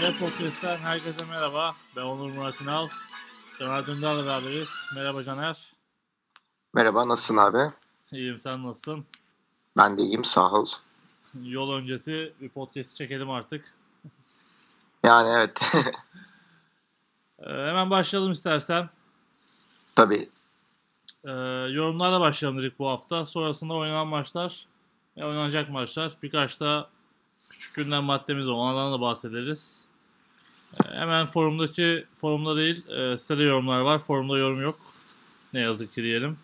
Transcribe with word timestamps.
Kale 0.00 0.18
Podcast'ten 0.18 0.76
herkese 0.76 1.24
merhaba. 1.24 1.76
Ben 1.96 2.02
Onur 2.02 2.30
Murat 2.30 2.60
İnal. 2.60 2.88
Caner 3.58 3.86
Dündar'la 3.86 4.26
beraberiz. 4.26 4.68
Merhaba 4.94 5.24
Caner. 5.24 5.72
Merhaba, 6.74 7.08
nasılsın 7.08 7.36
abi? 7.36 7.72
İyiyim, 8.12 8.40
sen 8.40 8.66
nasılsın? 8.66 9.06
Ben 9.76 9.98
de 9.98 10.02
iyiyim, 10.02 10.24
sağ 10.24 10.52
ol. 10.52 10.66
Yol 11.42 11.72
öncesi 11.72 12.32
bir 12.40 12.48
podcast 12.48 12.96
çekelim 12.96 13.30
artık. 13.30 13.74
Yani 15.04 15.28
evet, 15.28 15.60
Ee, 17.38 17.50
hemen 17.52 17.90
başlayalım 17.90 18.32
istersen. 18.32 18.90
tabii. 19.96 20.28
Ee, 21.24 21.30
yorumlarla 21.70 22.20
başlayalım 22.20 22.62
dedik 22.62 22.78
bu 22.78 22.88
hafta. 22.88 23.26
Sonrasında 23.26 23.74
oynanan 23.74 24.06
maçlar 24.06 24.66
ve 25.16 25.24
oynanacak 25.24 25.70
maçlar. 25.70 26.12
Birkaç 26.22 26.60
da 26.60 26.88
küçük 27.48 27.74
gündem 27.74 28.04
maddemiz 28.04 28.48
var. 28.48 28.52
Onlardan 28.52 28.92
da 28.92 29.00
bahsederiz. 29.00 29.87
Hemen 30.92 31.26
forumdaki, 31.26 32.04
forumda 32.20 32.56
değil, 32.56 32.88
e, 32.90 33.18
sitede 33.18 33.42
yorumlar 33.42 33.80
var. 33.80 33.98
Forumda 33.98 34.38
yorum 34.38 34.60
yok. 34.62 34.78
Ne 35.54 35.60
yazık 35.60 35.94
ki 35.94 36.02
diyelim. 36.02 36.36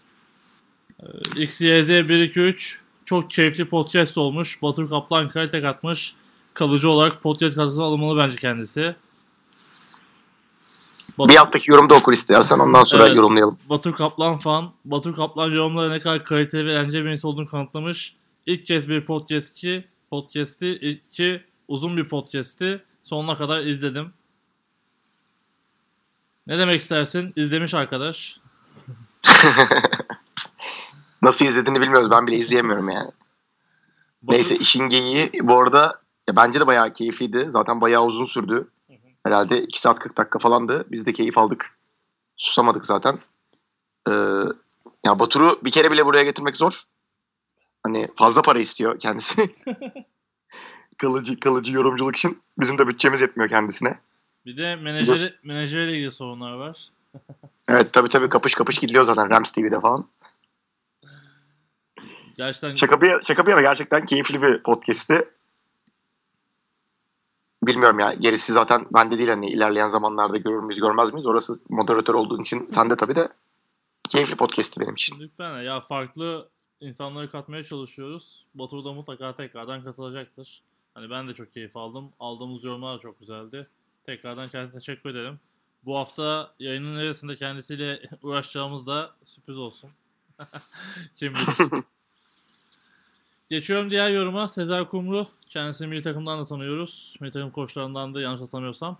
Ee, 1.02 1.06
XYZ123 1.44 2.76
çok 3.04 3.30
keyifli 3.30 3.68
podcast 3.68 4.18
olmuş. 4.18 4.62
Batur 4.62 4.88
Kaplan 4.88 5.28
kalite 5.28 5.60
katmış. 5.62 6.14
Kalıcı 6.54 6.90
olarak 6.90 7.22
podcast 7.22 7.56
katkısı 7.56 7.82
alınmalı 7.82 8.18
bence 8.18 8.36
kendisi. 8.36 8.94
Batur- 11.18 11.28
Bir 11.32 11.36
alttaki 11.40 11.70
yorumda 11.70 11.94
okur 11.94 12.12
istersen 12.12 12.58
ondan 12.58 12.84
sonra 12.84 13.04
Evet. 13.06 13.16
yorumlayalım. 13.16 13.58
Batur 13.68 13.92
Kaplan 13.92 14.36
fan. 14.36 14.72
Batur 14.84 15.16
Kaplan 15.16 15.50
yorumlara 15.50 15.88
ne 15.92 16.00
kadar 16.00 16.24
kaliteli 16.24 16.66
ve 16.66 16.72
eğlenceli 16.72 17.04
bir 17.04 17.10
insan 17.10 17.30
olduğunu 17.30 17.46
kanıtlamış. 17.46 18.14
İlk 18.46 18.66
kez 18.66 18.88
bir 18.88 19.04
podcast 19.04 19.54
ki 19.54 19.84
podcast'i, 20.10 20.70
iki 20.72 21.42
uzun 21.68 21.96
bir 21.96 22.08
podcast'i 22.08 22.82
sonuna 23.04 23.34
kadar 23.34 23.60
izledim. 23.60 24.12
Ne 26.46 26.58
demek 26.58 26.80
istersin? 26.80 27.32
İzlemiş 27.36 27.74
arkadaş. 27.74 28.40
Nasıl 31.22 31.44
izlediğini 31.44 31.80
bilmiyoruz, 31.80 32.10
ben 32.10 32.26
bile 32.26 32.36
izleyemiyorum 32.36 32.88
yani. 32.88 33.10
Batur- 34.22 34.32
Neyse 34.34 34.56
işin 34.56 34.88
geyiği 34.88 35.30
bu 35.42 35.58
arada 35.58 36.00
ya 36.28 36.36
bence 36.36 36.60
de 36.60 36.66
bayağı 36.66 36.92
keyifliydi. 36.92 37.48
Zaten 37.50 37.80
bayağı 37.80 38.04
uzun 38.04 38.26
sürdü. 38.26 38.68
Herhalde 39.24 39.62
2 39.62 39.80
saat 39.80 39.98
40 39.98 40.16
dakika 40.16 40.38
falandı. 40.38 40.84
Biz 40.90 41.06
de 41.06 41.12
keyif 41.12 41.38
aldık. 41.38 41.70
Susamadık 42.36 42.84
zaten. 42.84 43.18
Ee, 44.08 44.12
ya 45.04 45.18
Batur'u 45.18 45.60
bir 45.64 45.70
kere 45.70 45.90
bile 45.90 46.06
buraya 46.06 46.24
getirmek 46.24 46.56
zor. 46.56 46.82
Hani 47.82 48.08
fazla 48.16 48.42
para 48.42 48.58
istiyor 48.58 48.98
kendisi. 48.98 49.36
kalıcı 50.98 51.40
kalıcı 51.40 51.72
yorumculuk 51.72 52.16
için. 52.16 52.42
Bizim 52.58 52.78
de 52.78 52.88
bütçemiz 52.88 53.20
yetmiyor 53.20 53.50
kendisine. 53.50 53.98
Bir 54.46 54.56
de 54.56 54.76
menajeri, 54.76 55.34
menajeriyle 55.42 55.92
ilgili 55.92 56.10
sorunlar 56.10 56.52
var. 56.52 56.88
Evet 57.68 57.92
tabii 57.92 58.08
tabii 58.08 58.28
kapış 58.28 58.54
kapış 58.54 58.78
gidiliyor 58.78 59.04
zaten 59.04 59.30
Rams 59.30 59.52
TV'de 59.52 59.80
falan. 59.80 60.08
Gerçekten 62.36 62.76
Şaka 62.76 63.00
bir, 63.00 63.22
şaka 63.22 63.46
bir 63.46 63.50
yana 63.50 63.60
gerçekten 63.60 64.04
keyifli 64.04 64.42
bir 64.42 64.62
podcast'ti. 64.62 65.28
Bilmiyorum 67.62 67.98
ya 67.98 68.14
gerisi 68.14 68.52
zaten 68.52 68.86
bende 68.94 69.18
değil 69.18 69.28
hani 69.28 69.50
ilerleyen 69.50 69.88
zamanlarda 69.88 70.36
görür 70.36 70.62
müyüz 70.62 70.80
görmez 70.80 71.12
miyiz? 71.12 71.26
Orası 71.26 71.60
moderatör 71.68 72.14
olduğun 72.14 72.40
için 72.40 72.68
sende 72.68 72.96
tabii 72.96 73.16
de 73.16 73.28
keyifli 74.08 74.36
podcast'ti 74.36 74.80
benim 74.80 74.94
için. 74.94 75.30
De 75.38 75.44
ya 75.44 75.80
farklı 75.80 76.48
insanları 76.80 77.30
katmaya 77.30 77.62
çalışıyoruz. 77.62 78.46
Batur 78.54 78.84
da 78.84 78.92
mutlaka 78.92 79.36
tekrardan 79.36 79.84
katılacaktır. 79.84 80.62
Hani 80.94 81.10
ben 81.10 81.28
de 81.28 81.34
çok 81.34 81.52
keyif 81.52 81.76
aldım. 81.76 82.12
Aldığımız 82.20 82.64
yorumlar 82.64 82.98
da 82.98 83.00
çok 83.00 83.20
güzeldi. 83.20 83.66
Tekrardan 84.06 84.48
kendisine 84.48 84.80
teşekkür 84.80 85.10
ederim. 85.10 85.40
Bu 85.84 85.96
hafta 85.96 86.54
yayının 86.58 86.96
neresinde 86.96 87.36
kendisiyle 87.36 88.02
uğraşacağımız 88.22 88.86
da 88.86 89.10
sürpriz 89.22 89.58
olsun. 89.58 89.90
Kim 91.16 91.34
bilir. 91.34 91.70
Geçiyorum 93.50 93.90
diğer 93.90 94.10
yoruma. 94.10 94.48
Sezer 94.48 94.88
Kumru. 94.88 95.26
Kendisini 95.48 95.88
milli 95.88 96.02
takımdan 96.02 96.40
da 96.40 96.44
tanıyoruz. 96.44 97.16
Milli 97.20 97.32
takım 97.32 97.50
koçlarından 97.50 98.14
da 98.14 98.20
yanlış 98.20 98.40
hatırlamıyorsam. 98.40 98.98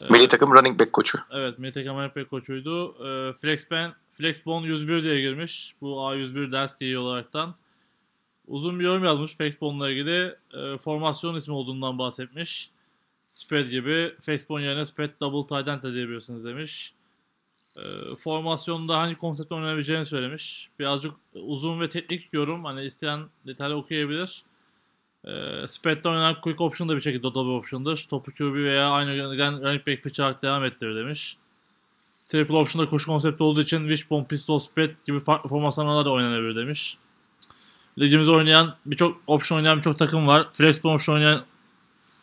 Ee, 0.00 0.04
Milli 0.10 0.28
takım 0.28 0.52
running 0.52 0.80
back 0.80 0.92
koçu. 0.92 1.18
Evet, 1.30 1.58
Metek 1.58 1.88
Amerika 1.88 2.28
koçuydu. 2.28 2.94
Ee, 3.06 3.32
Flexben, 3.32 3.94
Flexbon 4.10 4.62
101 4.62 5.02
diye 5.02 5.20
girmiş. 5.20 5.74
Bu 5.80 5.96
A101 5.96 6.52
ders 6.52 6.78
geyiği 6.78 6.98
olaraktan. 6.98 7.54
Uzun 8.48 8.80
bir 8.80 8.84
yorum 8.84 9.04
yazmış 9.04 9.36
Flexbon'la 9.36 9.90
ilgili. 9.90 10.34
Ee, 10.54 10.78
formasyon 10.78 11.34
ismi 11.34 11.54
olduğundan 11.54 11.98
bahsetmiş. 11.98 12.70
Spread 13.30 13.66
gibi. 13.66 14.14
Flexbon 14.20 14.60
yerine 14.60 14.84
spread 14.84 15.10
double 15.20 15.56
tight 15.56 15.68
end 15.68 15.82
de 15.82 15.94
diyebilirsiniz 15.94 16.44
demiş. 16.44 16.92
Ee, 17.76 18.14
formasyonda 18.18 18.98
hangi 18.98 19.14
konseptle 19.14 19.54
oynanabileceğini 19.56 20.04
söylemiş. 20.04 20.70
Birazcık 20.78 21.12
uzun 21.34 21.80
ve 21.80 21.88
teknik 21.88 22.32
yorum. 22.32 22.64
Hani 22.64 22.84
isteyen 22.84 23.20
detaylı 23.46 23.74
okuyabilir. 23.74 24.42
E, 25.24 25.66
Spread'de 25.66 26.08
oynanan 26.08 26.40
quick 26.40 26.60
option 26.60 26.88
da 26.88 26.96
bir 26.96 27.00
şekilde 27.00 27.22
double 27.22 27.52
option'dır. 27.52 28.06
Topu 28.10 28.32
QB 28.32 28.54
veya 28.54 28.90
aynı 28.90 29.16
running 29.18 29.86
back 29.86 30.02
pitch 30.02 30.42
devam 30.42 30.64
ettirir 30.64 30.96
demiş. 30.96 31.36
Triple 32.28 32.56
option'da 32.56 32.90
koşu 32.90 33.06
konsepti 33.06 33.42
olduğu 33.42 33.62
için 33.62 33.88
wishbone, 33.88 34.26
pistol, 34.26 34.58
spread 34.58 34.90
gibi 35.06 35.20
farklı 35.20 35.48
formasyonlarla 35.48 36.04
da 36.04 36.10
oynanabilir 36.10 36.56
demiş. 36.56 36.98
Ligimizde 37.98 38.30
oynayan 38.30 38.74
birçok 38.86 39.20
option 39.26 39.58
oynayan 39.58 39.78
birçok 39.78 39.98
takım 39.98 40.26
var. 40.26 40.46
Flexbone 40.52 40.94
option 40.94 41.14
oynayan 41.14 41.42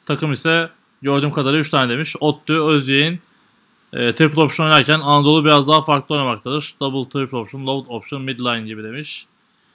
takım 0.06 0.34
ise 0.34 0.69
gördüğüm 1.01 1.31
kadarıyla 1.31 1.61
3 1.61 1.69
tane 1.69 1.94
demiş. 1.94 2.16
Ottu, 2.19 2.67
Özyeğin, 2.67 3.19
e, 3.94 4.16
triple 4.16 4.41
option 4.41 4.66
oynarken 4.66 5.00
Anadolu 5.00 5.45
biraz 5.45 5.67
daha 5.67 5.81
farklı 5.81 6.16
oynamaktadır. 6.16 6.75
Double, 6.79 7.09
triple 7.09 7.38
option, 7.38 7.67
load 7.67 7.85
option, 7.88 8.22
midline 8.22 8.61
gibi 8.61 8.84
demiş. 8.84 9.25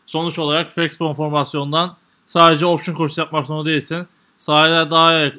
Sonuç 0.07 0.39
olarak 0.39 0.73
Flexbone 0.73 1.15
formasyondan 1.15 1.97
sadece 2.25 2.67
option 2.67 2.95
koşusu 2.95 3.21
yapmak 3.21 3.47
zorunda 3.47 3.69
değilsin. 3.71 4.07
Sahaya 4.37 4.91
daha 4.91 5.31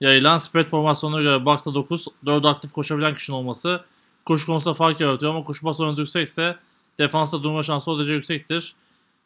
yayılan 0.00 0.38
spread 0.38 0.64
formasyonuna 0.64 1.22
göre 1.22 1.44
box'ta 1.44 1.74
9, 1.74 2.06
4 2.26 2.44
aktif 2.44 2.72
koşabilen 2.72 3.14
kişinin 3.14 3.36
olması 3.36 3.84
koşu 4.24 4.46
konusunda 4.46 4.74
fark 4.74 5.00
yaratıyor 5.00 5.34
ama 5.34 5.44
koşu 5.44 5.62
pas 5.62 5.80
oranı 5.80 5.98
yüksekse 5.98 6.56
defansta 6.98 7.42
durma 7.42 7.62
şansı 7.62 7.90
o 7.90 7.98
derece 7.98 8.12
yüksektir. 8.12 8.74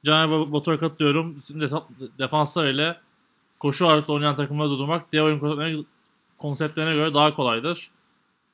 Caner 0.05 0.53
Batur'a 0.53 0.79
katılıyorum. 0.79 1.37
De 1.37 1.67
defanslar 2.19 2.67
ile 2.67 2.97
koşu 3.59 3.89
ağırlıklı 3.89 4.13
oynayan 4.13 4.35
takımları 4.35 4.71
durdurmak 4.71 5.13
diğer 5.13 5.23
oyun 5.23 5.87
konseptlerine, 6.39 6.95
göre 6.95 7.15
daha 7.15 7.35
kolaydır. 7.35 7.91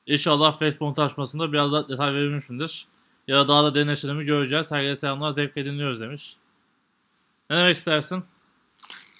İnşallah 0.07 0.59
Flexbone 0.59 0.93
tartışmasında 0.93 1.53
biraz 1.53 1.71
daha 1.71 1.89
detay 1.89 2.13
verilmişimdir. 2.13 2.87
Ya 3.27 3.37
da 3.37 3.47
daha 3.47 3.63
da 3.63 3.75
derinleştirimi 3.75 4.25
göreceğiz. 4.25 4.71
Herkese 4.71 4.95
selamlar, 4.95 5.31
zevkle 5.31 5.65
dinliyoruz 5.65 6.01
demiş. 6.01 6.37
Ne 7.49 7.57
demek 7.57 7.77
istersin? 7.77 8.23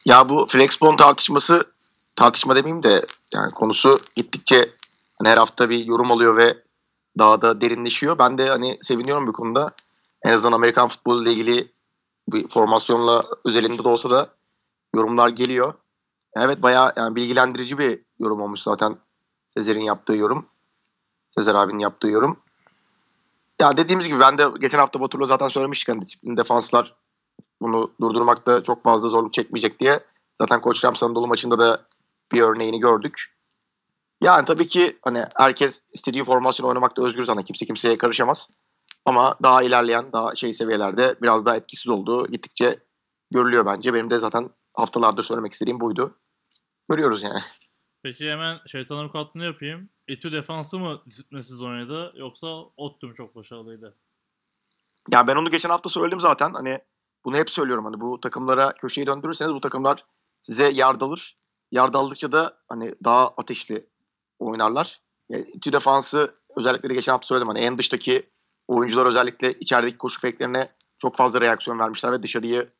Ya 0.05 0.29
bu 0.29 0.47
Flexbone 0.49 0.97
tartışması 0.97 1.65
tartışma 2.15 2.55
demeyeyim 2.55 2.83
de 2.83 3.05
yani 3.33 3.51
konusu 3.51 3.97
gittikçe 4.15 4.73
hani 5.17 5.29
her 5.29 5.37
hafta 5.37 5.69
bir 5.69 5.85
yorum 5.85 6.11
oluyor 6.11 6.37
ve 6.37 6.57
daha 7.17 7.41
da 7.41 7.61
derinleşiyor. 7.61 8.17
Ben 8.17 8.37
de 8.37 8.47
hani 8.47 8.79
seviniyorum 8.81 9.27
bu 9.27 9.33
konuda. 9.33 9.71
En 10.23 10.31
azından 10.31 10.51
Amerikan 10.51 10.89
futbolu 10.89 11.23
ile 11.23 11.31
ilgili 11.31 11.71
bir 12.27 12.49
formasyonla 12.49 13.23
özelinde 13.45 13.83
de 13.83 13.87
olsa 13.87 14.09
da 14.09 14.29
yorumlar 14.95 15.29
geliyor. 15.29 15.73
Evet 16.35 16.61
bayağı 16.61 16.93
yani 16.95 17.15
bilgilendirici 17.15 17.77
bir 17.77 18.01
yorum 18.19 18.41
olmuş 18.41 18.61
zaten 18.61 18.97
Sezer'in 19.57 19.81
yaptığı 19.81 20.13
yorum. 20.13 20.45
Sezer 21.37 21.55
abinin 21.55 21.79
yaptığı 21.79 22.07
yorum. 22.07 22.39
Ya 23.61 23.77
dediğimiz 23.77 24.07
gibi 24.07 24.19
ben 24.19 24.37
de 24.37 24.47
geçen 24.59 24.79
hafta 24.79 25.01
Batur'la 25.01 25.25
zaten 25.25 25.47
söylemiştik 25.47 25.89
hani 25.89 26.01
disiplin 26.01 26.37
defanslar 26.37 26.95
bunu 27.61 27.91
durdurmakta 28.01 28.63
çok 28.63 28.83
fazla 28.83 29.09
zorluk 29.09 29.33
çekmeyecek 29.33 29.79
diye. 29.79 29.99
Zaten 30.41 30.61
Koç 30.61 30.85
Rams 30.85 31.03
Anadolu 31.03 31.27
maçında 31.27 31.59
da 31.59 31.81
bir 32.31 32.41
örneğini 32.41 32.79
gördük. 32.79 33.33
Yani 34.21 34.45
tabii 34.45 34.67
ki 34.67 34.97
hani 35.01 35.25
herkes 35.35 35.81
istediği 35.93 36.25
formasyon 36.25 36.67
oynamakta 36.67 37.05
özgür 37.05 37.23
zaten. 37.23 37.43
Kimse 37.43 37.65
kimseye 37.65 37.97
karışamaz. 37.97 38.47
Ama 39.05 39.35
daha 39.43 39.63
ilerleyen, 39.63 40.11
daha 40.13 40.35
şey 40.35 40.53
seviyelerde 40.53 41.15
biraz 41.21 41.45
daha 41.45 41.57
etkisiz 41.57 41.87
olduğu 41.87 42.27
gittikçe 42.27 42.79
görülüyor 43.31 43.65
bence. 43.65 43.93
Benim 43.93 44.09
de 44.09 44.19
zaten 44.19 44.49
haftalardır 44.73 45.23
söylemek 45.23 45.53
istediğim 45.53 45.79
buydu. 45.79 46.17
Görüyoruz 46.89 47.23
yani. 47.23 47.39
Peki 48.03 48.31
hemen 48.31 48.59
şeytanın 48.67 49.09
katlını 49.09 49.43
yapayım. 49.43 49.89
Etü 50.07 50.31
defansı 50.31 50.79
mı 50.79 51.01
disiplinsiz 51.05 51.61
oynadı 51.61 52.13
yoksa 52.15 52.47
Ottu 52.77 53.07
mu 53.07 53.15
çok 53.15 53.35
başarılıydı? 53.35 53.97
Ya 55.11 55.27
ben 55.27 55.35
onu 55.35 55.51
geçen 55.51 55.69
hafta 55.69 55.89
söyledim 55.89 56.21
zaten. 56.21 56.53
Hani 56.53 56.79
bunu 57.25 57.37
hep 57.37 57.49
söylüyorum. 57.49 57.85
Hani 57.85 58.01
bu 58.01 58.19
takımlara 58.19 58.73
köşeyi 58.73 59.07
döndürürseniz 59.07 59.53
bu 59.53 59.59
takımlar 59.59 60.05
size 60.41 60.69
yard 60.69 61.01
alır. 61.01 61.37
Yard 61.71 61.93
aldıkça 61.93 62.31
da 62.31 62.57
hani 62.69 62.95
daha 63.03 63.27
ateşli 63.27 63.89
oynarlar. 64.39 65.01
Yani, 65.29 65.45
İTÜ 65.53 65.71
defansı 65.71 66.35
özellikle 66.55 66.89
de 66.89 66.93
geçen 66.93 67.11
hafta 67.11 67.27
söyledim. 67.27 67.47
Hani 67.47 67.59
en 67.59 67.77
dıştaki 67.77 68.29
oyuncular 68.67 69.05
özellikle 69.05 69.53
içerideki 69.53 69.97
koşu 69.97 70.21
feklerine 70.21 70.71
çok 70.99 71.17
fazla 71.17 71.41
reaksiyon 71.41 71.79
vermişler 71.79 72.11
ve 72.11 72.23
dışarıyı 72.23 72.73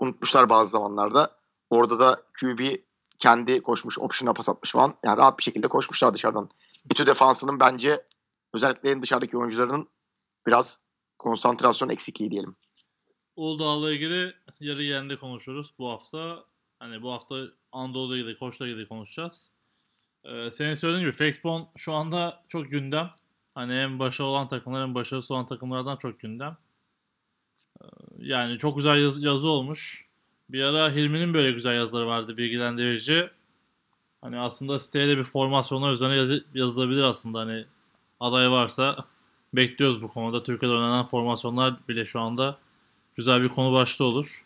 unutmuşlar 0.00 0.48
bazı 0.48 0.70
zamanlarda. 0.70 1.36
Orada 1.70 1.98
da 1.98 2.22
QB 2.40 2.60
kendi 3.18 3.62
koşmuş, 3.62 3.98
option'a 3.98 4.32
pas 4.32 4.48
atmış 4.48 4.70
falan. 4.70 4.94
Yani 5.04 5.16
rahat 5.16 5.38
bir 5.38 5.42
şekilde 5.42 5.68
koşmuşlar 5.68 6.14
dışarıdan. 6.14 6.50
İTÜ 6.90 7.06
defansının 7.06 7.60
bence 7.60 8.06
özellikle 8.54 9.02
dışarıdaki 9.02 9.38
oyuncularının 9.38 9.88
biraz 10.46 10.78
konsantrasyon 11.18 11.88
eksikliği 11.88 12.30
diyelim. 12.30 12.56
Uludağ'la 13.36 13.92
ilgili 13.92 14.34
yarı 14.60 14.82
yerinde 14.82 15.16
konuşuruz 15.16 15.74
bu 15.78 15.90
hafta. 15.90 16.44
Hani 16.78 17.02
bu 17.02 17.12
hafta 17.12 17.36
Anadolu'da 17.72 18.16
ilgili, 18.16 18.38
Koç'la 18.38 18.66
ilgili 18.66 18.88
konuşacağız. 18.88 19.54
Ee, 20.24 20.50
senin 20.50 20.74
söylediğin 20.74 21.06
gibi 21.06 21.16
Flexbone 21.16 21.64
şu 21.76 21.92
anda 21.92 22.44
çok 22.48 22.70
gündem. 22.70 23.10
Hani 23.54 23.72
hem 23.74 23.98
başarılı 23.98 24.30
olan 24.30 24.48
takımlar 24.48 24.82
hem 24.82 24.94
başarısız 24.94 25.30
olan 25.30 25.46
takımlardan 25.46 25.96
çok 25.96 26.20
gündem. 26.20 26.56
Ee, 27.82 27.84
yani 28.18 28.58
çok 28.58 28.76
güzel 28.76 28.96
yaz- 29.02 29.22
yazı 29.22 29.48
olmuş. 29.48 30.06
Bir 30.48 30.62
ara 30.62 30.90
Hilmi'nin 30.90 31.34
böyle 31.34 31.52
güzel 31.52 31.74
yazıları 31.74 32.06
vardı 32.06 32.36
bilgilendirici. 32.36 33.30
Hani 34.20 34.38
aslında 34.38 34.78
siteye 34.78 35.08
de 35.08 35.18
bir 35.18 35.24
formasyonlar 35.24 35.92
üzerine 35.92 36.16
yazı- 36.16 36.44
yazılabilir 36.54 37.02
aslında. 37.02 37.38
Hani 37.40 37.64
aday 38.20 38.50
varsa 38.50 38.96
bekliyoruz 39.54 40.02
bu 40.02 40.08
konuda. 40.08 40.42
Türkiye'de 40.42 40.74
oynanan 40.74 41.06
formasyonlar 41.06 41.74
bile 41.88 42.04
şu 42.06 42.20
anda 42.20 42.58
güzel 43.16 43.42
bir 43.42 43.48
konu 43.48 43.72
başlığı 43.72 44.04
olur. 44.04 44.44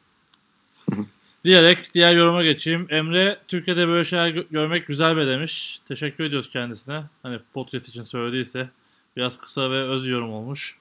Diyerek 1.45 1.95
diğer 1.95 2.15
yoruma 2.17 2.43
geçeyim. 2.43 2.87
Emre 2.91 3.39
Türkiye'de 3.49 3.89
böyle 3.89 4.05
şeyler 4.05 4.29
gö- 4.29 4.49
görmek 4.51 4.87
güzel 4.87 5.17
be 5.17 5.27
demiş. 5.27 5.81
Teşekkür 5.89 6.25
ediyoruz 6.25 6.51
kendisine. 6.51 7.03
Hani 7.23 7.39
podcast 7.55 7.89
için 7.89 8.03
söylediyse 8.03 8.71
biraz 9.19 9.39
kısa 9.39 9.71
ve 9.71 9.83
öz 9.83 10.07
yorum 10.07 10.33
olmuş. 10.33 10.79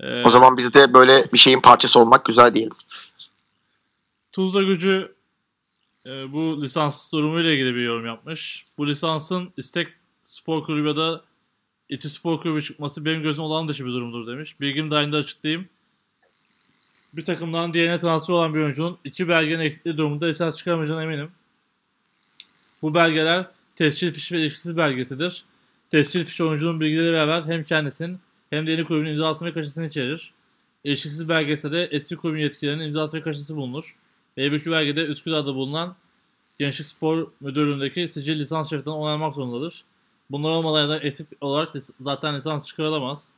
Ee, 0.00 0.22
O 0.22 0.30
zaman 0.30 0.56
biz 0.56 0.74
de 0.74 0.94
böyle 0.94 1.28
bir 1.32 1.38
şeyin 1.38 1.60
parçası 1.60 1.98
olmak 1.98 2.24
güzel 2.24 2.54
diyelim. 2.54 2.76
Tuzla 4.32 4.62
gücü 4.62 5.14
e, 6.06 6.32
bu 6.32 6.62
lisans 6.62 7.12
durumuyla 7.12 7.50
ilgili 7.50 7.74
bir 7.74 7.80
yorum 7.80 8.06
yapmış. 8.06 8.66
Bu 8.78 8.88
lisansın 8.88 9.52
istek 9.56 9.88
spor 10.28 10.64
kulübü 10.64 10.88
ya 10.88 10.96
da 10.96 11.22
İTÜ 11.88 12.10
Spor 12.10 12.40
Kulübü 12.40 12.62
çıkması 12.62 13.04
benim 13.04 13.22
gözüm 13.22 13.44
olan 13.44 13.68
dışı 13.68 13.86
bir 13.86 13.90
durumdur 13.90 14.26
demiş. 14.26 14.60
Bilgim 14.60 14.90
dahilinde 14.90 15.16
açıklayayım. 15.16 15.68
Bir 17.12 17.24
takımdan 17.24 17.72
diğerine 17.72 17.98
transfer 17.98 18.34
olan 18.34 18.54
bir 18.54 18.60
oyuncunun 18.60 18.98
iki 19.04 19.28
belgenin 19.28 19.60
eksikliği 19.60 19.96
durumunda 19.96 20.26
lisans 20.26 20.56
çıkaramayacağına 20.56 21.02
eminim. 21.02 21.30
Bu 22.82 22.94
belgeler 22.94 23.46
tescil 23.76 24.12
fişi 24.12 24.34
ve 24.34 24.40
ilişkisiz 24.40 24.76
belgesidir. 24.76 25.44
Tescil 25.90 26.24
fişi 26.24 26.44
oyuncunun 26.44 26.80
bilgileri 26.80 27.12
beraber 27.12 27.42
hem 27.42 27.64
kendisinin 27.64 28.18
hem 28.50 28.66
de 28.66 28.70
yeni 28.70 28.84
kulübün 28.84 29.10
imzasını 29.10 29.48
ve 29.48 29.52
kaşesini 29.52 29.86
içerir. 29.86 30.32
İlişkisiz 30.84 31.28
belgesi 31.28 31.72
de 31.72 31.84
eski 31.84 32.16
kulübün 32.16 32.40
yetkilerinin 32.40 32.84
imzası 32.84 33.16
ve 33.16 33.22
kaşesi 33.22 33.56
bulunur. 33.56 33.96
Ve 34.36 34.52
bir 34.52 34.66
belgede 34.66 35.04
Üsküdar'da 35.06 35.54
bulunan 35.54 35.96
Gençlik 36.58 36.86
Spor 36.86 37.26
Müdürlüğü'ndeki 37.40 38.08
sicil 38.08 38.38
lisans 38.38 38.70
şeridinden 38.70 38.90
onaylanmak 38.90 39.34
zorundadır. 39.34 39.84
Bunlar 40.30 40.50
olmadan 40.50 40.88
da 40.88 40.98
eksik 40.98 41.26
olarak 41.40 41.72
zaten 42.00 42.36
lisans 42.36 42.66
çıkarılamaz. 42.66 43.32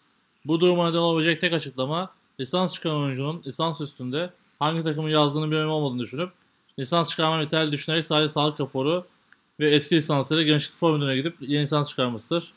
Bu 0.44 0.60
duruma 0.60 0.88
neden 0.88 0.99
olabilecek 0.99 1.40
tek 1.40 1.52
açıklama 1.52 2.10
lisans 2.40 2.75
çıkaran 2.75 2.96
oyuncunun 2.96 3.43
lisans 3.46 3.81
üstünde 3.81 4.31
hangi 4.58 4.82
takımın 4.82 5.08
yazdığını 5.08 5.50
bir 5.50 5.56
önemi 5.56 5.70
olmadığını 5.70 6.02
düşünüp 6.02 6.31
lisans 6.78 7.10
çıkarma 7.10 7.40
yeterli 7.40 7.72
düşünerek 7.72 8.06
sadece 8.06 8.28
sağlık 8.28 8.60
raporu 8.60 9.06
ve 9.60 9.70
eski 9.70 9.96
lisansları 9.96 10.43
Gençlik 10.43 10.70
Spor 10.70 10.94
Müdürlüğü'ne 10.94 11.16
gidip 11.16 11.37
yeni 11.40 11.62
lisans 11.62 11.88
çıkarmasıdır. 11.88 12.52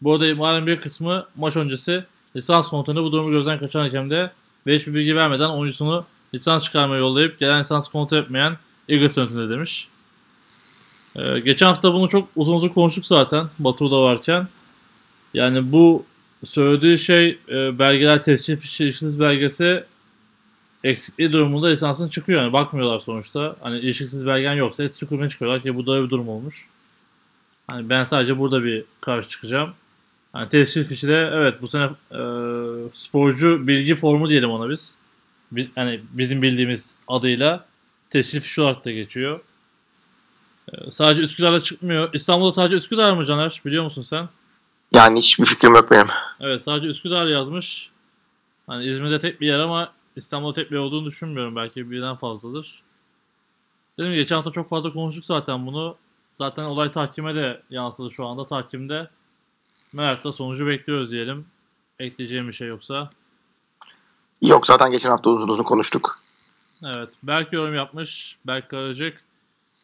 Bu 0.00 0.12
arada 0.12 0.26
imarın 0.26 0.66
bir 0.66 0.80
kısmı 0.80 1.26
maç 1.36 1.56
öncesi 1.56 2.04
lisans 2.36 2.68
komutanı 2.68 3.02
bu 3.02 3.12
durumu 3.12 3.30
gözden 3.30 3.58
kaçıran 3.58 3.82
hakemde 3.82 4.30
ve 4.66 4.74
hiçbir 4.74 4.94
bilgi 4.94 5.16
vermeden 5.16 5.48
oyuncusunu 5.48 6.04
lisans 6.34 6.64
çıkarmaya 6.64 6.98
yollayıp 6.98 7.38
gelen 7.38 7.60
lisans 7.60 7.88
kontrol 7.88 8.18
etmeyen 8.18 8.56
Eagles 8.88 9.16
yönetiminde 9.16 9.50
demiş. 9.50 9.88
Ee, 11.16 11.40
geçen 11.40 11.66
hafta 11.66 11.94
bunu 11.94 12.08
çok 12.08 12.28
uzun 12.36 12.54
uzun 12.54 12.68
konuştuk 12.68 13.06
zaten 13.06 13.46
Batu'da 13.58 14.02
varken. 14.02 14.48
Yani 15.34 15.72
bu 15.72 16.04
söylediği 16.44 16.98
şey 16.98 17.38
e, 17.48 17.78
belgeler 17.78 18.22
tescil 18.22 18.56
fişi 18.56 18.84
ilişkisiz 18.84 19.20
belgesi 19.20 19.84
eksikliği 20.84 21.32
durumunda 21.32 21.68
lisansın 21.68 22.08
çıkıyor. 22.08 22.42
Yani 22.42 22.52
bakmıyorlar 22.52 22.98
sonuçta. 22.98 23.56
Hani 23.60 23.78
ilişkisiz 23.78 24.26
belgen 24.26 24.54
yoksa 24.54 24.82
eski 24.82 25.06
kulübüne 25.06 25.28
çıkıyorlar 25.28 25.62
ki 25.62 25.76
bu 25.76 25.86
da 25.86 26.04
bir 26.04 26.10
durum 26.10 26.28
olmuş. 26.28 26.68
Hani 27.66 27.88
ben 27.88 28.04
sadece 28.04 28.38
burada 28.38 28.64
bir 28.64 28.84
karşı 29.00 29.28
çıkacağım. 29.28 29.74
Hani 30.32 30.48
tescil 30.48 30.84
fişi 30.84 31.08
de 31.08 31.30
evet 31.32 31.62
bu 31.62 31.68
sene 31.68 31.84
e, 32.10 32.20
sporcu 32.94 33.66
bilgi 33.66 33.94
formu 33.94 34.30
diyelim 34.30 34.50
ona 34.50 34.70
biz. 34.70 34.98
biz. 35.52 35.68
Hani 35.74 36.00
bizim 36.12 36.42
bildiğimiz 36.42 36.94
adıyla 37.08 37.66
tescil 38.10 38.40
fişi 38.40 38.60
olarak 38.60 38.84
da 38.84 38.90
geçiyor. 38.90 39.40
E, 40.72 40.90
sadece 40.90 41.22
Üsküdar'da 41.22 41.60
çıkmıyor. 41.60 42.10
İstanbul'da 42.12 42.52
sadece 42.52 42.76
Üsküdar 42.76 43.12
mı 43.12 43.24
Caner? 43.24 43.60
Biliyor 43.64 43.84
musun 43.84 44.02
sen? 44.02 44.28
Yani 44.92 45.18
hiçbir 45.18 45.46
fikrim 45.46 45.74
yok 45.74 45.90
benim. 45.90 46.08
Evet 46.40 46.62
sadece 46.62 46.88
Üsküdar 46.88 47.26
yazmış. 47.26 47.90
Hani 48.66 48.84
İzmir'de 48.84 49.18
tek 49.18 49.40
bir 49.40 49.46
yer 49.46 49.58
ama 49.58 49.92
İstanbul'da 50.16 50.52
tek 50.52 50.70
bir 50.70 50.76
olduğunu 50.76 51.06
düşünmüyorum. 51.06 51.56
Belki 51.56 51.90
birden 51.90 52.16
fazladır. 52.16 52.82
Dedim 53.98 54.14
geçen 54.14 54.36
hafta 54.36 54.50
çok 54.52 54.68
fazla 54.70 54.92
konuştuk 54.92 55.24
zaten 55.24 55.66
bunu. 55.66 55.96
Zaten 56.32 56.64
olay 56.64 56.90
tahkime 56.90 57.34
de 57.34 57.62
yansıdı 57.70 58.10
şu 58.10 58.26
anda. 58.26 58.44
Tahkimde 58.44 59.10
merakla 59.92 60.32
sonucu 60.32 60.66
bekliyoruz 60.66 61.10
diyelim. 61.10 61.46
Ekleyeceğim 61.98 62.48
bir 62.48 62.52
şey 62.52 62.68
yoksa. 62.68 63.10
Yok 64.42 64.66
zaten 64.66 64.90
geçen 64.90 65.10
hafta 65.10 65.30
uzun 65.30 65.48
uzun 65.48 65.62
konuştuk. 65.62 66.18
Evet. 66.84 67.08
Berk 67.22 67.52
yorum 67.52 67.74
yapmış. 67.74 68.38
Berk 68.46 68.68
Karacık. 68.68 69.24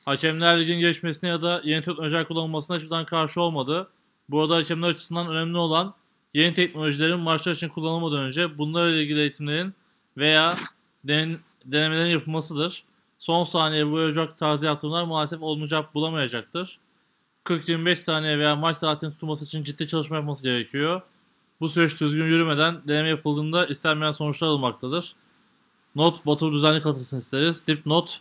Hakemler 0.05 0.61
ligin 0.61 0.81
geçmesine 0.81 1.31
ya 1.31 1.43
da 1.43 1.61
yeni 1.65 1.83
teknolojiler 1.83 2.29
kullanılmasına 2.29 2.77
hiçbir 2.77 2.89
zaman 2.89 3.05
karşı 3.05 3.41
olmadı. 3.41 3.89
Bu 4.29 4.41
arada 4.41 4.57
hakemler 4.57 4.89
açısından 4.89 5.29
önemli 5.29 5.57
olan 5.59 5.95
yeni 6.35 6.55
teknolojilerin 6.55 7.21
maçlar 7.21 7.53
için 7.53 7.69
kullanılmadan 7.69 8.19
önce 8.19 8.59
bunlarla 8.59 8.97
ilgili 8.97 9.21
eğitimlerin 9.21 9.75
veya 10.17 10.57
den- 11.05 11.39
denemelerin 11.65 12.11
yapılmasıdır. 12.11 12.85
Son 13.19 13.45
saniye 13.45 13.91
boyayacak 13.91 14.39
taze 14.39 14.67
yatırımlar 14.67 15.05
maalesef 15.05 15.43
olmayacak 15.43 15.95
bulamayacaktır. 15.95 16.79
40-25 17.45 17.97
saniye 17.97 18.39
veya 18.39 18.57
maç 18.57 18.77
saatinin 18.77 19.11
tutulması 19.11 19.45
için 19.45 19.65
ciddi 19.65 19.89
çalışma 19.89 20.17
yapması 20.17 20.43
gerekiyor. 20.43 21.01
Bu 21.61 21.69
süreç 21.69 22.01
düzgün 22.01 22.25
yürümeden 22.25 22.81
deneme 22.89 23.09
yapıldığında 23.09 23.67
istenmeyen 23.67 24.11
sonuçlar 24.11 24.49
alınmaktadır. 24.49 25.15
Not 25.95 26.27
Batur 26.27 26.53
düzenli 26.53 26.81
katılsın 26.81 27.19
isteriz. 27.19 27.67
Dipnot 27.67 28.21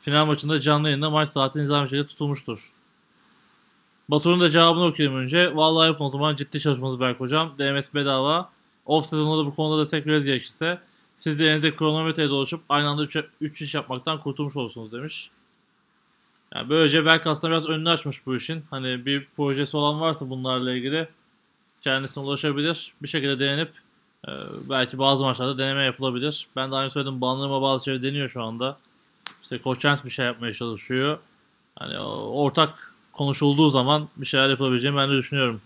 final 0.00 0.26
maçında 0.26 0.60
canlı 0.60 0.88
yayında 0.88 1.10
maç 1.10 1.28
saati 1.28 1.58
nizami 1.58 1.88
şekilde 1.88 2.06
tutulmuştur. 2.06 2.72
Batur'un 4.08 4.40
da 4.40 4.50
cevabını 4.50 4.84
okuyayım 4.84 5.18
önce. 5.18 5.56
Vallahi 5.56 5.86
yapın 5.86 6.04
o 6.04 6.08
zaman 6.08 6.36
ciddi 6.36 6.60
çalışmanız 6.60 7.00
Berk 7.00 7.20
Hocam. 7.20 7.54
DMS 7.58 7.94
bedava. 7.94 8.50
Off 8.86 9.06
sezonda 9.06 9.42
da 9.42 9.46
bu 9.46 9.54
konuda 9.54 9.80
destek 9.80 10.06
veririz 10.06 10.24
gerekirse. 10.24 10.78
Siz 11.16 11.38
de 11.38 11.44
elinize 11.46 11.76
kronometreye 11.76 12.28
dolaşıp 12.28 12.60
aynı 12.68 12.88
anda 12.88 13.22
3 13.40 13.62
iş 13.62 13.74
yapmaktan 13.74 14.20
kurtulmuş 14.20 14.56
olursunuz 14.56 14.92
demiş. 14.92 15.30
Yani 16.54 16.68
böylece 16.68 17.04
Berk 17.04 17.26
aslında 17.26 17.52
biraz 17.52 17.66
önünü 17.66 17.90
açmış 17.90 18.26
bu 18.26 18.36
işin. 18.36 18.64
Hani 18.70 19.06
bir 19.06 19.26
projesi 19.36 19.76
olan 19.76 20.00
varsa 20.00 20.30
bunlarla 20.30 20.72
ilgili 20.72 21.08
kendisine 21.80 22.24
ulaşabilir. 22.24 22.92
Bir 23.02 23.08
şekilde 23.08 23.38
denenip 23.38 23.70
e, 24.28 24.30
belki 24.70 24.98
bazı 24.98 25.24
maçlarda 25.24 25.58
deneme 25.58 25.84
yapılabilir. 25.84 26.46
Ben 26.56 26.72
de 26.72 26.76
aynı 26.76 26.90
söyledim. 26.90 27.20
Bandırma 27.20 27.62
bazı 27.62 27.84
şeyler 27.84 28.02
deniyor 28.02 28.28
şu 28.28 28.42
anda. 28.42 28.78
İşte 29.42 29.60
Chance 29.78 30.04
bir 30.04 30.10
şey 30.10 30.26
yapmaya 30.26 30.52
çalışıyor. 30.52 31.18
Hani 31.78 31.98
ortak 31.98 32.94
konuşulduğu 33.12 33.70
zaman 33.70 34.08
bir 34.16 34.26
şeyler 34.26 34.48
yapabileceğimi 34.48 34.98
ben 34.98 35.10
de 35.10 35.14
düşünüyorum. 35.14 35.60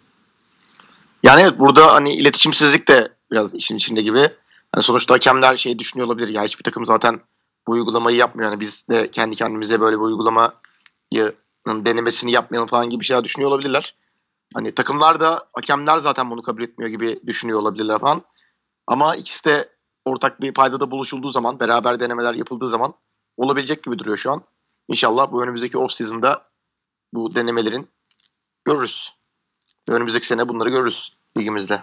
Yani 1.22 1.40
evet 1.40 1.58
burada 1.58 1.94
hani 1.94 2.14
iletişimsizlik 2.14 2.88
de 2.88 3.12
biraz 3.30 3.54
işin 3.54 3.76
içinde 3.76 4.02
gibi. 4.02 4.32
Hani 4.74 4.84
sonuçta 4.84 5.14
hakemler 5.14 5.56
şey 5.56 5.78
düşünüyor 5.78 6.06
olabilir. 6.06 6.28
Ya 6.28 6.44
hiçbir 6.44 6.64
takım 6.64 6.86
zaten 6.86 7.20
bu 7.66 7.72
uygulamayı 7.72 8.16
yapmıyor. 8.16 8.50
Yani 8.50 8.60
biz 8.60 8.88
de 8.88 9.10
kendi 9.10 9.36
kendimize 9.36 9.80
böyle 9.80 9.96
bir 9.96 10.02
uygulamayı 10.02 11.34
denemesini 11.66 12.32
yapmayalım 12.32 12.68
falan 12.68 12.90
gibi 12.90 13.04
şeyler 13.04 13.24
düşünüyor 13.24 13.50
olabilirler. 13.50 13.94
Hani 14.54 14.74
takımlar 14.74 15.20
da 15.20 15.48
hakemler 15.52 15.98
zaten 15.98 16.30
bunu 16.30 16.42
kabul 16.42 16.62
etmiyor 16.62 16.90
gibi 16.90 17.20
düşünüyor 17.26 17.58
olabilirler 17.60 17.98
falan. 17.98 18.22
Ama 18.86 19.16
ikisi 19.16 19.44
de 19.44 19.68
ortak 20.04 20.40
bir 20.40 20.54
paydada 20.54 20.90
buluşulduğu 20.90 21.32
zaman, 21.32 21.60
beraber 21.60 22.00
denemeler 22.00 22.34
yapıldığı 22.34 22.68
zaman 22.68 22.94
olabilecek 23.36 23.82
gibi 23.82 23.98
duruyor 23.98 24.16
şu 24.16 24.32
an. 24.32 24.42
İnşallah 24.88 25.32
bu 25.32 25.42
önümüzdeki 25.42 25.78
off 25.78 25.92
season'da 25.92 26.50
bu 27.12 27.34
denemelerin 27.34 27.88
görürüz. 28.64 29.12
Önümüzdeki 29.88 30.26
sene 30.26 30.48
bunları 30.48 30.70
görürüz 30.70 31.12
ligimizde. 31.38 31.82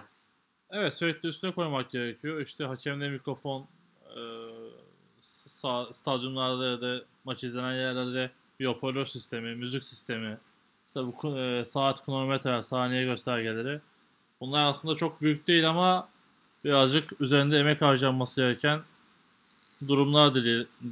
Evet 0.70 0.94
sürekli 0.94 1.28
üstüne 1.28 1.52
koymak 1.52 1.90
gerekiyor. 1.90 2.40
İşte 2.40 2.64
hakemle 2.64 3.08
mikrofon 3.08 3.66
e, 4.16 4.20
sa- 5.22 5.92
stadyumlarda 5.92 6.66
ya 6.66 6.80
da 6.80 7.02
maç 7.24 7.44
izlenen 7.44 7.72
yerlerde 7.72 8.30
bir 8.60 8.66
hoparlör 8.66 9.06
sistemi, 9.06 9.54
müzik 9.54 9.84
sistemi, 9.84 10.38
işte 10.86 11.00
bu 11.00 11.38
e, 11.38 11.64
saat 11.64 12.04
kronometre, 12.04 12.62
saniye 12.62 13.04
göstergeleri. 13.04 13.80
Bunlar 14.40 14.66
aslında 14.66 14.94
çok 14.96 15.20
büyük 15.22 15.48
değil 15.48 15.68
ama 15.68 16.08
birazcık 16.64 17.20
üzerinde 17.20 17.58
emek 17.58 17.82
harcanması 17.82 18.40
gereken 18.40 18.80
durumlar 19.88 20.34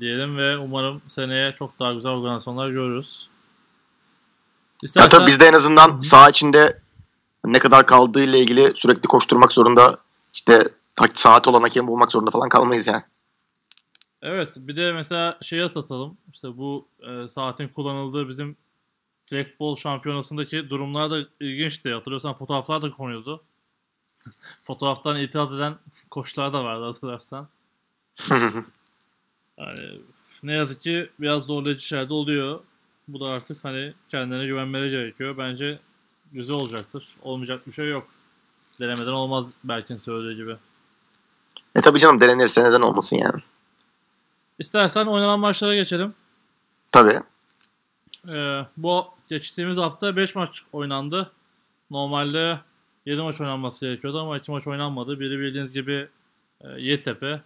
diyelim 0.01 0.37
ve 0.37 0.59
umarım 0.59 1.03
seneye 1.09 1.53
çok 1.53 1.79
daha 1.79 1.93
güzel 1.93 2.13
organizasyonlar 2.13 2.71
görürüz. 2.71 3.29
Ya 3.29 4.79
İstersen 4.83 5.19
tabii 5.19 5.27
biz 5.27 5.41
de 5.41 5.47
en 5.47 5.53
azından 5.53 5.99
hı. 5.99 6.03
saha 6.03 6.31
içinde 6.31 6.81
ne 7.53 7.59
kadar 7.59 7.87
kaldığı 7.87 8.23
ile 8.23 8.41
ilgili 8.41 8.75
sürekli 8.77 9.09
koşturmak 9.09 9.53
zorunda 9.53 9.99
işte 10.35 10.69
saat 11.15 11.49
olan 11.49 11.63
hakem 11.63 11.87
bulmak 11.87 12.13
zorunda 12.13 12.31
falan 12.31 12.49
kalmayız 12.49 12.87
yani. 12.87 13.03
evet 14.23 14.57
bir 14.59 14.77
de 14.77 14.93
mesela 14.93 15.39
şeyi 15.43 15.65
atlatalım. 15.65 16.19
İşte 16.33 16.57
bu 16.57 16.89
e, 17.01 17.29
saatin 17.29 17.69
kullanıldığı 17.69 18.29
bizim 18.29 18.57
Flexball 19.27 19.77
şampiyonasındaki 19.77 20.71
durumlar 20.71 21.11
da 21.11 21.19
ilginçti. 21.41 21.93
Hatırlıyorsan 21.93 22.35
fotoğraflar 22.35 22.83
da 22.83 22.91
konuyordu. 22.91 23.45
Fotoğraftan 24.63 25.17
itiraz 25.17 25.57
eden 25.57 25.75
koçlar 26.11 26.53
da 26.53 26.65
vardı 26.65 26.85
hatırlarsan. 26.85 27.49
Yani 29.59 30.01
ne 30.43 30.53
yazık 30.53 30.81
ki 30.81 31.11
biraz 31.21 31.43
zorlayıcı 31.43 31.87
şeyler 31.87 32.09
de 32.09 32.13
oluyor. 32.15 32.61
Bu 33.09 33.21
da 33.21 33.27
artık 33.27 33.65
hani 33.65 33.95
kendine 34.09 34.47
güvenmeleri 34.47 34.91
gerekiyor. 34.91 35.39
Bence 35.39 35.79
güzel 36.37 36.57
olacaktır. 36.57 37.09
Olmayacak 37.23 37.67
bir 37.67 37.73
şey 37.73 37.89
yok. 37.89 38.07
Denemeden 38.81 39.13
olmaz 39.13 39.51
Berk'in 39.65 39.97
söylediği 39.97 40.37
gibi. 40.37 40.57
e 41.75 41.81
tabii 41.81 41.99
canım 41.99 42.21
denenirse 42.21 42.65
neden 42.65 42.81
olmasın 42.81 43.17
yani. 43.17 43.43
İstersen 44.59 45.07
oynanan 45.07 45.41
maçlara 45.41 45.75
geçelim. 45.75 46.15
Tabii. 46.93 47.21
Ee, 48.29 48.67
bu 48.77 49.07
geçtiğimiz 49.29 49.79
hafta 49.79 50.17
5 50.17 50.35
maç 50.35 50.63
oynandı. 50.73 51.33
Normalde 51.91 52.61
7 53.07 53.23
maç 53.23 53.41
oynanması 53.41 53.87
gerekiyordu 53.87 54.21
ama 54.21 54.39
2 54.39 54.51
maç 54.51 54.67
oynanmadı. 54.67 55.21
Biri 55.21 55.39
bildiğiniz 55.39 55.73
gibi 55.73 56.09
e, 56.61 56.69
Yeditepe. 56.69 57.41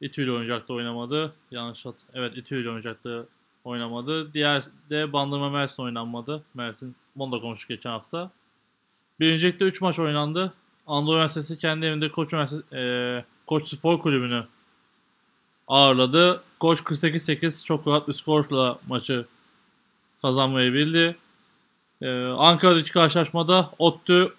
İTÜ 0.00 0.22
ile 0.22 0.30
oynayacaktı 0.30 0.74
oynamadı. 0.74 1.34
Yanlış 1.50 1.86
hat. 1.86 1.94
Evet 2.14 2.36
İTÜ 2.36 2.60
ile 2.60 2.68
oynayacaktı 2.68 3.26
oynamadı. 3.64 4.34
Diğer 4.34 4.64
de 4.90 5.12
Bandırma 5.12 5.50
Mersin 5.50 5.82
oynanmadı. 5.82 6.42
Mersin 6.54 6.96
bunu 7.16 7.32
da 7.32 7.40
konuştuk 7.40 7.68
geçen 7.68 7.90
hafta. 7.90 8.30
Birincilikte 9.20 9.64
3 9.64 9.80
maç 9.80 9.98
oynandı. 9.98 10.52
Anadolu 10.86 11.14
Üniversitesi 11.14 11.58
kendi 11.58 11.86
evinde 11.86 12.10
Koç, 12.10 12.32
Üniversitesi, 12.32 12.76
e, 12.76 13.24
Koç 13.46 13.68
Spor 13.68 13.98
Kulübü'nü 13.98 14.44
ağırladı. 15.68 16.42
Koç 16.60 16.80
48-8 16.80 17.64
çok 17.64 17.86
rahat 17.86 18.08
bir 18.08 18.12
skorla 18.12 18.78
maçı 18.88 19.26
kazanmayı 20.22 20.72
bildi. 20.72 21.16
Ee, 22.02 22.24
Ankara'daki 22.24 22.92
karşılaşmada 22.92 23.70
ODTÜ 23.78 24.34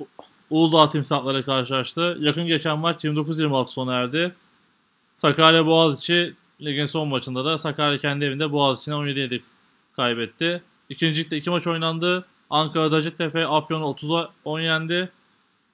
Uludağ 0.49 0.89
timsahları 0.89 1.45
karşılaştı. 1.45 2.17
Yakın 2.19 2.47
geçen 2.47 2.79
maç 2.79 3.05
29-26 3.05 3.67
sona 3.67 3.93
erdi. 3.93 4.35
Sakarya 5.15 5.65
Boğaziçi 5.65 6.33
ligin 6.61 6.85
son 6.85 7.07
maçında 7.07 7.45
da 7.45 7.57
Sakarya 7.57 7.97
kendi 7.97 8.25
evinde 8.25 8.51
Boğaziçi'ne 8.51 8.95
17-7 8.95 9.41
kaybetti. 9.93 10.63
İkincilikte 10.89 11.37
iki 11.37 11.49
maç 11.49 11.67
oynandı. 11.67 12.25
Ankara'da 12.49 12.95
Hacettepe 12.95 13.47
Afyon'u 13.47 13.85
30'a 13.85 14.29
10 14.45 14.59
yendi. 14.59 15.11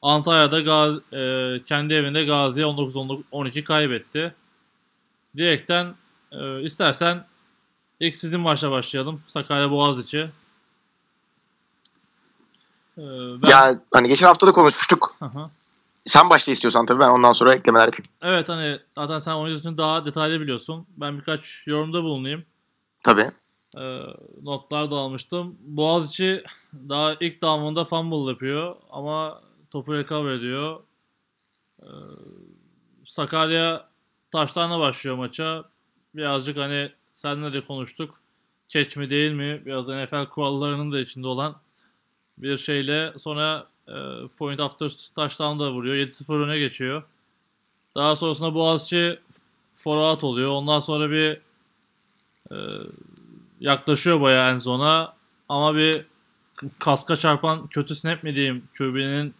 Antalya'da 0.01 0.59
Gaz, 0.59 1.13
e, 1.13 1.61
kendi 1.65 1.93
evinde 1.93 2.25
Gazi'ye 2.25 2.65
19-12 2.65 3.63
kaybetti. 3.63 4.33
Direkten 5.37 5.95
e, 6.31 6.61
istersen 6.61 7.25
ilk 7.99 8.15
sizin 8.15 8.39
maçla 8.39 8.71
başlayalım. 8.71 9.21
Sakarya 9.27 9.71
Boğaziçi. 9.71 10.29
E, 12.97 13.01
ben, 13.41 13.49
Ya 13.49 13.79
hani 13.91 14.07
geçen 14.07 14.27
hafta 14.27 14.47
da 14.47 14.51
konuşmuştuk. 14.51 15.15
Hı 15.19 15.25
hı. 15.25 15.49
Sen 16.07 16.29
başla 16.29 16.51
istiyorsan 16.51 16.85
tabii 16.85 16.99
ben 16.99 17.09
ondan 17.09 17.33
sonra 17.33 17.55
eklemeler 17.55 17.85
yapayım. 17.85 18.11
Evet 18.21 18.49
hani 18.49 18.79
zaten 18.95 19.19
sen 19.19 19.33
oyun 19.33 19.57
için 19.57 19.77
daha 19.77 20.05
detaylı 20.05 20.41
biliyorsun. 20.41 20.87
Ben 20.97 21.17
birkaç 21.17 21.63
yorumda 21.67 22.03
bulunayım. 22.03 22.45
Tabii. 23.03 23.31
E, 23.77 24.01
notlar 24.43 24.91
da 24.91 24.95
almıştım. 24.95 25.57
Boğaziçi 25.59 26.43
daha 26.73 27.15
ilk 27.19 27.41
damında 27.41 27.83
fumble 27.83 28.31
yapıyor 28.31 28.75
ama 28.89 29.41
topu 29.71 29.93
recover 29.93 30.31
ediyor. 30.31 30.79
E, 31.81 31.87
Sakarya 33.05 33.89
taşlarla 34.31 34.79
başlıyor 34.79 35.15
maça. 35.15 35.63
Birazcık 36.15 36.57
hani 36.57 36.91
seninle 37.13 37.53
de 37.53 37.65
konuştuk. 37.65 38.21
Catch 38.69 38.97
mi 38.97 39.09
değil 39.09 39.31
mi? 39.31 39.61
Biraz 39.65 39.87
NFL 39.87 40.25
kurallarının 40.25 40.91
da 40.91 40.99
içinde 40.99 41.27
olan 41.27 41.55
bir 42.37 42.57
şeyle 42.57 43.13
sonra 43.19 43.67
e, 43.87 43.93
point 44.37 44.59
after 44.59 44.91
touchdown 45.15 45.59
da 45.59 45.71
vuruyor. 45.71 45.95
7-0 45.95 46.43
öne 46.43 46.59
geçiyor. 46.59 47.03
Daha 47.95 48.15
sonrasında 48.15 48.53
Boğaziçi 48.53 49.19
forward 49.75 50.21
oluyor. 50.21 50.51
Ondan 50.51 50.79
sonra 50.79 51.11
bir 51.11 51.41
e, 52.51 52.57
yaklaşıyor 53.61 54.21
bayağı 54.21 54.53
en 54.53 54.57
zona. 54.57 55.13
Ama 55.49 55.75
bir 55.75 56.05
kaska 56.79 57.15
çarpan 57.15 57.67
kötü 57.67 57.95
snap 57.95 58.23
mi 58.23 58.35
diyeyim, 58.35 58.63
QB'nin 58.77 59.33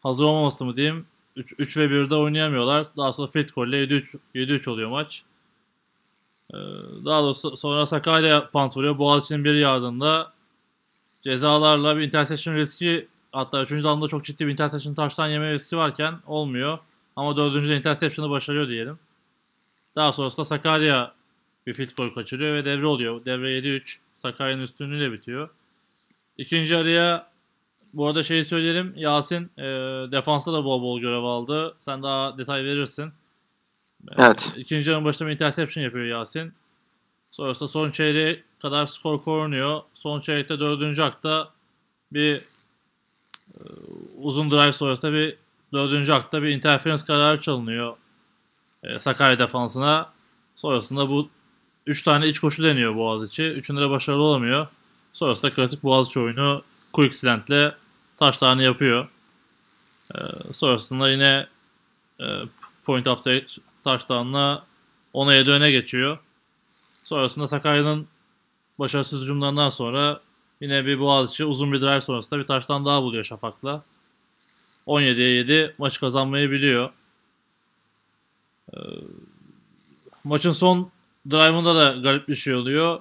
hazır 0.00 0.24
olmaması 0.24 0.64
mı 0.64 0.76
diyeyim. 0.76 1.06
3, 1.36 1.54
3 1.58 1.76
ve 1.76 1.84
1'de 1.84 2.14
oynayamıyorlar. 2.14 2.86
Daha 2.96 3.12
sonra 3.12 3.30
goal 3.54 3.68
ile 3.68 3.84
7-3, 3.84 4.18
7-3 4.34 4.70
oluyor 4.70 4.90
maç. 4.90 5.22
Ee, 6.54 6.56
daha 7.04 7.22
doğrusu 7.22 7.56
sonra 7.56 7.86
Sakarya 7.86 8.50
punt 8.50 8.76
vuruyor. 8.76 8.98
Boğaziçi'nin 8.98 9.44
bir 9.44 9.54
yardında 9.54 10.32
cezalarla 11.22 11.96
bir 11.96 12.06
interception 12.06 12.54
riski 12.54 13.08
hatta 13.32 13.62
3. 13.62 13.70
dalında 13.70 14.08
çok 14.08 14.24
ciddi 14.24 14.46
bir 14.46 14.52
interception 14.52 14.94
taştan 14.94 15.28
yeme 15.28 15.52
riski 15.52 15.76
varken 15.76 16.14
olmuyor. 16.26 16.78
Ama 17.16 17.36
4. 17.36 17.68
de 17.68 17.76
interception'ı 17.76 18.30
başarıyor 18.30 18.68
diyelim. 18.68 18.98
Daha 19.96 20.12
sonrasında 20.12 20.44
Sakarya 20.44 21.17
bir 21.68 21.74
field 21.74 21.96
goal 21.96 22.10
kaçırıyor 22.10 22.54
ve 22.54 22.64
devre 22.64 22.86
oluyor. 22.86 23.24
Devre 23.24 23.58
7-3 23.58 23.96
Sakarya'nın 24.14 24.62
üstünlüğüyle 24.62 25.12
bitiyor. 25.12 25.48
İkinci 26.38 26.76
araya 26.76 27.30
bu 27.94 28.06
arada 28.06 28.22
şeyi 28.22 28.44
söyleyelim. 28.44 28.94
Yasin 28.96 29.50
e, 29.58 29.64
defansta 30.12 30.52
da 30.52 30.64
bol 30.64 30.82
bol 30.82 31.00
görev 31.00 31.22
aldı. 31.22 31.74
Sen 31.78 32.02
daha 32.02 32.38
detay 32.38 32.64
verirsin. 32.64 33.06
E, 33.06 33.12
Evet. 34.16 34.52
İkinci 34.56 34.90
yarının 34.90 35.04
başında 35.04 35.28
bir 35.28 35.34
interception 35.34 35.84
yapıyor 35.84 36.04
Yasin. 36.04 36.52
Sonrasında 37.30 37.68
son 37.68 37.90
çeyreğe 37.90 38.42
kadar 38.62 38.86
skor 38.86 39.22
korunuyor. 39.22 39.80
Son 39.94 40.20
çeyrekte 40.20 40.60
dördüncü 40.60 41.02
akta 41.02 41.50
bir 42.12 42.36
e, 42.36 42.42
uzun 44.18 44.50
drive 44.50 44.72
sonrasında 44.72 45.12
bir 45.12 45.36
dördüncü 45.72 46.12
akta 46.12 46.42
bir 46.42 46.48
interference 46.48 47.04
kararı 47.06 47.40
çalınıyor 47.40 47.96
e, 48.82 48.98
Sakarya 48.98 49.38
defansına. 49.38 50.12
Sonrasında 50.54 51.08
bu 51.08 51.28
üç 51.88 52.02
tane 52.02 52.28
iç 52.28 52.38
koşu 52.38 52.64
deniyor 52.64 52.96
Boğaziçi. 52.96 53.44
Üçünde 53.44 53.80
de 53.80 53.90
başarılı 53.90 54.22
olamıyor. 54.22 54.66
Sonrasında 55.12 55.54
klasik 55.54 55.82
Boğaziçi 55.82 56.20
oyunu 56.20 56.62
quick 56.92 57.16
slant'le 57.16 57.74
taşlarını 58.16 58.62
yapıyor. 58.62 59.08
E, 60.14 60.18
sonrasında 60.52 61.10
yine 61.10 61.46
e, 62.20 62.26
point 62.84 63.06
after 63.06 63.58
touchdown'la 63.84 64.66
10'a 65.14 65.34
7 65.34 65.50
öne 65.50 65.70
geçiyor. 65.70 66.18
Sonrasında 67.04 67.46
Sakarya'nın 67.46 68.06
başarısız 68.78 69.22
hücumlarından 69.22 69.70
sonra 69.70 70.20
yine 70.60 70.86
bir 70.86 71.00
Boğaziçi 71.00 71.44
uzun 71.44 71.72
bir 71.72 71.80
drive 71.80 72.00
sonrasında 72.00 72.40
bir 72.40 72.46
taştan 72.46 72.84
daha 72.84 73.02
buluyor 73.02 73.24
Şafak'la. 73.24 73.82
17'ye 74.86 75.30
7 75.30 75.74
maçı 75.78 76.00
kazanmayı 76.00 76.50
biliyor. 76.50 76.90
Ee, 78.74 78.78
maçın 80.24 80.52
son 80.52 80.90
drive'ında 81.30 81.74
da 81.74 82.00
garip 82.00 82.28
bir 82.28 82.34
şey 82.34 82.54
oluyor. 82.54 83.00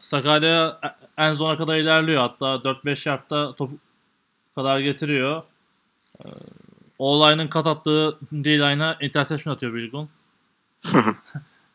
Sakarya 0.00 0.80
en 1.16 1.32
zona 1.32 1.56
kadar 1.56 1.76
ilerliyor. 1.76 2.20
Hatta 2.20 2.46
4-5 2.46 3.08
yardta 3.08 3.54
topu 3.54 3.78
kadar 4.54 4.80
getiriyor. 4.80 5.42
Ee, 6.24 6.28
O-line'ın 6.98 7.48
kat 7.48 7.66
attığı 7.66 8.18
D-line'a 8.32 8.96
interception 9.00 9.54
atıyor 9.54 9.74
Bilgun. 9.74 10.08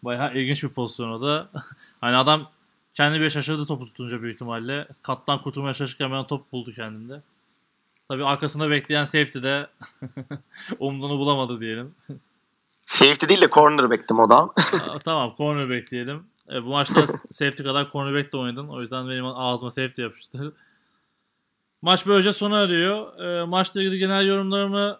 Bayağı 0.04 0.36
ilginç 0.38 0.64
bir 0.64 0.70
pozisyon 0.70 1.12
o 1.12 1.22
da. 1.22 1.50
hani 2.02 2.18
adam 2.18 2.50
kendi 2.94 3.22
bir 3.22 3.30
şaşırdı 3.30 3.66
topu 3.66 3.86
tutunca 3.86 4.22
büyük 4.22 4.36
ihtimalle. 4.36 4.88
Kattan 5.02 5.42
kurtulmaya 5.42 5.74
çalışırken 5.74 6.06
hemen 6.06 6.28
top 6.28 6.52
buldu 6.52 6.74
kendinde. 6.76 7.22
Tabii 8.08 8.26
arkasında 8.26 8.70
bekleyen 8.70 9.06
safety 9.06 9.40
de 9.40 9.68
umduğunu 10.80 11.20
bulamadı 11.20 11.62
diyelim. 11.62 11.96
Safety 12.92 13.28
değil 13.28 13.42
de 13.42 13.48
cornerback'tim 13.48 14.20
o 14.20 14.30
da. 14.30 14.50
Tamam 15.06 15.34
cornerback 15.38 15.92
diyelim. 15.92 16.24
E, 16.52 16.64
bu 16.64 16.70
maçta 16.70 17.08
safety 17.32 17.64
kadar 17.64 17.92
cornerback 17.92 18.34
de 18.34 18.38
oynadın. 18.38 18.68
O 18.68 18.82
yüzden 18.82 19.10
benim 19.10 19.26
ağzıma 19.26 19.72
safety 19.72 20.02
yapıştı. 20.02 20.54
Maç 21.82 22.08
böylece 22.08 22.34
sona 22.34 22.62
eriyor. 22.64 23.20
E, 23.20 23.46
maçla 23.46 23.82
ilgili 23.82 24.00
genel 24.00 24.28
yorumlarımı 24.28 25.00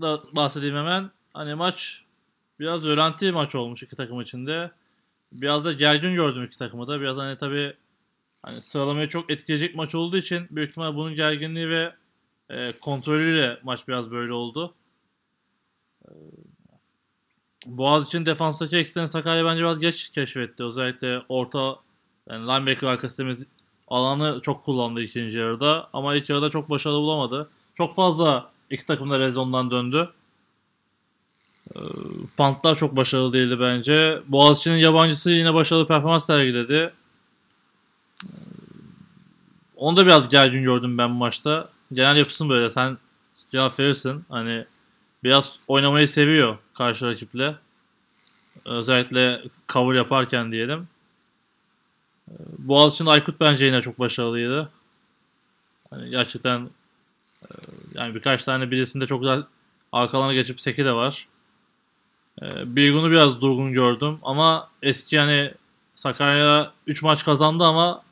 da 0.00 0.20
bahsedeyim 0.32 0.76
hemen. 0.76 1.10
Hani 1.34 1.54
maç 1.54 2.04
biraz 2.58 2.86
öğrenti 2.86 3.32
maç 3.32 3.54
olmuş 3.54 3.82
iki 3.82 3.96
takım 3.96 4.20
içinde. 4.20 4.70
Biraz 5.32 5.64
da 5.64 5.72
gergin 5.72 6.14
gördüm 6.14 6.44
iki 6.44 6.58
takımı 6.58 6.86
da. 6.86 7.00
Biraz 7.00 7.16
hani 7.16 7.36
tabii 7.36 7.76
hani 8.42 8.62
sıralamayı 8.62 9.08
çok 9.08 9.30
etkileyecek 9.30 9.74
maç 9.74 9.94
olduğu 9.94 10.16
için 10.16 10.46
büyük 10.50 10.70
ihtimal 10.70 10.96
bunun 10.96 11.14
gerginliği 11.14 11.68
ve 11.68 11.94
e, 12.50 12.72
kontrolüyle 12.80 13.58
maç 13.62 13.88
biraz 13.88 14.10
böyle 14.10 14.32
oldu. 14.32 14.74
Boğaz 16.08 16.49
için 18.06 18.26
defanstaki 18.26 18.76
eksilerini 18.76 19.08
Sakarya 19.08 19.44
bence 19.44 19.60
biraz 19.60 19.78
geç 19.78 20.08
keşfetti. 20.08 20.64
Özellikle 20.64 21.22
orta 21.28 21.76
yani 22.30 22.42
linebacker 22.46 22.86
arkası 22.88 23.36
alanı 23.88 24.40
çok 24.42 24.64
kullandı 24.64 25.00
ikinci 25.02 25.38
yarıda. 25.38 25.88
Ama 25.92 26.14
ilk 26.14 26.28
yarıda 26.30 26.50
çok 26.50 26.70
başarılı 26.70 27.00
bulamadı. 27.00 27.50
Çok 27.74 27.94
fazla 27.94 28.50
iki 28.70 28.86
takım 28.86 29.10
da 29.10 29.18
rezondan 29.18 29.70
döndü. 29.70 30.08
Ee, 31.76 31.80
Pantlar 32.36 32.76
çok 32.76 32.96
başarılı 32.96 33.32
değildi 33.32 33.60
bence. 33.60 34.22
Boğaziçi'nin 34.28 34.76
yabancısı 34.76 35.30
yine 35.30 35.54
başarılı 35.54 35.86
performans 35.86 36.26
sergiledi. 36.26 36.92
Ee, 38.24 38.28
Onu 39.76 39.96
da 39.96 40.06
biraz 40.06 40.28
gergin 40.28 40.62
gördüm 40.62 40.98
ben 40.98 41.10
bu 41.10 41.14
maçta. 41.14 41.68
Genel 41.92 42.16
yapısın 42.16 42.48
böyle. 42.48 42.70
Sen 42.70 42.98
cevap 43.52 43.80
verirsin. 43.80 44.24
Hani 44.28 44.64
biraz 45.24 45.58
oynamayı 45.68 46.08
seviyor 46.08 46.58
karşı 46.74 47.06
rakiple. 47.06 47.54
Özellikle 48.64 49.42
cover 49.68 49.94
yaparken 49.94 50.52
diyelim. 50.52 50.88
Ee, 52.30 52.34
Boğaziçi'nin 52.58 53.08
Aykut 53.08 53.40
bence 53.40 53.66
yine 53.66 53.82
çok 53.82 53.98
başarılıydı. 53.98 54.70
Hani 55.90 56.10
gerçekten 56.10 56.70
e, 57.42 57.54
yani 57.94 58.14
birkaç 58.14 58.44
tane 58.44 58.70
birisinde 58.70 59.06
çok 59.06 59.20
güzel 59.20 59.42
arkalarına 59.92 60.34
geçip 60.34 60.60
seki 60.60 60.84
de 60.84 60.92
var. 60.92 61.28
Ee, 62.42 62.76
Birgun'u 62.76 63.10
biraz 63.10 63.40
durgun 63.40 63.72
gördüm 63.72 64.18
ama 64.22 64.70
eski 64.82 65.16
yani 65.16 65.54
Sakarya 65.94 66.72
3 66.86 67.02
maç 67.02 67.24
kazandı 67.24 67.64
ama 67.64 68.02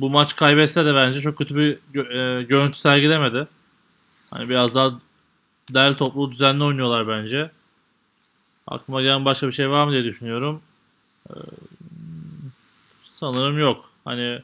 bu 0.00 0.10
maç 0.10 0.36
kaybetse 0.36 0.84
de 0.84 0.94
bence 0.94 1.20
çok 1.20 1.38
kötü 1.38 1.56
bir 1.56 1.78
gö- 1.94 2.40
e, 2.40 2.42
görüntü 2.42 2.78
sergilemedi. 2.78 3.46
Hani 4.30 4.48
biraz 4.48 4.74
daha 4.74 5.00
derli 5.74 5.96
toplu 5.96 6.32
düzenli 6.32 6.64
oynuyorlar 6.64 7.08
bence. 7.08 7.50
Aklıma 8.66 9.02
gelen 9.02 9.24
başka 9.24 9.46
bir 9.46 9.52
şey 9.52 9.70
var 9.70 9.84
mı 9.86 9.92
diye 9.92 10.04
düşünüyorum. 10.04 10.62
Ee, 11.30 11.34
sanırım 13.12 13.58
yok. 13.58 13.90
Hani 14.04 14.42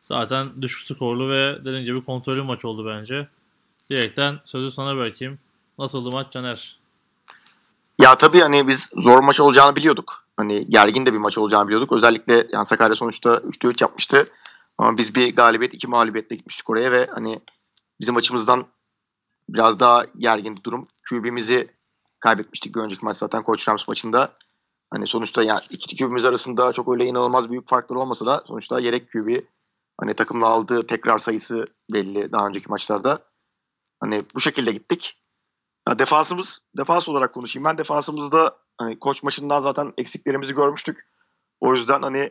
zaten 0.00 0.62
düşük 0.62 0.86
skorlu 0.86 1.30
ve 1.30 1.58
dediğim 1.60 1.84
gibi 1.84 2.04
kontrollü 2.04 2.42
maç 2.42 2.64
oldu 2.64 2.86
bence. 2.86 3.28
Direkten 3.90 4.40
sözü 4.44 4.70
sana 4.70 4.96
bırakayım. 4.96 5.38
Nasıldı 5.78 6.10
maç 6.10 6.32
Caner? 6.32 6.78
Ya 7.98 8.18
tabii 8.18 8.40
hani 8.40 8.68
biz 8.68 8.88
zor 8.96 9.22
maç 9.22 9.40
olacağını 9.40 9.76
biliyorduk. 9.76 10.24
Hani 10.36 10.70
gergin 10.70 11.06
de 11.06 11.12
bir 11.12 11.18
maç 11.18 11.38
olacağını 11.38 11.68
biliyorduk. 11.68 11.92
Özellikle 11.92 12.46
yani 12.52 12.66
Sakarya 12.66 12.96
sonuçta 12.96 13.30
3'te 13.34 13.68
3 13.68 13.82
yapmıştı. 13.82 14.26
Ama 14.78 14.98
biz 14.98 15.14
bir 15.14 15.36
galibiyet, 15.36 15.74
iki 15.74 15.86
mağlubiyetle 15.86 16.36
gitmiştik 16.36 16.70
oraya 16.70 16.92
ve 16.92 17.08
hani 17.14 17.40
bizim 18.00 18.16
açımızdan 18.16 18.66
biraz 19.54 19.80
daha 19.80 20.04
gergin 20.18 20.60
durum. 20.64 20.88
QB'mizi 21.08 21.70
kaybetmiştik 22.20 22.74
bir 22.74 22.80
önceki 22.80 23.04
maç 23.04 23.16
zaten 23.16 23.42
Koç 23.42 23.68
Rams 23.68 23.88
maçında. 23.88 24.32
Hani 24.90 25.06
sonuçta 25.06 25.42
yani 25.42 25.60
iki 25.70 25.96
QB'miz 25.96 26.24
arasında 26.24 26.72
çok 26.72 26.88
öyle 26.88 27.04
inanılmaz 27.06 27.50
büyük 27.50 27.68
farklar 27.68 27.96
olmasa 27.96 28.26
da 28.26 28.42
sonuçta 28.46 28.80
yedek 28.80 29.12
QB 29.12 29.40
hani 30.00 30.14
takımla 30.14 30.46
aldığı 30.46 30.86
tekrar 30.86 31.18
sayısı 31.18 31.64
belli 31.92 32.32
daha 32.32 32.46
önceki 32.46 32.68
maçlarda. 32.68 33.18
Hani 34.00 34.22
bu 34.34 34.40
şekilde 34.40 34.72
gittik. 34.72 35.16
Ya 35.88 35.98
defansımız, 35.98 36.62
defans 36.76 37.08
olarak 37.08 37.34
konuşayım. 37.34 37.64
Ben 37.64 37.78
defansımızda 37.78 38.56
hani 38.78 38.98
koç 38.98 39.22
maçından 39.22 39.62
zaten 39.62 39.92
eksiklerimizi 39.98 40.54
görmüştük. 40.54 41.06
O 41.60 41.74
yüzden 41.74 42.02
hani 42.02 42.30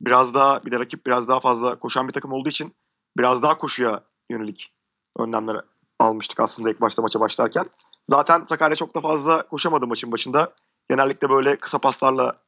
biraz 0.00 0.34
daha 0.34 0.64
bir 0.64 0.70
de 0.70 0.80
rakip 0.80 1.06
biraz 1.06 1.28
daha 1.28 1.40
fazla 1.40 1.78
koşan 1.78 2.08
bir 2.08 2.12
takım 2.12 2.32
olduğu 2.32 2.48
için 2.48 2.74
biraz 3.16 3.42
daha 3.42 3.58
koşuya 3.58 4.04
yönelik 4.30 4.74
önlemler 5.18 5.60
almıştık 5.98 6.40
aslında 6.40 6.70
ilk 6.70 6.80
başta 6.80 7.02
maça 7.02 7.20
başlarken. 7.20 7.64
Zaten 8.04 8.44
Sakarya 8.44 8.76
çok 8.76 8.94
da 8.94 9.00
fazla 9.00 9.48
koşamadı 9.48 9.86
maçın 9.86 10.12
başında. 10.12 10.52
Genellikle 10.90 11.30
böyle 11.30 11.56
kısa 11.56 11.78
paslarla 11.78 12.42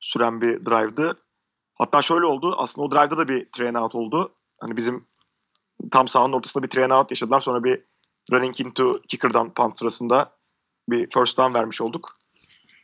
süren 0.00 0.40
bir 0.40 0.66
drive'dı. 0.66 1.18
Hatta 1.74 2.02
şöyle 2.02 2.26
oldu. 2.26 2.54
Aslında 2.58 2.86
o 2.86 2.90
drive'da 2.90 3.18
da 3.18 3.28
bir 3.28 3.50
train 3.52 3.74
out 3.74 3.94
oldu. 3.94 4.34
Hani 4.60 4.76
bizim 4.76 5.06
tam 5.90 6.08
sahanın 6.08 6.32
ortasında 6.32 6.62
bir 6.62 6.68
train 6.68 6.90
out 6.90 7.10
yaşadılar. 7.10 7.40
Sonra 7.40 7.64
bir 7.64 7.84
running 8.32 8.60
into 8.60 9.00
kicker'dan 9.08 9.54
punt 9.54 9.78
sırasında 9.78 10.36
bir 10.88 11.10
first 11.10 11.38
down 11.38 11.54
vermiş 11.54 11.80
olduk. 11.80 12.08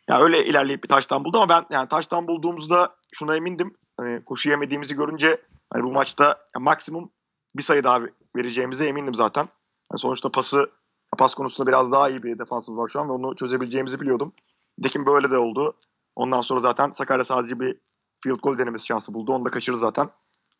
Yani 0.08 0.22
öyle 0.22 0.46
ilerleyip 0.46 0.84
bir 0.84 0.88
taştan 0.88 1.24
buldu 1.24 1.38
ama 1.38 1.48
ben 1.48 1.66
yani 1.70 1.88
taştan 1.88 2.28
bulduğumuzda 2.28 2.96
şuna 3.14 3.36
emindim. 3.36 3.76
Hani 3.96 4.24
koşu 4.24 4.50
yemediğimizi 4.50 4.94
görünce 4.94 5.40
hani 5.72 5.82
bu 5.82 5.92
maçta 5.92 6.38
maksimum 6.58 7.10
bir 7.56 7.62
sayı 7.62 7.84
daha 7.84 8.00
vereceğimize 8.36 8.86
emindim 8.86 9.14
zaten. 9.14 9.48
Yani 9.92 10.00
sonuçta 10.00 10.30
pası 10.30 10.70
pas 11.18 11.34
konusunda 11.34 11.68
biraz 11.68 11.92
daha 11.92 12.08
iyi 12.08 12.22
bir 12.22 12.38
defansımız 12.38 12.78
var 12.80 12.88
şu 12.88 13.00
an 13.00 13.08
ve 13.08 13.12
onu 13.12 13.36
çözebileceğimizi 13.36 14.00
biliyordum. 14.00 14.32
Nitekim 14.78 15.06
böyle 15.06 15.30
de 15.30 15.38
oldu. 15.38 15.76
Ondan 16.16 16.40
sonra 16.40 16.60
zaten 16.60 16.90
Sakarya 16.90 17.24
sadece 17.24 17.60
bir 17.60 17.80
field 18.22 18.40
goal 18.40 18.58
denemesi 18.58 18.86
şansı 18.86 19.14
buldu. 19.14 19.32
Onu 19.32 19.44
da 19.44 19.50
kaçırdı 19.50 19.78
zaten. 19.78 20.10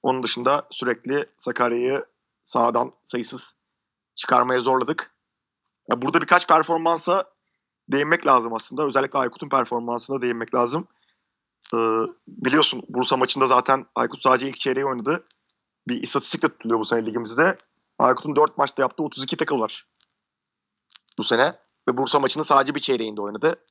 Onun 0.02 0.22
dışında 0.22 0.66
sürekli 0.70 1.26
Sakarya'yı 1.38 2.04
sağdan 2.44 2.92
sayısız 3.06 3.54
çıkarmaya 4.16 4.60
zorladık. 4.60 5.14
Ya 5.90 6.02
burada 6.02 6.20
birkaç 6.20 6.48
performansa 6.48 7.24
değinmek 7.88 8.26
lazım 8.26 8.54
aslında. 8.54 8.86
Özellikle 8.86 9.18
Aykut'un 9.18 9.48
performansına 9.48 10.22
değinmek 10.22 10.54
lazım. 10.54 10.88
Ee, 11.74 11.78
biliyorsun 12.28 12.82
Bursa 12.88 13.16
maçında 13.16 13.46
zaten 13.46 13.86
Aykut 13.94 14.22
sadece 14.22 14.48
ilk 14.48 14.56
çeyreği 14.56 14.86
oynadı. 14.86 15.24
Bir 15.88 16.02
istatistik 16.02 16.42
de 16.42 16.48
tutuluyor 16.48 16.80
bu 16.80 16.84
sene 16.84 17.06
ligimizde. 17.06 17.58
Aykut'un 17.98 18.36
4 18.36 18.58
maçta 18.58 18.82
yaptığı 18.82 19.02
32 19.02 19.36
tackle 19.36 19.58
var 19.58 19.86
bu 21.18 21.24
sene. 21.24 21.58
Ve 21.88 21.96
Bursa 21.96 22.18
maçını 22.18 22.44
sadece 22.44 22.74
bir 22.74 22.80
çeyreğinde 22.80 23.20
oynadı. 23.20 23.64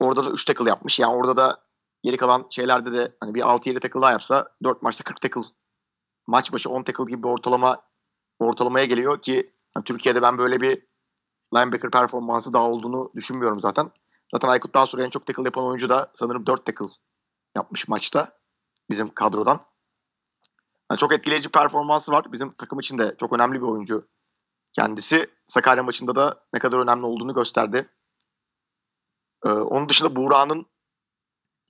Orada 0.00 0.24
da 0.24 0.30
3 0.30 0.44
tackle 0.44 0.68
yapmış. 0.68 0.98
Yani 0.98 1.14
orada 1.14 1.36
da 1.36 1.64
geri 2.02 2.16
kalan 2.16 2.46
şeylerde 2.50 2.92
de 2.92 3.16
hani 3.20 3.34
bir 3.34 3.40
6-7 3.40 3.80
tackle 3.80 4.00
daha 4.00 4.10
yapsa 4.10 4.48
4 4.64 4.82
maçta 4.82 5.04
40 5.04 5.20
tackle 5.20 5.42
maç 6.26 6.52
başı 6.52 6.70
10 6.70 6.82
tackle 6.82 7.04
gibi 7.04 7.22
bir 7.22 7.28
ortalama 7.28 7.82
ortalamaya 8.38 8.84
geliyor 8.84 9.22
ki 9.22 9.54
yani 9.76 9.84
Türkiye'de 9.84 10.22
ben 10.22 10.38
böyle 10.38 10.60
bir 10.60 10.86
linebacker 11.54 11.90
performansı 11.90 12.52
daha 12.52 12.70
olduğunu 12.70 13.12
düşünmüyorum 13.16 13.60
zaten. 13.60 13.90
Zaten 14.34 14.48
Aykut 14.48 14.74
daha 14.74 14.86
sonra 14.86 15.04
en 15.04 15.10
çok 15.10 15.26
tackle 15.26 15.42
yapan 15.42 15.64
oyuncu 15.64 15.88
da 15.88 16.12
sanırım 16.14 16.46
4 16.46 16.66
tackle 16.66 16.86
yapmış 17.56 17.88
maçta 17.88 18.38
bizim 18.90 19.14
kadrodan. 19.14 19.60
Yani 20.90 20.98
çok 20.98 21.12
etkileyici 21.12 21.48
performansı 21.48 22.12
var. 22.12 22.32
Bizim 22.32 22.52
takım 22.52 22.78
için 22.78 22.98
de 22.98 23.14
çok 23.20 23.32
önemli 23.32 23.54
bir 23.54 23.66
oyuncu 23.66 24.08
kendisi. 24.72 25.26
Sakarya 25.46 25.82
maçında 25.82 26.16
da 26.16 26.44
ne 26.52 26.58
kadar 26.58 26.78
önemli 26.78 27.06
olduğunu 27.06 27.34
gösterdi. 27.34 27.88
Ee, 29.46 29.50
onun 29.50 29.88
dışında 29.88 30.16
Buğra'nın 30.16 30.66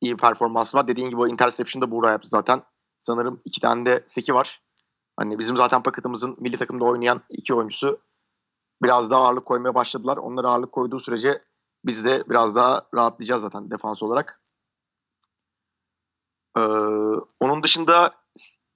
iyi 0.00 0.16
performansı 0.16 0.76
var. 0.76 0.88
Dediğin 0.88 1.10
gibi 1.10 1.20
o 1.20 1.28
interception'da 1.28 1.90
Buğra 1.90 2.10
yaptı 2.10 2.28
zaten. 2.28 2.62
Sanırım 2.98 3.40
iki 3.44 3.60
tane 3.60 3.86
de 3.86 4.04
seki 4.06 4.34
var. 4.34 4.62
Hani 5.16 5.38
bizim 5.38 5.56
zaten 5.56 5.82
paketımızın 5.82 6.36
milli 6.40 6.58
takımda 6.58 6.84
oynayan 6.84 7.22
iki 7.28 7.54
oyuncusu 7.54 8.00
biraz 8.82 9.10
daha 9.10 9.20
ağırlık 9.20 9.46
koymaya 9.46 9.74
başladılar. 9.74 10.16
Onlar 10.16 10.44
ağırlık 10.44 10.72
koyduğu 10.72 11.00
sürece 11.00 11.42
biz 11.84 12.04
de 12.04 12.24
biraz 12.28 12.54
daha 12.54 12.82
rahatlayacağız 12.94 13.42
zaten 13.42 13.70
defans 13.70 14.02
olarak. 14.02 14.42
Ee, 16.56 16.60
onun 17.40 17.62
dışında 17.62 18.14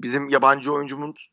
bizim 0.03 0.29
yabancı 0.29 0.73
oyuncumuz 0.73 1.31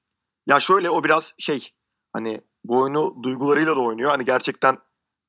ya 0.48 0.60
şöyle 0.60 0.90
o 0.90 1.04
biraz 1.04 1.34
şey 1.38 1.74
hani 2.14 2.42
bu 2.64 2.80
oyunu 2.80 3.16
duygularıyla 3.24 3.76
da 3.76 3.80
oynuyor. 3.80 4.12
Hani 4.12 4.26
gerçekten 4.26 4.78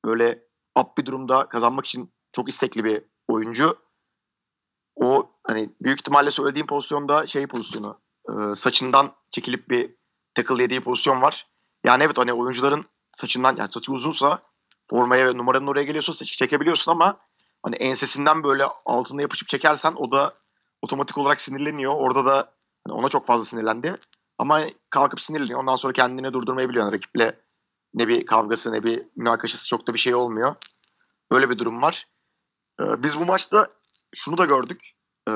böyle 0.05 0.43
up 0.79 0.97
bir 0.97 1.05
durumda 1.05 1.49
kazanmak 1.49 1.85
için 1.85 2.13
çok 2.31 2.49
istekli 2.49 2.83
bir 2.83 3.03
oyuncu. 3.27 3.77
O 4.95 5.31
hani 5.43 5.69
büyük 5.81 5.99
ihtimalle 5.99 6.31
söylediğim 6.31 6.67
pozisyonda 6.67 7.27
şey 7.27 7.47
pozisyonu 7.47 8.01
e, 8.29 8.55
saçından 8.55 9.15
çekilip 9.31 9.69
bir 9.69 9.95
tackle 10.35 10.63
yediği 10.63 10.81
pozisyon 10.81 11.21
var. 11.21 11.47
Yani 11.85 12.03
evet 12.03 12.17
hani 12.17 12.33
oyuncuların 12.33 12.83
saçından 13.17 13.55
yani 13.55 13.71
saçı 13.71 13.91
uzunsa 13.91 14.41
formaya 14.89 15.27
ve 15.27 15.37
numaranın 15.37 15.67
oraya 15.67 15.83
geliyorsa 15.83 16.13
saçı 16.13 16.35
çekebiliyorsun 16.35 16.91
ama 16.91 17.17
hani 17.63 17.75
ensesinden 17.75 18.43
böyle 18.43 18.65
altına 18.85 19.21
yapışıp 19.21 19.47
çekersen 19.47 19.93
o 19.95 20.11
da 20.11 20.33
otomatik 20.81 21.17
olarak 21.17 21.41
sinirleniyor. 21.41 21.93
Orada 21.95 22.25
da 22.25 22.53
hani 22.87 22.97
ona 22.97 23.09
çok 23.09 23.27
fazla 23.27 23.45
sinirlendi. 23.45 23.95
Ama 24.37 24.61
kalkıp 24.89 25.21
sinirleniyor. 25.21 25.59
Ondan 25.59 25.75
sonra 25.75 25.93
kendini 25.93 26.33
durdurmayı 26.33 26.69
Yani 26.73 26.91
rakiple 26.91 27.39
ne 27.93 28.07
bir 28.07 28.25
kavgası 28.25 28.71
ne 28.71 28.83
bir 28.83 29.07
münakaşası 29.15 29.67
çok 29.67 29.87
da 29.87 29.93
bir 29.93 29.99
şey 29.99 30.15
olmuyor. 30.15 30.55
Böyle 31.31 31.49
bir 31.49 31.57
durum 31.57 31.81
var. 31.81 32.07
Ee, 32.81 33.03
biz 33.03 33.19
bu 33.19 33.25
maçta 33.25 33.67
şunu 34.15 34.37
da 34.37 34.45
gördük. 34.45 34.91
Ee, 35.29 35.31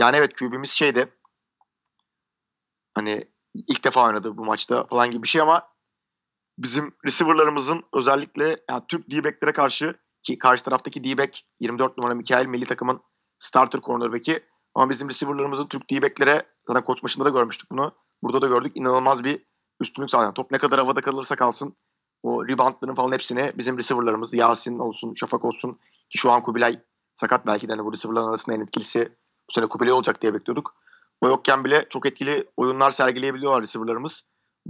yani 0.00 0.16
evet 0.16 0.38
QB'miz 0.38 0.70
şeydi. 0.70 1.12
Hani 2.94 3.28
ilk 3.54 3.84
defa 3.84 4.06
oynadı 4.06 4.36
bu 4.36 4.44
maçta 4.44 4.86
falan 4.86 5.10
gibi 5.10 5.22
bir 5.22 5.28
şey 5.28 5.40
ama 5.40 5.68
bizim 6.58 6.94
receiver'larımızın 7.04 7.84
özellikle 7.94 8.64
yani 8.70 8.82
Türk 8.88 9.10
D-back'lere 9.10 9.52
karşı 9.52 9.94
ki 10.22 10.38
karşı 10.38 10.64
taraftaki 10.64 11.04
D-back 11.04 11.42
24 11.60 11.98
numara 11.98 12.14
Mikael 12.14 12.46
milli 12.46 12.66
takımın 12.66 13.02
starter 13.38 13.80
cornerback'i 13.80 14.51
ama 14.74 14.90
bizim 14.90 15.08
receiver'larımızın 15.08 15.66
Türk 15.66 15.90
D-back'lere 15.90 16.42
zaten 16.66 16.84
koç 16.84 17.02
maçında 17.02 17.24
da 17.24 17.28
görmüştük 17.28 17.70
bunu. 17.70 17.92
Burada 18.22 18.42
da 18.42 18.46
gördük. 18.46 18.72
inanılmaz 18.74 19.24
bir 19.24 19.42
üstünlük 19.80 20.10
sağlayan. 20.10 20.34
Top 20.34 20.50
ne 20.50 20.58
kadar 20.58 20.80
havada 20.80 21.00
kalırsa 21.00 21.36
kalsın 21.36 21.76
o 22.22 22.48
reboundların 22.48 22.94
falan 22.94 23.12
hepsini 23.12 23.52
bizim 23.58 23.78
receiver'larımız 23.78 24.34
Yasin 24.34 24.78
olsun, 24.78 25.14
Şafak 25.14 25.44
olsun 25.44 25.78
Ki 26.10 26.18
şu 26.18 26.30
an 26.30 26.42
Kubilay 26.42 26.80
sakat 27.14 27.46
belki 27.46 27.68
de 27.68 27.72
hani 27.72 27.84
bu 27.84 27.92
receiver'ların 27.92 28.28
arasında 28.28 28.56
en 28.56 28.60
etkilisi 28.60 29.12
bu 29.50 29.52
sene 29.52 29.66
Kubilay 29.66 29.92
olacak 29.92 30.22
diye 30.22 30.34
bekliyorduk. 30.34 30.74
O 31.20 31.28
yokken 31.28 31.64
bile 31.64 31.86
çok 31.88 32.06
etkili 32.06 32.44
oyunlar 32.56 32.90
sergileyebiliyorlar 32.90 33.62
receiver'larımız. 33.62 34.22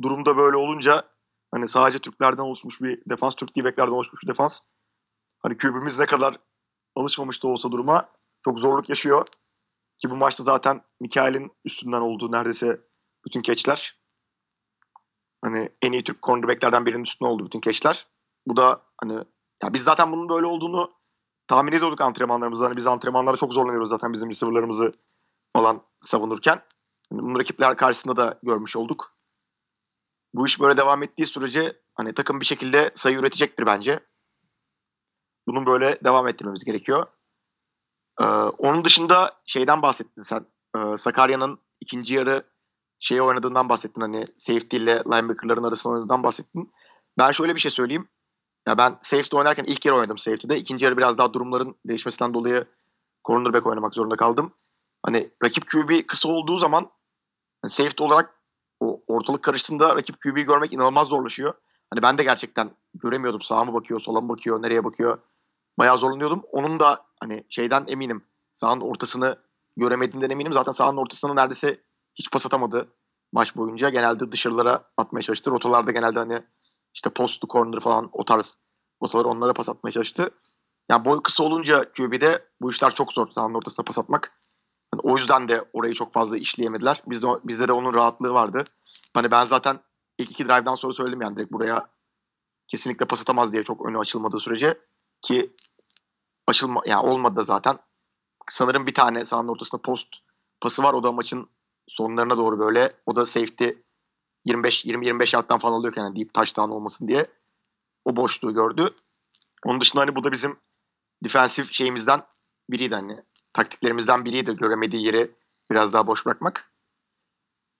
Durumda 0.02 0.36
böyle 0.36 0.56
olunca 0.56 1.04
hani 1.50 1.68
sadece 1.68 1.98
Türklerden 1.98 2.42
oluşmuş 2.42 2.80
bir 2.80 3.02
defans, 3.10 3.34
Türk 3.34 3.54
diyebeklerden 3.54 3.92
oluşmuş 3.92 4.22
bir 4.22 4.28
defans. 4.28 4.60
Hani 5.38 5.56
kübümüz 5.56 5.98
ne 5.98 6.06
kadar 6.06 6.38
alışmamış 6.96 7.42
da 7.42 7.48
olsa 7.48 7.70
duruma 7.70 8.08
çok 8.44 8.58
zorluk 8.58 8.88
yaşıyor. 8.88 9.26
Ki 10.02 10.10
bu 10.10 10.16
maçta 10.16 10.44
zaten 10.44 10.82
Mikael'in 11.00 11.52
üstünden 11.64 12.00
olduğu 12.00 12.32
neredeyse 12.32 12.80
bütün 13.26 13.42
keçler. 13.42 13.98
Hani 15.44 15.68
en 15.82 15.92
iyi 15.92 16.04
Türk 16.04 16.22
cornerbacklerden 16.22 16.86
birinin 16.86 17.04
üstünde 17.04 17.30
oldu 17.30 17.44
bütün 17.44 17.60
keçler. 17.60 18.06
Bu 18.46 18.56
da 18.56 18.82
hani 19.00 19.12
ya 19.62 19.72
biz 19.72 19.84
zaten 19.84 20.12
bunun 20.12 20.28
böyle 20.28 20.46
olduğunu 20.46 20.92
tahmin 21.48 21.72
ediyorduk 21.72 22.00
antrenmanlarımızda. 22.00 22.64
Hani 22.64 22.76
biz 22.76 22.86
antrenmanlarda 22.86 23.36
çok 23.36 23.52
zorlanıyoruz 23.52 23.90
zaten 23.90 24.12
bizim 24.12 24.30
receiver'larımızı 24.30 24.92
falan 25.56 25.82
savunurken. 26.00 26.62
Yani 27.12 27.22
bunu 27.22 27.38
rakipler 27.38 27.76
karşısında 27.76 28.16
da 28.16 28.38
görmüş 28.42 28.76
olduk. 28.76 29.16
Bu 30.34 30.46
iş 30.46 30.60
böyle 30.60 30.76
devam 30.76 31.02
ettiği 31.02 31.26
sürece 31.26 31.80
hani 31.94 32.14
takım 32.14 32.40
bir 32.40 32.46
şekilde 32.46 32.90
sayı 32.94 33.18
üretecektir 33.18 33.66
bence. 33.66 34.00
Bunun 35.46 35.66
böyle 35.66 36.00
devam 36.04 36.28
ettirmemiz 36.28 36.64
gerekiyor. 36.64 37.06
Ee, 38.22 38.26
onun 38.58 38.84
dışında 38.84 39.32
şeyden 39.46 39.82
bahsettin 39.82 40.22
sen. 40.22 40.46
Ee, 40.76 40.96
Sakarya'nın 40.96 41.58
ikinci 41.80 42.14
yarı 42.14 42.42
şey 43.00 43.20
oynadığından 43.20 43.68
bahsettin. 43.68 44.00
Hani 44.00 44.24
safety 44.38 44.76
ile 44.76 45.02
linebacker'ların 45.06 45.64
arasında 45.64 45.92
oynadığından 45.92 46.22
bahsettin. 46.22 46.72
Ben 47.18 47.30
şöyle 47.30 47.54
bir 47.54 47.60
şey 47.60 47.70
söyleyeyim. 47.70 48.08
Ya 48.68 48.78
ben 48.78 48.98
safety 49.02 49.36
oynarken 49.36 49.64
ilk 49.64 49.84
yarı 49.84 49.96
oynadım 49.96 50.18
safety'de. 50.18 50.58
İkinci 50.58 50.84
yarı 50.84 50.96
biraz 50.96 51.18
daha 51.18 51.32
durumların 51.32 51.76
değişmesinden 51.86 52.34
dolayı 52.34 52.66
cornerback 53.24 53.66
oynamak 53.66 53.94
zorunda 53.94 54.16
kaldım. 54.16 54.54
Hani 55.06 55.30
rakip 55.44 55.70
QB 55.70 56.06
kısa 56.06 56.28
olduğu 56.28 56.58
zaman 56.58 56.90
yani 57.64 57.70
safety 57.70 58.02
olarak 58.04 58.34
o 58.80 59.02
ortalık 59.06 59.42
karıştığında 59.42 59.96
rakip 59.96 60.22
QB'yi 60.22 60.44
görmek 60.44 60.72
inanılmaz 60.72 61.08
zorlaşıyor. 61.08 61.54
Hani 61.90 62.02
ben 62.02 62.18
de 62.18 62.22
gerçekten 62.22 62.70
göremiyordum. 62.94 63.42
Sağa 63.42 63.64
mı 63.64 63.74
bakıyor, 63.74 64.00
sola 64.00 64.20
mı 64.20 64.28
bakıyor, 64.28 64.62
nereye 64.62 64.84
bakıyor. 64.84 65.18
Bayağı 65.78 65.98
zorlanıyordum. 65.98 66.42
Onun 66.52 66.80
da 66.80 67.06
hani 67.20 67.44
şeyden 67.48 67.84
eminim. 67.88 68.24
Sahanın 68.52 68.80
ortasını 68.80 69.38
göremediğinden 69.76 70.30
eminim. 70.30 70.52
Zaten 70.52 70.72
sahanın 70.72 70.96
ortasını 70.96 71.36
neredeyse 71.36 71.80
hiç 72.14 72.30
pas 72.30 72.46
atamadı 72.46 72.88
maç 73.32 73.56
boyunca. 73.56 73.88
Genelde 73.88 74.32
dışarılara 74.32 74.84
atmaya 74.96 75.22
çalıştı. 75.22 75.50
Rotalarda 75.50 75.90
genelde 75.90 76.18
hani 76.18 76.42
işte 76.94 77.10
postu, 77.10 77.48
corner 77.48 77.80
falan 77.80 78.10
o 78.12 78.24
tarz 78.24 78.58
rotaları 79.02 79.28
onlara 79.28 79.52
pas 79.52 79.68
atmaya 79.68 79.92
çalıştı. 79.92 80.30
Yani 80.88 81.04
boy 81.04 81.22
kısa 81.22 81.42
olunca 81.42 81.92
QB'de 81.92 82.44
bu 82.60 82.70
işler 82.70 82.94
çok 82.94 83.12
zor. 83.12 83.28
Sahanın 83.28 83.54
ortasına 83.54 83.84
pas 83.84 83.98
atmak. 83.98 84.32
Yani 84.94 85.00
o 85.02 85.18
yüzden 85.18 85.48
de 85.48 85.64
orayı 85.72 85.94
çok 85.94 86.12
fazla 86.12 86.36
işleyemediler. 86.36 87.02
Bizde, 87.06 87.26
bizde 87.44 87.68
de 87.68 87.72
onun 87.72 87.94
rahatlığı 87.94 88.32
vardı. 88.32 88.64
Hani 89.14 89.30
ben 89.30 89.44
zaten 89.44 89.80
ilk 90.18 90.30
iki 90.30 90.44
drive'dan 90.44 90.74
sonra 90.74 90.94
söyledim 90.94 91.22
yani 91.22 91.36
direkt 91.36 91.52
buraya 91.52 91.88
kesinlikle 92.68 93.06
pas 93.06 93.20
atamaz 93.20 93.52
diye 93.52 93.64
çok 93.64 93.86
önü 93.86 93.98
açılmadığı 93.98 94.40
sürece 94.40 94.78
ki 95.22 95.56
açılma 96.46 96.82
yani 96.86 97.06
olmadı 97.06 97.36
da 97.36 97.42
zaten. 97.42 97.78
Sanırım 98.50 98.86
bir 98.86 98.94
tane 98.94 99.24
sahanın 99.24 99.48
ortasında 99.48 99.82
post 99.82 100.08
pası 100.60 100.82
var. 100.82 100.94
O 100.94 101.02
da 101.02 101.12
maçın 101.12 101.50
sonlarına 101.88 102.36
doğru 102.36 102.58
böyle. 102.58 102.96
O 103.06 103.16
da 103.16 103.26
safety 103.26 103.68
25 104.44 104.84
20 104.84 105.06
25 105.06 105.34
yardtan 105.34 105.58
falan 105.58 105.72
alıyor 105.72 105.94
yani 105.96 106.16
deep 106.16 106.34
touchdown 106.34 106.70
olmasın 106.70 107.08
diye. 107.08 107.26
O 108.04 108.16
boşluğu 108.16 108.54
gördü. 108.54 108.94
Onun 109.64 109.80
dışında 109.80 110.02
hani 110.02 110.14
bu 110.14 110.24
da 110.24 110.32
bizim 110.32 110.60
defensif 111.24 111.72
şeyimizden 111.72 112.22
biriydi 112.70 112.94
hani 112.94 113.22
taktiklerimizden 113.52 114.24
biriydi 114.24 114.56
göremediği 114.56 115.04
yeri 115.04 115.34
biraz 115.70 115.92
daha 115.92 116.06
boş 116.06 116.26
bırakmak. 116.26 116.72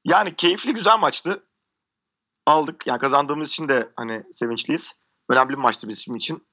Yani 0.04 0.36
keyifli 0.36 0.74
güzel 0.74 0.98
maçtı. 0.98 1.46
Aldık. 2.46 2.86
Yani 2.86 2.98
kazandığımız 2.98 3.48
için 3.48 3.68
de 3.68 3.92
hani 3.96 4.24
sevinçliyiz. 4.32 4.94
Önemli 5.28 5.48
bir 5.48 5.58
maçtı 5.58 5.88
bizim 5.88 6.14
için. 6.16 6.46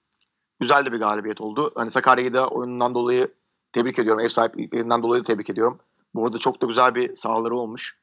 Güzel 0.60 0.86
de 0.86 0.92
bir 0.92 1.00
galibiyet 1.00 1.42
oldu. 1.42 1.72
Hani 1.76 1.92
Sakarya'yı 1.92 2.34
da 2.34 2.48
oyunundan 2.48 2.96
dolayı 2.96 3.34
tebrik 3.74 4.00
ediyorum. 4.00 4.24
Ev 4.24 4.30
sahipliklerinden 4.30 5.04
dolayı 5.04 5.24
da 5.24 5.28
tebrik 5.28 5.50
ediyorum. 5.50 5.80
Bu 6.16 6.26
arada 6.26 6.38
çok 6.40 6.62
da 6.62 6.66
güzel 6.66 6.96
bir 6.96 7.16
sahaları 7.16 7.56
olmuş. 7.56 8.00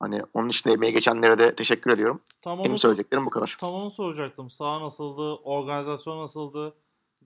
Hani 0.00 0.22
onun 0.34 0.48
için 0.48 0.70
de 0.70 0.74
emeği 0.74 0.92
geçenlere 0.92 1.38
de 1.38 1.54
teşekkür 1.54 1.90
ediyorum. 1.90 2.20
Tam 2.40 2.58
Benim 2.58 2.70
onu, 2.70 2.78
söyleyeceklerim 2.78 3.26
bu 3.26 3.30
kadar. 3.30 3.56
tam 3.60 3.70
onu 3.70 3.90
soracaktım. 3.90 4.50
Saha 4.50 4.80
nasıldı? 4.80 5.34
Organizasyon 5.34 6.18
nasıldı? 6.22 6.74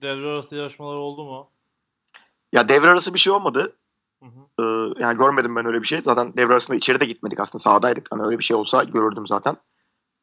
Devre 0.01 0.27
arası 0.27 0.55
yarışmalar 0.55 0.95
oldu 0.95 1.23
mu? 1.23 1.49
Ya 2.51 2.69
devre 2.69 2.89
arası 2.89 3.13
bir 3.13 3.19
şey 3.19 3.33
olmadı. 3.33 3.75
Hı 4.23 4.29
hı. 4.29 4.63
Ee, 4.63 5.01
yani 5.03 5.17
görmedim 5.17 5.55
ben 5.55 5.65
öyle 5.65 5.81
bir 5.81 5.87
şey. 5.87 6.01
Zaten 6.01 6.33
devre 6.37 6.53
arasında 6.53 6.77
içeri 6.77 6.99
de 6.99 7.05
gitmedik 7.05 7.39
aslında 7.39 7.61
sahadaydık. 7.61 8.07
Hani 8.11 8.23
öyle 8.23 8.39
bir 8.39 8.43
şey 8.43 8.57
olsa 8.57 8.83
görürdüm 8.83 9.27
zaten. 9.27 9.57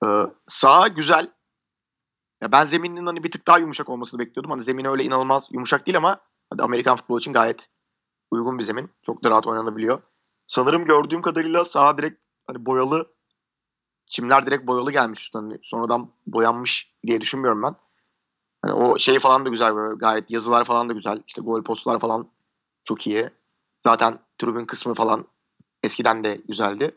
Ee, 0.05 0.07
saha 0.48 0.88
güzel. 0.88 1.31
Ya 2.40 2.53
ben 2.53 2.64
zeminin 2.64 3.07
hani 3.07 3.24
bir 3.24 3.31
tık 3.31 3.46
daha 3.46 3.59
yumuşak 3.59 3.88
olmasını 3.88 4.20
bekliyordum. 4.20 4.50
Hani 4.50 4.62
zemin 4.62 4.85
öyle 4.85 5.05
inanılmaz 5.05 5.44
yumuşak 5.50 5.87
değil 5.87 5.96
ama 5.96 6.20
hadi 6.50 6.62
Amerikan 6.62 6.96
futbolu 6.96 7.18
için 7.18 7.33
gayet 7.33 7.68
uygun 8.31 8.59
bir 8.59 8.64
zemin. 8.64 8.90
Çok 9.07 9.24
da 9.24 9.31
rahat 9.31 9.46
oynanabiliyor. 9.46 10.03
Sanırım 10.46 10.85
gördüğüm 10.85 11.22
kadarıyla 11.22 11.64
saha 11.64 11.98
direkt 11.98 12.20
hani 12.46 12.66
boyalı 12.66 13.07
çimler 14.07 14.46
direkt 14.46 14.66
boyalı 14.66 14.92
gelmiş. 14.92 15.31
Hani 15.33 15.59
sonradan 15.62 16.11
boyanmış 16.26 16.92
diye 17.07 17.20
düşünmüyorum 17.20 17.62
ben. 17.62 17.76
Hani 18.62 18.74
o 18.74 18.98
şey 18.98 19.18
falan 19.18 19.44
da 19.44 19.48
güzel 19.48 19.76
böyle 19.76 19.94
gayet 19.94 20.31
yazılar 20.31 20.64
falan 20.64 20.88
da 20.88 20.92
güzel. 20.92 21.22
İşte 21.26 21.42
gol 21.42 21.62
postlar 21.62 22.00
falan 22.00 22.29
çok 22.85 23.07
iyi. 23.07 23.31
Zaten 23.81 24.18
tribün 24.38 24.64
kısmı 24.64 24.94
falan 24.94 25.24
eskiden 25.83 26.24
de 26.24 26.40
güzeldi. 26.48 26.96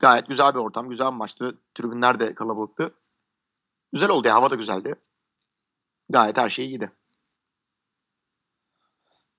Gayet 0.00 0.28
güzel 0.28 0.54
bir 0.54 0.58
ortam, 0.58 0.88
güzel 0.88 1.06
bir 1.06 1.16
maçtı. 1.16 1.58
Tribünler 1.74 2.20
de 2.20 2.34
kalabalıktı. 2.34 2.94
Güzel 3.92 4.10
oldu 4.10 4.28
ya, 4.28 4.34
hava 4.34 4.50
da 4.50 4.54
güzeldi. 4.54 4.94
Gayet 6.10 6.38
her 6.38 6.50
şey 6.50 6.66
iyiydi. 6.66 6.92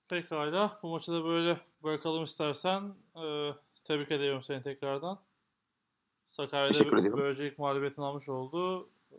Pekala. 0.09 0.79
Bu 0.83 0.89
maçı 0.89 1.11
da 1.11 1.25
böyle 1.25 1.59
bırakalım 1.83 2.23
istersen. 2.23 2.93
Ee, 3.15 3.53
tebrik 3.83 4.11
ediyorum 4.11 4.43
seni 4.43 4.63
tekrardan. 4.63 5.19
Sakarya'da 6.25 6.99
ediyorum. 6.99 7.19
böylece 7.19 7.47
ilk 7.47 7.59
mağlubiyetini 7.59 8.05
almış 8.05 8.29
oldu. 8.29 8.89
Ee, 9.11 9.15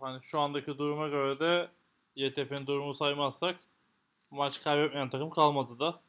Hani 0.00 0.22
şu 0.22 0.40
andaki 0.40 0.78
duruma 0.78 1.08
göre 1.08 1.38
de 1.38 1.68
YTP'nin 2.16 2.66
durumunu 2.66 2.94
saymazsak 2.94 3.56
maç 4.30 4.62
kaybetmeyen 4.62 5.08
takım 5.10 5.30
kalmadı 5.30 5.78
da. 5.78 6.00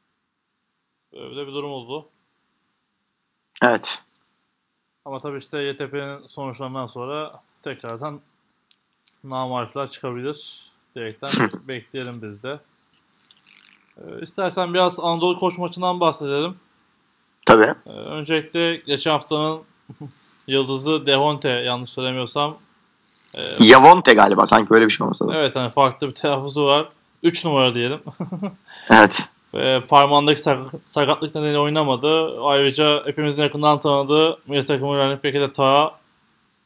Böyle 1.14 1.48
bir 1.48 1.52
durum 1.54 1.72
oldu. 1.72 2.10
Evet. 3.64 4.04
Ama 5.06 5.20
tabii 5.20 5.38
işte 5.38 5.62
YTP'nin 5.64 6.28
sonuçlarından 6.28 6.86
sonra 6.86 7.44
tekrardan 7.62 8.22
namarifler 9.30 9.90
çıkabilir. 9.90 10.60
Direkten 10.96 11.32
bekleyelim 11.68 12.22
biz 12.22 12.44
de. 12.44 12.60
Ee, 13.98 14.22
istersen 14.22 14.74
biraz 14.74 15.00
Anadolu 15.00 15.40
Koç 15.40 15.58
maçından 15.58 16.00
bahsedelim. 16.00 16.56
Tabii. 17.46 17.74
Ee, 17.88 17.90
öncelikle 17.90 18.76
geçen 18.76 19.12
haftanın 19.12 19.62
yıldızı 20.48 21.06
Dehonte 21.06 21.50
yanlış 21.50 21.90
söylemiyorsam. 21.90 22.58
Ee, 23.36 23.56
Yavonte 23.60 24.14
galiba 24.14 24.48
sanki 24.48 24.74
öyle 24.74 24.86
bir 24.88 24.92
şey 24.92 25.04
olmasa 25.06 25.28
da. 25.28 25.36
evet 25.38 25.56
hani 25.56 25.72
farklı 25.72 26.08
bir 26.08 26.14
telaffuzu 26.14 26.66
var. 26.66 26.90
3 27.24 27.46
numara 27.46 27.76
diyelim. 27.76 28.00
Evet. 28.90 29.24
Ve 29.54 29.82
parmağındaki 29.88 30.42
sak- 30.42 30.72
sakatlık 30.86 31.36
nedeniyle 31.36 31.60
oynamadı. 31.60 32.42
Ayrıca 32.42 33.06
hepimizin 33.06 33.44
yakından 33.44 33.80
tanıdığı 33.80 34.38
milli 34.48 34.66
takımı 34.66 34.98
running 34.98 35.24
back'i 35.24 35.40
de 35.40 35.52
ta 35.52 35.96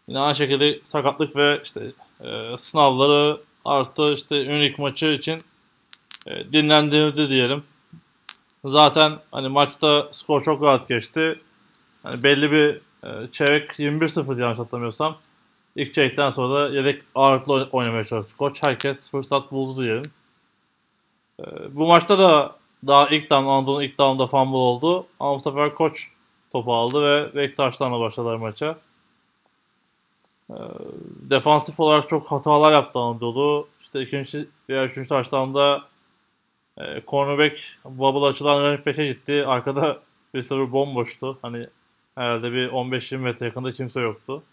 yine 0.07 0.19
aynı 0.19 0.35
şekilde 0.35 0.79
sakatlık 0.83 1.35
ve 1.35 1.61
işte 1.63 1.81
e, 2.23 2.57
sınavları 2.57 3.41
artı 3.65 4.13
işte 4.13 4.45
ünlük 4.45 4.79
maçı 4.79 5.05
için 5.05 5.41
e, 6.27 6.53
dinlendirildi 6.53 7.29
diyelim. 7.29 7.63
Zaten 8.65 9.19
hani 9.31 9.47
maçta 9.47 10.07
skor 10.11 10.41
çok 10.43 10.63
rahat 10.63 10.87
geçti. 10.87 11.41
Hani 12.03 12.23
belli 12.23 12.51
bir 12.51 12.81
e, 13.03 13.31
çeyrek 13.31 13.71
21-0 13.71 14.41
yanlış 14.41 14.59
hatırlamıyorsam. 14.59 15.17
İlk 15.75 15.93
çeyrekten 15.93 16.29
sonra 16.29 16.55
da 16.55 16.75
yedek 16.75 17.01
ağırlıklı 17.15 17.69
oynamaya 17.71 18.05
çalıştı 18.05 18.37
koç. 18.37 18.63
Herkes 18.63 19.11
fırsat 19.11 19.51
buldu 19.51 19.81
diyelim. 19.81 20.11
E, 21.39 21.43
bu 21.71 21.87
maçta 21.87 22.19
da 22.19 22.55
daha 22.87 23.07
ilk 23.07 23.29
down, 23.29 23.45
Anadolu'nun 23.45 23.83
ilk 23.83 23.97
down'da 23.97 24.27
fumble 24.27 24.57
oldu. 24.57 25.07
Ama 25.19 25.35
bu 25.35 25.39
sefer 25.39 25.75
koç 25.75 26.11
topu 26.51 26.73
aldı 26.73 27.03
ve 27.03 27.35
Bektaş'larla 27.35 27.99
başladılar 27.99 28.35
maça. 28.35 28.75
Ee, 30.49 30.53
defansif 31.29 31.79
olarak 31.79 32.09
çok 32.09 32.31
hatalar 32.31 32.71
yaptı 32.73 32.99
Anadolu. 32.99 33.67
İşte 33.81 34.01
ikinci 34.01 34.47
veya 34.69 34.85
üçüncü 34.85 35.09
taşlamda 35.09 35.83
e, 36.77 37.01
cornerback 37.07 37.79
bubble 37.85 38.25
açılan 38.25 38.63
running 38.63 38.85
back'e 38.85 39.07
gitti. 39.07 39.45
Arkada 39.45 39.99
receiver 40.35 40.71
bomboştu. 40.71 41.37
Hani 41.41 41.61
herhalde 42.15 42.53
bir 42.53 42.69
15-20 42.69 43.17
metre 43.17 43.45
yakında 43.45 43.71
kimse 43.71 43.99
yoktu. 44.01 44.43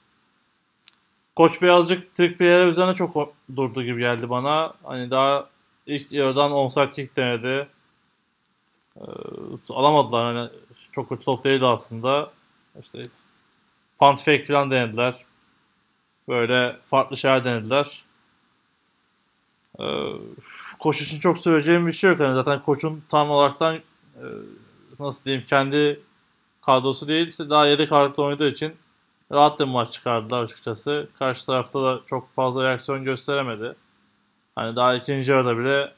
Koç 1.37 1.63
birazcık 1.63 2.15
trick 2.15 2.39
play'ler 2.39 2.67
üzerine 2.67 2.95
çok 2.95 3.35
durdu 3.57 3.83
gibi 3.83 4.01
geldi 4.01 4.31
bana. 4.31 4.75
Hani 4.83 5.11
daha 5.11 5.49
ilk 5.87 6.13
yarıdan 6.13 6.53
onside 6.53 6.89
kick 6.91 7.17
denedi. 7.17 7.69
Ee, 8.97 9.03
alamadılar 9.71 10.35
hani 10.35 10.51
çok 10.93 11.09
kötü 11.09 11.25
top 11.25 11.45
değildi 11.45 11.67
aslında. 11.67 12.31
İşte 12.81 13.03
punt 13.99 14.19
fake 14.19 14.45
falan 14.45 14.71
denediler. 14.71 15.15
Böyle 16.29 16.77
farklı 16.83 17.17
şeyler 17.17 17.45
denediler. 17.45 18.05
Ee, 19.81 19.85
koç 20.79 21.03
için 21.03 21.21
çok 21.21 21.39
söyleyeceğim 21.39 21.87
bir 21.87 21.93
şey 21.93 22.11
yok. 22.11 22.21
Hani 22.21 22.35
zaten 22.35 22.63
koçun 22.63 23.03
tam 23.09 23.31
olaraktan 23.31 23.77
e, 23.77 23.83
nasıl 25.01 25.25
diyeyim 25.25 25.45
kendi 25.49 26.01
kadrosu 26.63 27.09
değil 27.09 27.39
daha 27.39 27.67
yedek 27.67 27.93
ağırlıklı 27.93 28.23
oynadığı 28.23 28.49
için 28.49 28.75
rahat 29.33 29.61
bir 29.61 29.65
maç 29.65 29.93
çıkardılar 29.93 30.43
açıkçası. 30.43 31.09
Karşı 31.19 31.47
tarafta 31.47 31.83
da 31.83 32.01
çok 32.07 32.35
fazla 32.35 32.65
reaksiyon 32.65 33.05
gösteremedi. 33.05 33.75
Hani 34.55 34.77
daha 34.77 34.95
ikinci 34.95 35.31
yarıda 35.31 35.59
bile 35.59 35.93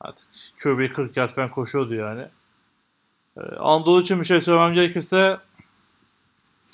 artık 0.00 0.28
QB 0.62 0.92
40 0.92 1.16
yard 1.16 1.28
falan 1.28 1.50
koşuyordu 1.50 1.94
yani. 1.94 2.28
Ee, 3.36 3.40
Anadolu 3.40 4.00
için 4.02 4.20
bir 4.20 4.24
şey 4.24 4.40
söylemem 4.40 4.74
gerekirse 4.74 5.38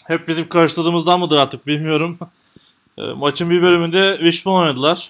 hep 0.07 0.29
bizim 0.29 0.49
karıştırdığımızdan 0.49 1.21
mıdır 1.21 1.37
artık 1.37 1.67
bilmiyorum. 1.67 2.19
E, 3.01 3.13
maçın 3.13 3.51
bir 3.51 3.63
bölümünde 3.63 4.17
Wishbone 4.19 4.57
oynadılar. 4.57 5.09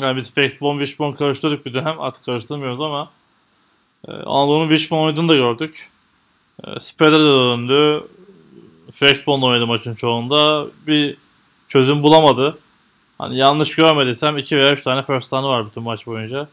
Yani 0.00 0.16
biz 0.16 0.34
Fexbone, 0.34 0.78
Wishbone 0.78 1.16
karıştırdık 1.16 1.66
bir 1.66 1.74
dönem. 1.74 2.00
Artık 2.00 2.24
karıştırmıyoruz 2.24 2.80
ama 2.80 3.10
e, 4.08 4.12
Anadolu'nun 4.12 4.68
Wishbone 4.68 5.00
oynadığını 5.00 5.28
da 5.28 5.34
gördük. 5.34 5.90
E, 6.64 6.80
Spread'e 6.80 7.14
de 7.14 7.18
döndü. 7.18 8.06
Flexbone 8.92 9.44
oynadı 9.44 9.66
maçın 9.66 9.94
çoğunda. 9.94 10.66
Bir 10.86 11.16
çözüm 11.68 12.02
bulamadı. 12.02 12.58
Hani 13.18 13.36
yanlış 13.36 13.76
görmediysem 13.76 14.38
2 14.38 14.56
veya 14.56 14.72
3 14.72 14.82
tane 14.82 15.02
first 15.02 15.32
down'ı 15.32 15.48
var 15.48 15.66
bütün 15.66 15.82
maç 15.82 16.06
boyunca. 16.06 16.48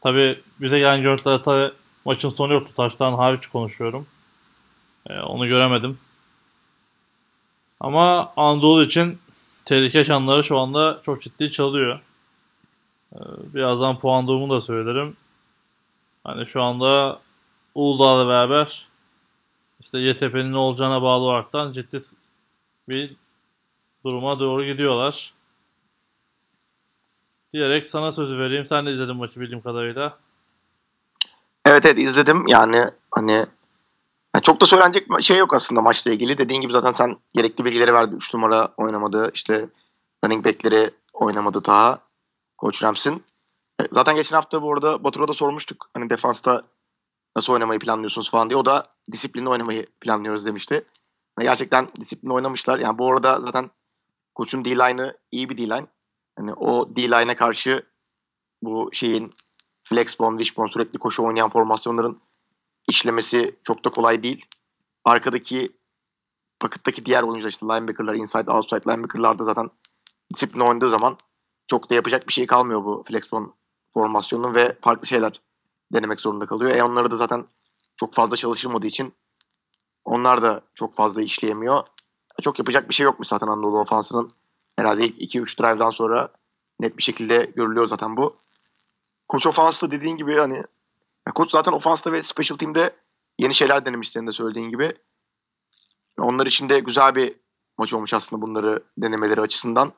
Tabi 0.00 0.40
bize 0.60 0.78
gelen 0.78 1.02
görüntülerde 1.02 1.42
tabi 1.42 1.72
maçın 2.04 2.30
sonu 2.30 2.52
yoktu. 2.52 2.72
Taştan 2.76 3.14
hariç 3.14 3.46
konuşuyorum. 3.46 4.06
E, 5.10 5.20
onu 5.20 5.48
göremedim. 5.48 5.98
Ama 7.80 8.32
Anadolu 8.36 8.84
için 8.84 9.18
tehlike 9.68 10.04
şanları 10.04 10.44
şu 10.44 10.58
anda 10.58 11.00
çok 11.02 11.22
ciddi 11.22 11.50
çalıyor. 11.50 12.00
Ee, 13.14 13.18
birazdan 13.54 13.98
puan 13.98 14.28
durumunu 14.28 14.56
da 14.56 14.60
söylerim. 14.60 15.16
Hani 16.24 16.46
şu 16.46 16.62
anda 16.62 17.20
Uludağ'la 17.74 18.28
beraber 18.28 18.88
işte 19.80 19.98
YTP'nin 19.98 20.52
ne 20.52 20.56
olacağına 20.56 21.02
bağlı 21.02 21.24
olaraktan 21.24 21.72
ciddi 21.72 21.98
bir 22.88 23.16
duruma 24.04 24.38
doğru 24.38 24.64
gidiyorlar. 24.64 25.32
Diyerek 27.52 27.86
sana 27.86 28.12
sözü 28.12 28.38
vereyim. 28.38 28.66
Sen 28.66 28.86
de 28.86 28.92
izledin 28.92 29.16
maçı 29.16 29.40
bildiğim 29.40 29.62
kadarıyla. 29.62 30.18
Evet 31.66 31.86
evet 31.86 31.98
izledim. 31.98 32.48
Yani 32.48 32.84
hani 33.10 33.46
yani 34.34 34.42
çok 34.42 34.60
da 34.60 34.66
söylenecek 34.66 35.22
şey 35.22 35.38
yok 35.38 35.54
aslında 35.54 35.82
maçla 35.82 36.10
ilgili. 36.10 36.38
Dediğin 36.38 36.60
gibi 36.60 36.72
zaten 36.72 36.92
sen 36.92 37.16
gerekli 37.34 37.64
bilgileri 37.64 37.94
verdi. 37.94 38.14
3 38.14 38.34
numara 38.34 38.74
oynamadı. 38.76 39.30
İşte 39.34 39.68
running 40.24 40.44
back'leri 40.44 40.90
oynamadı 41.12 41.64
daha. 41.64 41.98
Koç 42.58 42.82
Rams'in. 42.82 43.24
E, 43.80 43.84
zaten 43.92 44.16
geçen 44.16 44.36
hafta 44.36 44.62
bu 44.62 44.72
arada 44.72 45.04
Batur'a 45.04 45.28
da 45.28 45.32
sormuştuk. 45.32 45.90
Hani 45.94 46.10
defansta 46.10 46.62
nasıl 47.36 47.52
oynamayı 47.52 47.80
planlıyorsunuz 47.80 48.30
falan 48.30 48.50
diye. 48.50 48.56
O 48.56 48.64
da 48.64 48.84
disiplinli 49.12 49.48
oynamayı 49.48 49.86
planlıyoruz 50.00 50.46
demişti. 50.46 50.74
Yani 51.38 51.48
gerçekten 51.48 51.88
disiplinli 52.00 52.32
oynamışlar. 52.32 52.78
Yani 52.78 52.98
bu 52.98 53.12
arada 53.12 53.40
zaten 53.40 53.70
koçun 54.34 54.64
D-line'ı 54.64 55.16
iyi 55.30 55.48
bir 55.48 55.58
D-line. 55.58 55.86
Hani 56.38 56.54
o 56.54 56.96
D-line'e 56.96 57.34
karşı 57.34 57.82
bu 58.62 58.90
şeyin 58.92 59.30
flexbone, 59.84 60.38
wishbone 60.38 60.72
sürekli 60.72 60.98
koşu 60.98 61.22
oynayan 61.22 61.50
formasyonların 61.50 62.20
işlemesi 62.88 63.56
çok 63.62 63.84
da 63.84 63.90
kolay 63.90 64.22
değil. 64.22 64.44
Arkadaki 65.04 65.72
paketteki 66.60 67.06
diğer 67.06 67.22
oyuncular 67.22 67.50
işte 67.50 67.66
linebacker'lar, 67.66 68.14
inside, 68.14 68.50
outside 68.50 68.92
linebacker'lar 68.92 69.38
da 69.38 69.44
zaten 69.44 69.70
disiplin 70.34 70.60
oynadığı 70.60 70.88
zaman 70.88 71.16
çok 71.66 71.90
da 71.90 71.94
yapacak 71.94 72.28
bir 72.28 72.32
şey 72.32 72.46
kalmıyor 72.46 72.84
bu 72.84 73.04
flexbone 73.08 73.46
formasyonunun 73.94 74.54
ve 74.54 74.76
farklı 74.80 75.06
şeyler 75.06 75.40
denemek 75.92 76.20
zorunda 76.20 76.46
kalıyor. 76.46 76.70
E 76.70 76.82
onları 76.82 77.10
da 77.10 77.16
zaten 77.16 77.46
çok 77.96 78.14
fazla 78.14 78.36
çalışılmadığı 78.36 78.86
için 78.86 79.14
onlar 80.04 80.42
da 80.42 80.62
çok 80.74 80.94
fazla 80.94 81.22
işleyemiyor. 81.22 81.82
Çok 82.42 82.58
yapacak 82.58 82.88
bir 82.88 82.94
şey 82.94 83.04
yokmuş 83.04 83.28
zaten 83.28 83.46
Anadolu 83.46 83.80
ofansının. 83.80 84.32
Herhalde 84.76 85.06
ilk 85.06 85.34
2-3 85.34 85.62
drive'dan 85.62 85.90
sonra 85.90 86.28
net 86.80 86.96
bir 86.96 87.02
şekilde 87.02 87.52
görülüyor 87.56 87.88
zaten 87.88 88.16
bu. 88.16 88.36
Koç 89.28 89.46
ofansta 89.46 89.90
dediğin 89.90 90.16
gibi 90.16 90.38
hani 90.38 90.62
ya 91.28 91.32
koç 91.32 91.50
zaten 91.50 91.72
ofansta 91.72 92.12
ve 92.12 92.22
special 92.22 92.58
team'de 92.58 92.96
yeni 93.38 93.54
şeyler 93.54 93.86
denemiş 93.86 94.08
senin 94.08 94.26
de 94.26 94.32
söylediğin 94.32 94.70
gibi. 94.70 94.96
Onlar 96.18 96.46
için 96.46 96.68
de 96.68 96.80
güzel 96.80 97.14
bir 97.14 97.40
maç 97.78 97.92
olmuş 97.92 98.14
aslında 98.14 98.42
bunları 98.42 98.84
denemeleri 98.98 99.40
açısından. 99.40 99.92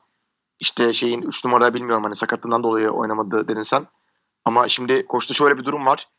İşte 0.59 0.93
şeyin 0.93 1.21
3 1.21 1.45
numara 1.45 1.73
bilmiyorum 1.73 2.03
hani 2.03 2.15
sakatlığından 2.15 2.63
dolayı 2.63 2.89
oynamadı 2.89 3.47
dedin 3.47 3.63
sen. 3.63 3.87
Ama 4.45 4.69
şimdi 4.69 5.05
koçta 5.05 5.33
şöyle 5.33 5.57
bir 5.57 5.65
durum 5.65 5.85
var. 5.85 6.09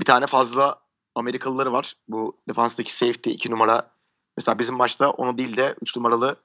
Bir 0.00 0.04
tane 0.04 0.26
fazla 0.26 0.80
Amerikalıları 1.14 1.72
var. 1.72 1.96
Bu 2.08 2.40
defanstaki 2.48 2.94
safety 2.94 3.30
2 3.30 3.50
numara. 3.50 3.94
Mesela 4.36 4.58
bizim 4.58 4.74
maçta 4.74 5.10
onu 5.10 5.38
değil 5.38 5.56
de 5.56 5.74
3 5.82 5.96
numaralı 5.96 6.36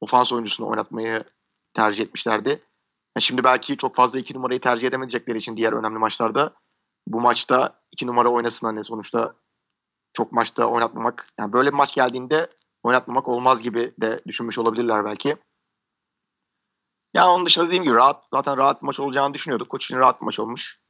ofans 0.00 0.32
oyuncusunu 0.32 0.68
oynatmayı 0.68 1.24
tercih 1.74 2.04
etmişlerdi. 2.04 2.48
Yani 3.16 3.22
şimdi 3.22 3.44
belki 3.44 3.76
çok 3.76 3.96
fazla 3.96 4.18
2 4.18 4.34
numarayı 4.34 4.60
tercih 4.60 4.88
edemeyecekleri 4.88 5.38
için 5.38 5.56
diğer 5.56 5.72
önemli 5.72 5.98
maçlarda 5.98 6.54
bu 7.06 7.20
maçta 7.20 7.80
2 7.92 8.06
numara 8.06 8.28
oynasın 8.28 8.66
hani 8.66 8.84
sonuçta 8.84 9.34
çok 10.12 10.32
maçta 10.32 10.66
oynatmamak. 10.66 11.26
Yani 11.38 11.52
böyle 11.52 11.68
bir 11.68 11.76
maç 11.76 11.94
geldiğinde 11.94 12.50
oynatmamak 12.82 13.28
olmaz 13.28 13.62
gibi 13.62 13.94
de 14.00 14.20
düşünmüş 14.26 14.58
olabilirler 14.58 15.04
belki. 15.04 15.36
Yani 17.14 17.28
onun 17.28 17.46
dışında 17.46 17.66
dediğim 17.66 17.84
gibi 17.84 17.94
rahat, 17.94 18.24
zaten 18.32 18.56
rahat 18.56 18.82
maç 18.82 19.00
olacağını 19.00 19.34
düşünüyorduk. 19.34 19.68
Koç 19.68 19.84
için 19.84 19.98
rahat 19.98 20.20
maç 20.22 20.40
olmuş. 20.40 20.80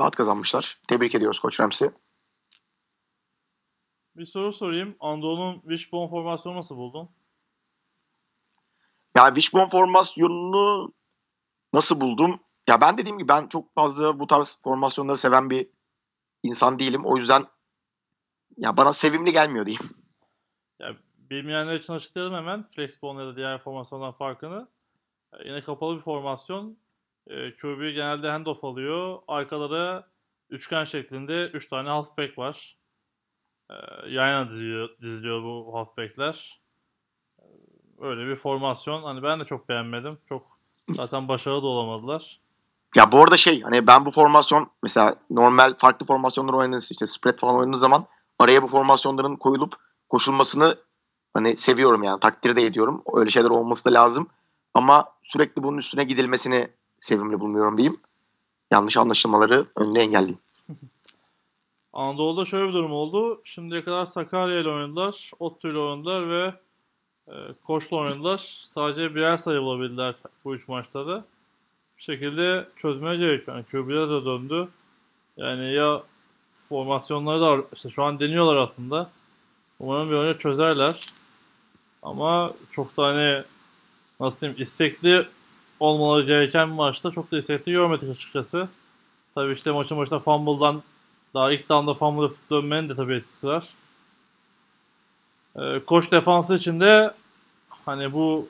Rahat 0.00 0.16
kazanmışlar. 0.16 0.80
Tebrik 0.88 1.14
ediyoruz 1.14 1.40
Koç 1.40 1.60
Rams'i. 1.60 1.92
Bir 4.16 4.26
soru 4.26 4.52
sorayım. 4.52 4.96
Anadolu'nun 5.00 5.60
Wishbone 5.60 6.10
formasyonu 6.10 6.56
nasıl 6.56 6.76
buldun? 6.76 7.08
Ya 9.16 9.26
Wishbone 9.26 9.70
formasyonunu 9.70 10.92
nasıl 11.72 12.00
buldum? 12.00 12.40
Ya 12.68 12.80
ben 12.80 12.98
dediğim 12.98 13.18
gibi 13.18 13.28
ben 13.28 13.46
çok 13.46 13.74
fazla 13.74 14.18
bu 14.18 14.26
tarz 14.26 14.58
formasyonları 14.64 15.18
seven 15.18 15.50
bir 15.50 15.68
insan 16.42 16.78
değilim. 16.78 17.06
O 17.06 17.16
yüzden 17.16 17.46
ya 18.56 18.76
bana 18.76 18.92
sevimli 18.92 19.32
gelmiyor 19.32 19.66
diyeyim. 19.66 19.90
Ya 20.78 20.96
bilmeyenler 21.30 21.74
için 21.74 21.92
açıklayalım 21.92 22.34
hemen. 22.34 22.62
Flexbone 22.62 23.22
ya 23.22 23.28
da 23.28 23.36
diğer 23.36 23.58
formasyondan 23.58 24.12
farkını. 24.12 24.68
Yine 25.44 25.60
kapalı 25.60 25.96
bir 25.96 26.00
formasyon. 26.00 26.78
E, 27.26 27.54
QB 27.54 27.80
genelde 27.94 28.30
handoff 28.30 28.64
alıyor. 28.64 29.18
Arkalara 29.28 30.08
üçgen 30.50 30.84
şeklinde 30.84 31.46
3 31.46 31.68
tane 31.68 31.88
halfback 31.88 32.38
var. 32.38 32.78
E, 33.70 33.74
yan 34.08 34.28
yana 34.28 34.48
diziliyor, 34.48 34.88
diziliyor 35.00 35.42
bu 35.42 35.74
halfbackler. 35.74 36.60
E, 37.38 37.42
öyle 37.98 38.26
bir 38.26 38.36
formasyon. 38.36 39.02
Hani 39.02 39.22
ben 39.22 39.40
de 39.40 39.44
çok 39.44 39.68
beğenmedim. 39.68 40.18
Çok 40.28 40.60
zaten 40.88 41.28
başarılı 41.28 41.62
da 41.62 41.66
olamadılar. 41.66 42.47
Ya 42.96 43.12
bu 43.12 43.22
arada 43.22 43.36
şey 43.36 43.62
hani 43.62 43.86
ben 43.86 44.04
bu 44.06 44.10
formasyon 44.10 44.70
mesela 44.82 45.16
normal 45.30 45.74
farklı 45.78 46.06
formasyonlar 46.06 46.52
oynadığınız 46.52 46.92
işte 46.92 47.06
spread 47.06 47.38
falan 47.38 47.54
oynadığınız 47.54 47.80
zaman 47.80 48.06
araya 48.38 48.62
bu 48.62 48.68
formasyonların 48.68 49.36
koyulup 49.36 49.74
koşulmasını 50.08 50.76
hani 51.34 51.56
seviyorum 51.56 52.02
yani 52.02 52.20
takdir 52.20 52.56
de 52.56 52.66
ediyorum. 52.66 53.02
Öyle 53.14 53.30
şeyler 53.30 53.50
olması 53.50 53.84
da 53.84 53.92
lazım. 53.92 54.28
Ama 54.74 55.04
sürekli 55.22 55.62
bunun 55.62 55.78
üstüne 55.78 56.04
gidilmesini 56.04 56.68
sevimli 57.00 57.40
bulmuyorum 57.40 57.78
diyeyim. 57.78 58.00
Yanlış 58.70 58.96
anlaşılmaları 58.96 59.66
önüne 59.76 60.00
engelleyeyim. 60.00 60.38
Anadolu'da 61.92 62.44
şöyle 62.44 62.68
bir 62.68 62.72
durum 62.72 62.92
oldu. 62.92 63.40
Şimdiye 63.44 63.84
kadar 63.84 64.06
Sakarya 64.06 64.60
ile 64.60 64.68
oynadılar, 64.68 65.30
Ottu 65.38 65.68
ile 65.68 65.78
oynadılar 65.78 66.28
ve 66.28 66.54
e, 67.28 67.34
Koç'la 67.66 67.96
oynadılar. 67.96 68.38
Sadece 68.66 69.14
birer 69.14 69.36
sayı 69.36 69.60
bulabildiler 69.60 70.14
bu 70.44 70.54
üç 70.54 70.68
maçta 70.68 71.06
da. 71.06 71.24
Bir 71.98 72.02
şekilde 72.02 72.68
çözmeye 72.76 73.16
gerekiyor. 73.16 73.56
Yani 73.56 73.66
QB'ler 73.66 74.10
de 74.10 74.24
döndü. 74.24 74.68
Yani 75.36 75.74
ya 75.74 76.02
formasyonları 76.54 77.40
da 77.40 77.64
işte 77.74 77.90
şu 77.90 78.02
an 78.02 78.20
deniyorlar 78.20 78.56
aslında. 78.56 79.10
Umarım 79.80 80.10
bir 80.10 80.14
önce 80.14 80.38
çözerler. 80.38 81.06
Ama 82.02 82.52
çok 82.70 82.96
da 82.96 83.06
hani 83.06 83.42
nasıl 84.20 84.40
diyeyim 84.40 84.62
istekli 84.62 85.26
olmaları 85.80 86.26
gereken 86.26 86.68
bir 86.68 86.74
maçta 86.74 87.10
çok 87.10 87.32
da 87.32 87.38
istekli 87.38 87.72
görmedik 87.72 88.10
açıkçası. 88.10 88.68
Tabii 89.34 89.52
işte 89.52 89.70
maçın 89.70 89.98
başında 89.98 90.18
fumble'dan 90.20 90.82
daha 91.34 91.52
ilk 91.52 91.68
down'da 91.68 91.94
fumble 91.94 92.22
yapıp 92.22 92.50
dönmenin 92.50 92.88
de 92.88 92.94
tabii 92.94 93.14
etkisi 93.14 93.46
var. 93.46 93.68
Ee, 95.56 95.80
koç 95.86 96.12
defansı 96.12 96.54
için 96.56 96.80
de 96.80 97.14
hani 97.86 98.12
bu 98.12 98.48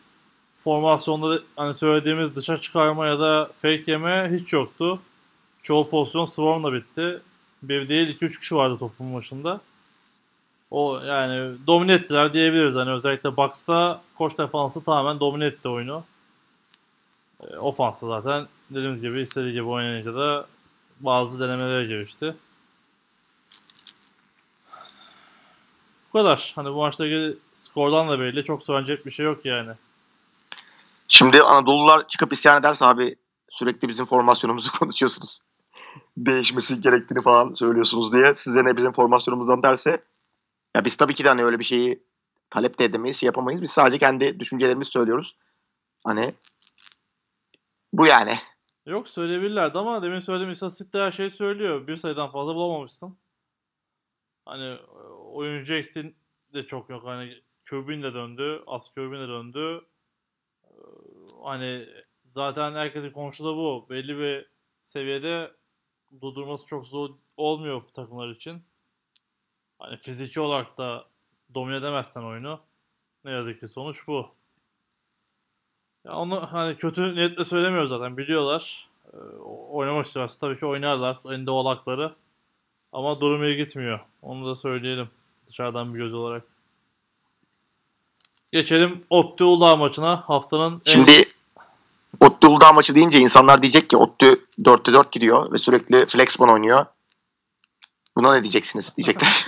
formasyonda 0.65 1.43
hani 1.57 1.75
söylediğimiz 1.75 2.37
dışa 2.37 2.57
çıkarma 2.57 3.07
ya 3.07 3.21
da 3.21 3.45
fake 3.45 3.85
yeme 3.87 4.31
hiç 4.33 4.53
yoktu. 4.53 5.01
çoğu 5.63 5.89
pozisyon 5.89 6.25
Swarm'la 6.25 6.73
bitti. 6.73 7.21
Bir 7.63 7.89
değil 7.89 8.19
2-3 8.19 8.41
kişi 8.41 8.55
vardı 8.57 8.79
topun 8.79 9.15
başında. 9.15 9.61
O 10.71 11.01
yani 11.01 11.57
domine 11.67 11.93
ettiler 11.95 12.33
diyebiliriz. 12.33 12.75
Hani 12.75 12.91
özellikle 12.91 13.37
Bucks'ta 13.37 14.03
koç 14.15 14.39
defansı 14.39 14.85
tamamen 14.85 15.21
domine 15.21 15.47
etti 15.47 15.69
oyunu. 15.69 16.05
E, 17.51 17.57
ofansı 17.57 18.07
zaten 18.07 18.47
dediğimiz 18.71 19.01
gibi 19.01 19.21
istediği 19.21 19.53
gibi 19.53 19.65
oynayınca 19.65 20.15
da 20.15 20.47
bazı 21.01 21.41
denemelere 21.41 21.85
girişti. 21.85 22.35
Bu 26.09 26.19
kadar. 26.19 26.53
Hani 26.55 26.69
bu 26.69 26.77
maçtaki 26.79 27.37
skordan 27.55 28.09
da 28.09 28.21
belli. 28.21 28.45
Çok 28.45 28.63
söylenecek 28.63 29.07
bir 29.07 29.11
şey 29.11 29.27
yok 29.27 29.45
yani. 29.45 29.73
Şimdi 31.09 31.43
Anadolular 31.43 32.09
çıkıp 32.09 32.33
isyan 32.33 32.61
ederse 32.61 32.85
abi 32.85 33.17
sürekli 33.51 33.89
bizim 33.89 34.07
formasyonumuzu 34.07 34.73
konuşuyorsunuz. 34.79 35.41
Değişmesi 36.17 36.81
gerektiğini 36.81 37.23
falan 37.23 37.55
söylüyorsunuz 37.55 38.13
diye. 38.13 38.35
Size 38.35 38.65
ne 38.65 38.77
bizim 38.77 38.93
formasyonumuzdan 38.93 39.63
derse 39.63 40.05
ya 40.77 40.85
biz 40.85 40.97
tabii 40.97 41.15
ki 41.15 41.25
de 41.25 41.29
hani 41.29 41.45
öyle 41.45 41.59
bir 41.59 41.65
şeyi 41.65 42.03
talep 42.51 42.79
de 42.79 42.85
edemeyiz, 42.85 43.23
yapamayız. 43.23 43.63
Biz 43.63 43.71
sadece 43.71 43.99
kendi 43.99 44.41
düşüncelerimizi 44.41 44.91
söylüyoruz. 44.91 45.37
Hani 46.05 46.35
bu 47.93 48.07
yani. 48.07 48.39
Yok 48.87 49.09
söyleyebilirlerdi 49.09 49.79
ama 49.79 50.03
demin 50.03 50.19
söylediğim 50.19 50.53
istatistikte 50.53 50.99
her 50.99 51.11
şey 51.11 51.31
söylüyor. 51.31 51.87
Bir 51.87 51.97
sayıdan 51.97 52.31
fazla 52.31 52.55
bulamamışsın. 52.55 53.19
Hani 54.45 54.65
e, 54.65 54.79
oyuncu 55.33 55.75
eksin 55.75 56.17
de 56.55 56.67
çok 56.67 56.91
yok. 56.91 57.05
Hani 57.05 57.35
Köbün 57.65 58.03
de 58.03 58.15
döndü. 58.15 58.63
As 58.67 58.93
Köbün 58.95 59.21
de 59.21 59.29
döndü. 59.29 59.85
Hani 61.43 61.89
zaten 62.25 62.75
herkesin 62.75 63.11
konuştuğu 63.11 63.45
da 63.45 63.57
bu. 63.57 63.87
Belli 63.91 64.19
bir 64.19 64.47
seviyede 64.83 65.53
durdurması 66.21 66.67
çok 66.67 66.87
zor 66.87 67.11
olmuyor 67.37 67.83
bu 67.83 67.93
takımlar 67.93 68.29
için. 68.31 68.63
Hani 69.79 69.97
fiziki 69.97 70.41
olarak 70.41 70.79
da 70.79 71.07
domine 71.55 71.77
edemezsen 71.77 72.23
oyunu. 72.23 72.61
Ne 73.25 73.31
yazık 73.31 73.61
ki 73.61 73.69
sonuç 73.69 74.07
bu. 74.07 74.29
Ya 76.05 76.13
onu 76.13 76.53
hani 76.53 76.77
kötü 76.77 77.15
niyetle 77.15 77.45
söylemiyoruz 77.45 77.91
zaten 77.91 78.17
biliyorlar. 78.17 78.89
Ee, 79.13 79.17
oynamak 79.71 80.07
istiyorlarsa 80.07 80.41
tabii 80.41 80.59
ki 80.59 80.67
oynarlar 80.67 81.19
elinde 81.25 81.51
oğlakları. 81.51 82.15
Ama 82.93 83.21
durum 83.21 83.45
iyi 83.45 83.57
gitmiyor. 83.57 84.01
Onu 84.23 84.47
da 84.47 84.57
söyleyelim 84.57 85.11
dışarıdan 85.47 85.95
bir 85.95 85.99
göz 85.99 86.15
olarak. 86.15 86.47
Geçelim 88.53 89.05
Ottu 89.11 89.45
Uludağ 89.45 89.77
maçına. 89.77 90.17
Haftanın 90.17 90.83
en... 90.87 90.93
Şimdi 90.93 91.25
Ottu 92.21 92.49
Uludağ 92.49 92.73
maçı 92.73 92.95
deyince 92.95 93.19
insanlar 93.19 93.63
diyecek 93.63 93.91
ki 93.91 93.97
Ottu 93.97 94.27
4'te 94.59 94.93
4 94.93 95.13
gidiyor 95.13 95.53
ve 95.53 95.59
sürekli 95.59 96.07
flexbon 96.07 96.49
oynuyor. 96.49 96.87
Buna 98.17 98.35
ne 98.35 98.43
diyeceksiniz 98.43 98.97
diyecekler. 98.97 99.47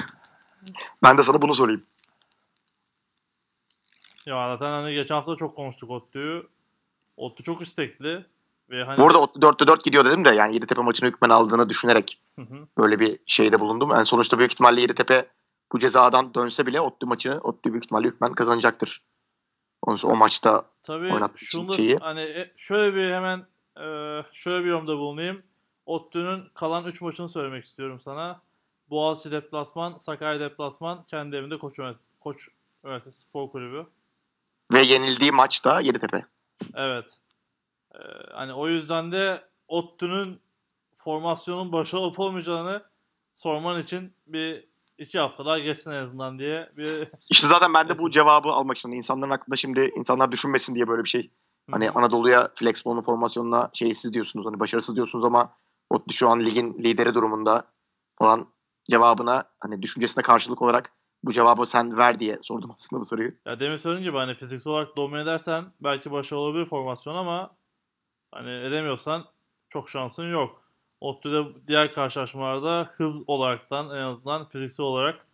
ben 1.02 1.18
de 1.18 1.22
sana 1.22 1.42
bunu 1.42 1.54
sorayım. 1.54 1.82
Ya 4.26 4.56
zaten 4.56 4.70
hani 4.70 4.94
geçen 4.94 5.14
hafta 5.14 5.36
çok 5.36 5.56
konuştuk 5.56 5.90
Ottu'yu. 5.90 6.48
Ottu 7.16 7.42
çok 7.42 7.62
istekli. 7.62 8.24
Ve 8.70 8.84
hani... 8.84 8.98
Bu 8.98 9.06
arada 9.06 9.20
Ottu 9.20 9.40
4'te 9.40 9.66
4 9.66 9.84
gidiyor 9.84 10.04
dedim 10.04 10.24
de 10.24 10.30
yani 10.30 10.54
Yeditepe 10.54 10.82
maçını 10.82 11.08
hükmen 11.08 11.30
aldığını 11.30 11.68
düşünerek 11.68 12.18
Hı 12.36 12.42
hı. 12.42 12.66
böyle 12.78 13.00
bir 13.00 13.18
şeyde 13.26 13.60
bulundum. 13.60 13.90
Yani 13.90 14.06
sonuçta 14.06 14.38
büyük 14.38 14.52
ihtimalle 14.52 14.80
Yeditepe 14.80 15.28
bu 15.72 15.78
cezadan 15.78 16.34
dönse 16.34 16.66
bile 16.66 16.80
Ottu 16.80 17.06
maçını 17.06 17.40
Ottu 17.40 17.72
büyük 17.72 17.84
ihtimalle 17.84 18.08
hükmen 18.08 18.32
kazanacaktır. 18.32 19.02
Onun 19.82 19.98
o 20.02 20.16
maçta 20.16 20.64
Tabii 20.82 21.12
şunu 21.36 21.74
şeyi. 21.74 21.96
hani 21.96 22.20
e, 22.20 22.52
şöyle 22.56 22.94
bir 22.96 23.12
hemen 23.12 23.46
e, 23.76 23.84
şöyle 24.32 24.64
bir 24.64 24.70
yorumda 24.70 24.96
bulunayım. 24.98 25.36
Ottu'nun 25.86 26.50
kalan 26.54 26.84
3 26.84 27.00
maçını 27.00 27.28
söylemek 27.28 27.64
istiyorum 27.64 28.00
sana. 28.00 28.42
Boğaziçi 28.90 29.30
deplasman, 29.30 29.98
Sakarya 29.98 30.40
deplasman, 30.40 31.04
kendi 31.04 31.36
evinde 31.36 31.58
Koç 31.58 31.78
Üniversitesi, 31.78 32.20
Koç 32.20 32.48
Üniversitesi 32.84 33.20
Spor 33.20 33.50
Kulübü. 33.50 33.86
ve 34.72 34.82
yenildiği 34.82 35.32
maçta 35.32 35.80
Yeditepe. 35.80 36.26
Evet. 36.74 37.18
Ee, 37.94 37.98
hani 38.32 38.52
o 38.52 38.68
yüzden 38.68 39.12
de 39.12 39.44
Ottu'nun 39.68 40.40
formasyonun 40.96 41.72
başarılı 41.72 42.06
olup 42.06 42.20
olmayacağını 42.20 42.82
sorman 43.34 43.82
için 43.82 44.12
bir 44.26 44.69
iki 45.00 45.18
haftalar 45.18 45.58
geçsin 45.58 45.90
en 45.90 46.02
azından 46.02 46.38
diye 46.38 46.70
bir 46.76 47.08
İşte 47.30 47.46
zaten 47.46 47.74
ben 47.74 47.88
de 47.88 47.98
bu 47.98 48.10
cevabı 48.10 48.48
almak 48.48 48.78
için 48.78 48.90
insanların 48.90 49.30
aklında 49.30 49.56
şimdi 49.56 49.92
insanlar 49.96 50.32
düşünmesin 50.32 50.74
diye 50.74 50.88
böyle 50.88 51.04
bir 51.04 51.08
şey. 51.08 51.30
Hani 51.70 51.90
Anadolu'ya 51.90 52.50
Flexbon'un 52.54 53.02
formasyonuna 53.02 53.70
şeysiz 53.72 54.12
diyorsunuz 54.12 54.46
hani 54.46 54.60
başarısız 54.60 54.96
diyorsunuz 54.96 55.24
ama 55.24 55.54
Ottu 55.90 56.14
şu 56.14 56.28
an 56.28 56.40
ligin 56.40 56.74
lideri 56.74 57.14
durumunda 57.14 57.64
falan 58.18 58.46
cevabına 58.90 59.44
hani 59.60 59.82
düşüncesine 59.82 60.22
karşılık 60.22 60.62
olarak 60.62 60.92
bu 61.22 61.32
cevabı 61.32 61.66
sen 61.66 61.96
ver 61.96 62.20
diye 62.20 62.38
sordum 62.42 62.70
aslında 62.74 63.00
bu 63.00 63.06
soruyu. 63.06 63.32
Ya 63.46 63.60
demin 63.60 63.76
söylediğim 63.76 64.10
gibi 64.10 64.18
hani 64.18 64.34
fiziksel 64.34 64.72
olarak 64.72 64.96
domine 64.96 65.20
edersen 65.20 65.64
belki 65.80 66.10
başarılı 66.10 66.44
olabilir 66.44 66.66
formasyon 66.66 67.14
ama 67.14 67.56
hani 68.32 68.50
edemiyorsan 68.50 69.24
çok 69.68 69.90
şansın 69.90 70.32
yok. 70.32 70.59
Ottu'da 71.00 71.48
diğer 71.68 71.94
karşılaşmalarda 71.94 72.90
hız 72.96 73.22
olaraktan 73.26 73.90
en 73.90 74.02
azından 74.02 74.48
fiziksel 74.48 74.86
olarak 74.86 75.26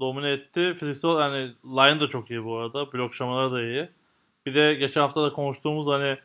domine 0.00 0.30
etti. 0.30 0.74
Fiziksel 0.74 1.10
hani 1.10 1.54
line 1.64 2.00
da 2.00 2.08
çok 2.08 2.30
iyi 2.30 2.44
bu 2.44 2.56
arada. 2.56 2.92
Blok 2.92 3.14
şamaları 3.14 3.52
da 3.52 3.62
iyi. 3.62 3.88
Bir 4.46 4.54
de 4.54 4.74
geçen 4.74 5.00
hafta 5.00 5.22
da 5.22 5.30
konuştuğumuz 5.32 5.86
hani 5.86 6.18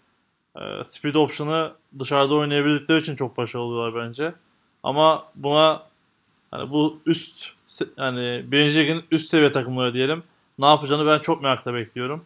e, 0.59 0.83
speed 0.85 1.15
option'ı 1.15 1.73
dışarıda 1.99 2.35
oynayabildikleri 2.35 2.99
için 2.99 3.15
çok 3.15 3.37
başarılı 3.37 3.65
oluyorlar 3.65 4.07
bence. 4.07 4.33
Ama 4.83 5.25
buna 5.35 5.83
hani 6.51 6.71
bu 6.71 6.99
üst 7.05 7.53
yani 7.97 8.43
birinci 8.47 8.79
ligin 8.79 9.05
üst 9.11 9.29
seviye 9.29 9.51
takımları 9.51 9.93
diyelim 9.93 10.23
ne 10.59 10.65
yapacağını 10.65 11.05
ben 11.05 11.19
çok 11.19 11.41
merakla 11.41 11.73
bekliyorum. 11.73 12.25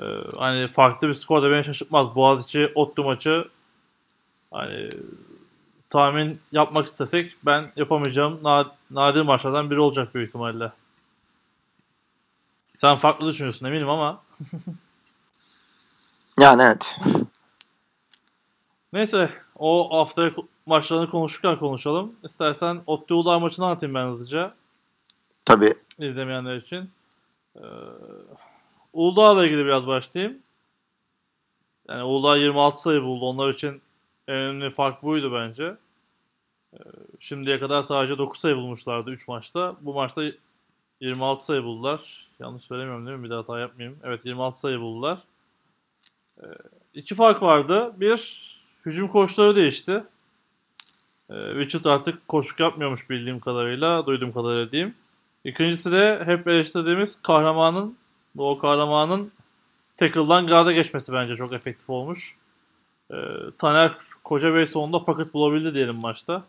Ee, 0.00 0.04
hani 0.36 0.68
farklı 0.68 1.08
bir 1.08 1.14
skor 1.14 1.42
da 1.42 1.50
beni 1.50 1.64
şaşırtmaz. 1.64 2.14
Boğaziçi 2.14 2.72
Ottu 2.74 3.04
maçı 3.04 3.44
hani 4.50 4.88
tahmin 5.90 6.40
yapmak 6.52 6.86
istesek 6.86 7.36
ben 7.46 7.72
yapamayacağım 7.76 8.38
na- 8.42 8.72
nadir 8.90 9.22
maçlardan 9.22 9.70
biri 9.70 9.80
olacak 9.80 10.14
büyük 10.14 10.28
ihtimalle. 10.28 10.72
Sen 12.76 12.96
farklı 12.96 13.26
düşünüyorsun 13.26 13.66
eminim 13.66 13.88
ama 13.88 14.22
Yani 16.40 16.62
evet. 16.62 16.94
neyse 18.92 19.30
o 19.56 19.98
haftaya 19.98 20.28
ko- 20.28 20.46
maçlarını 20.66 21.10
konuşurken 21.10 21.58
konuşalım. 21.58 22.14
İstersen 22.24 22.82
Ottu 22.86 23.14
Uludağ 23.14 23.38
maçını 23.38 23.66
anlatayım 23.66 23.94
ben 23.94 24.06
hızlıca. 24.06 24.54
Tabii. 25.44 25.74
izlemeyenler 25.98 26.56
için. 26.56 26.88
Ee, 27.56 27.60
Uludağ'la 28.92 29.46
ilgili 29.46 29.64
biraz 29.64 29.86
başlayayım. 29.86 30.38
Yani 31.88 32.02
Uludağ 32.02 32.36
26 32.36 32.80
sayı 32.82 33.02
buldu. 33.02 33.24
Onlar 33.24 33.48
için 33.48 33.82
en 34.28 34.34
önemli 34.34 34.70
fark 34.70 35.02
buydu 35.02 35.32
bence. 35.34 35.76
Ee, 36.74 36.78
şimdiye 37.18 37.58
kadar 37.58 37.82
sadece 37.82 38.18
9 38.18 38.40
sayı 38.40 38.56
bulmuşlardı 38.56 39.10
3 39.10 39.28
maçta. 39.28 39.76
Bu 39.80 39.94
maçta 39.94 40.22
26 41.00 41.44
sayı 41.44 41.62
buldular. 41.62 42.28
Yanlış 42.38 42.62
söylemiyorum 42.62 43.06
değil 43.06 43.18
mi? 43.18 43.24
Bir 43.24 43.30
de 43.30 43.34
hata 43.34 43.58
yapmayayım. 43.58 43.98
Evet 44.04 44.24
26 44.24 44.60
sayı 44.60 44.80
buldular. 44.80 45.18
Ee, 46.42 46.46
iki 46.94 47.14
fark 47.14 47.42
vardı. 47.42 47.92
Bir, 47.96 48.50
hücum 48.86 49.08
koçları 49.08 49.56
değişti. 49.56 50.04
Ee, 51.30 51.34
Richard 51.34 51.84
artık 51.84 52.28
koşuk 52.28 52.60
yapmıyormuş 52.60 53.10
bildiğim 53.10 53.40
kadarıyla, 53.40 54.06
duyduğum 54.06 54.32
kadarıyla 54.32 54.70
diyeyim. 54.70 54.94
İkincisi 55.44 55.92
de 55.92 56.22
hep 56.24 56.48
eleştirdiğimiz 56.48 57.22
kahramanın, 57.22 57.96
bu 58.34 58.50
o 58.50 58.58
kahramanın 58.58 59.32
tackle'dan 59.96 60.46
guard'a 60.46 60.72
geçmesi 60.72 61.12
bence 61.12 61.36
çok 61.36 61.52
efektif 61.52 61.90
olmuş. 61.90 62.36
Ee, 63.10 63.16
Taner 63.58 63.92
Kocabey 64.24 64.66
sonunda 64.66 65.04
paket 65.04 65.34
bulabildi 65.34 65.74
diyelim 65.74 65.96
maçta. 65.96 66.44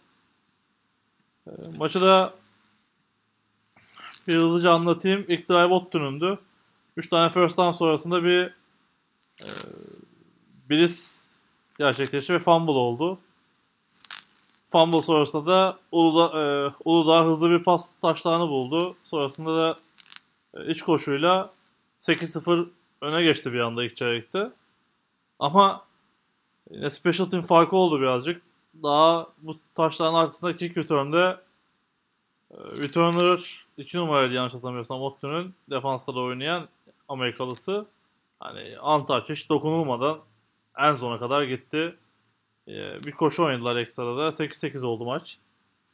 Ee, 1.47 1.51
maçı 1.77 2.01
da 2.01 2.33
bir 4.27 4.35
hızlıca 4.35 4.71
anlatayım. 4.71 5.25
İlk 5.27 5.49
drive 5.49 5.73
Ottu'nundu. 5.73 6.39
3 6.97 7.09
tane 7.09 7.29
first 7.29 7.57
down 7.57 7.71
sonrasında 7.71 8.23
bir 8.23 8.53
e, 9.41 9.49
Bliss 10.69 11.27
gerçekleşti 11.77 12.33
ve 12.33 12.39
fumble 12.39 12.71
oldu. 12.71 13.19
Fumble 14.71 15.01
sonrasında 15.01 15.45
da 15.45 15.79
Uludağ, 15.91 16.39
e, 16.39 16.73
Uludağ 16.85 17.25
hızlı 17.25 17.49
bir 17.49 17.63
pas 17.63 17.97
taşlarını 17.99 18.49
buldu. 18.49 18.95
Sonrasında 19.03 19.57
da 19.57 19.79
e, 20.53 20.71
iç 20.71 20.81
koşuyla 20.81 21.53
8-0 21.99 22.67
öne 23.01 23.23
geçti 23.23 23.53
bir 23.53 23.59
anda 23.59 23.83
ilk 23.83 23.95
çeyrekte. 23.95 24.51
Ama 25.39 25.85
yine 26.71 26.89
special 26.89 27.29
team 27.29 27.43
farkı 27.43 27.75
oldu 27.75 28.01
birazcık. 28.01 28.41
Daha 28.83 29.27
bu 29.41 29.55
taşların 29.75 30.13
arkasında 30.13 30.55
kick 30.55 30.77
return'de 30.77 31.37
e, 32.51 32.55
returner 32.57 33.65
2 33.77 33.97
numaraydı 33.97 34.33
yanlış 34.33 34.53
hatırlamıyorsam 34.53 35.01
Ottu'nun 35.01 35.53
defansta 35.69 36.15
da 36.15 36.19
oynayan 36.19 36.67
Amerikalısı. 37.07 37.85
Hani 38.39 38.79
untouch 38.79 39.29
hiç 39.29 39.49
dokunulmadan 39.49 40.19
en 40.79 40.93
sona 40.93 41.19
kadar 41.19 41.43
gitti. 41.43 41.91
Ee, 42.67 43.03
bir 43.03 43.11
koşu 43.11 43.43
oynadılar 43.43 43.75
ekstrada. 43.75 44.27
8-8 44.31 44.85
oldu 44.85 45.05
maç. 45.05 45.37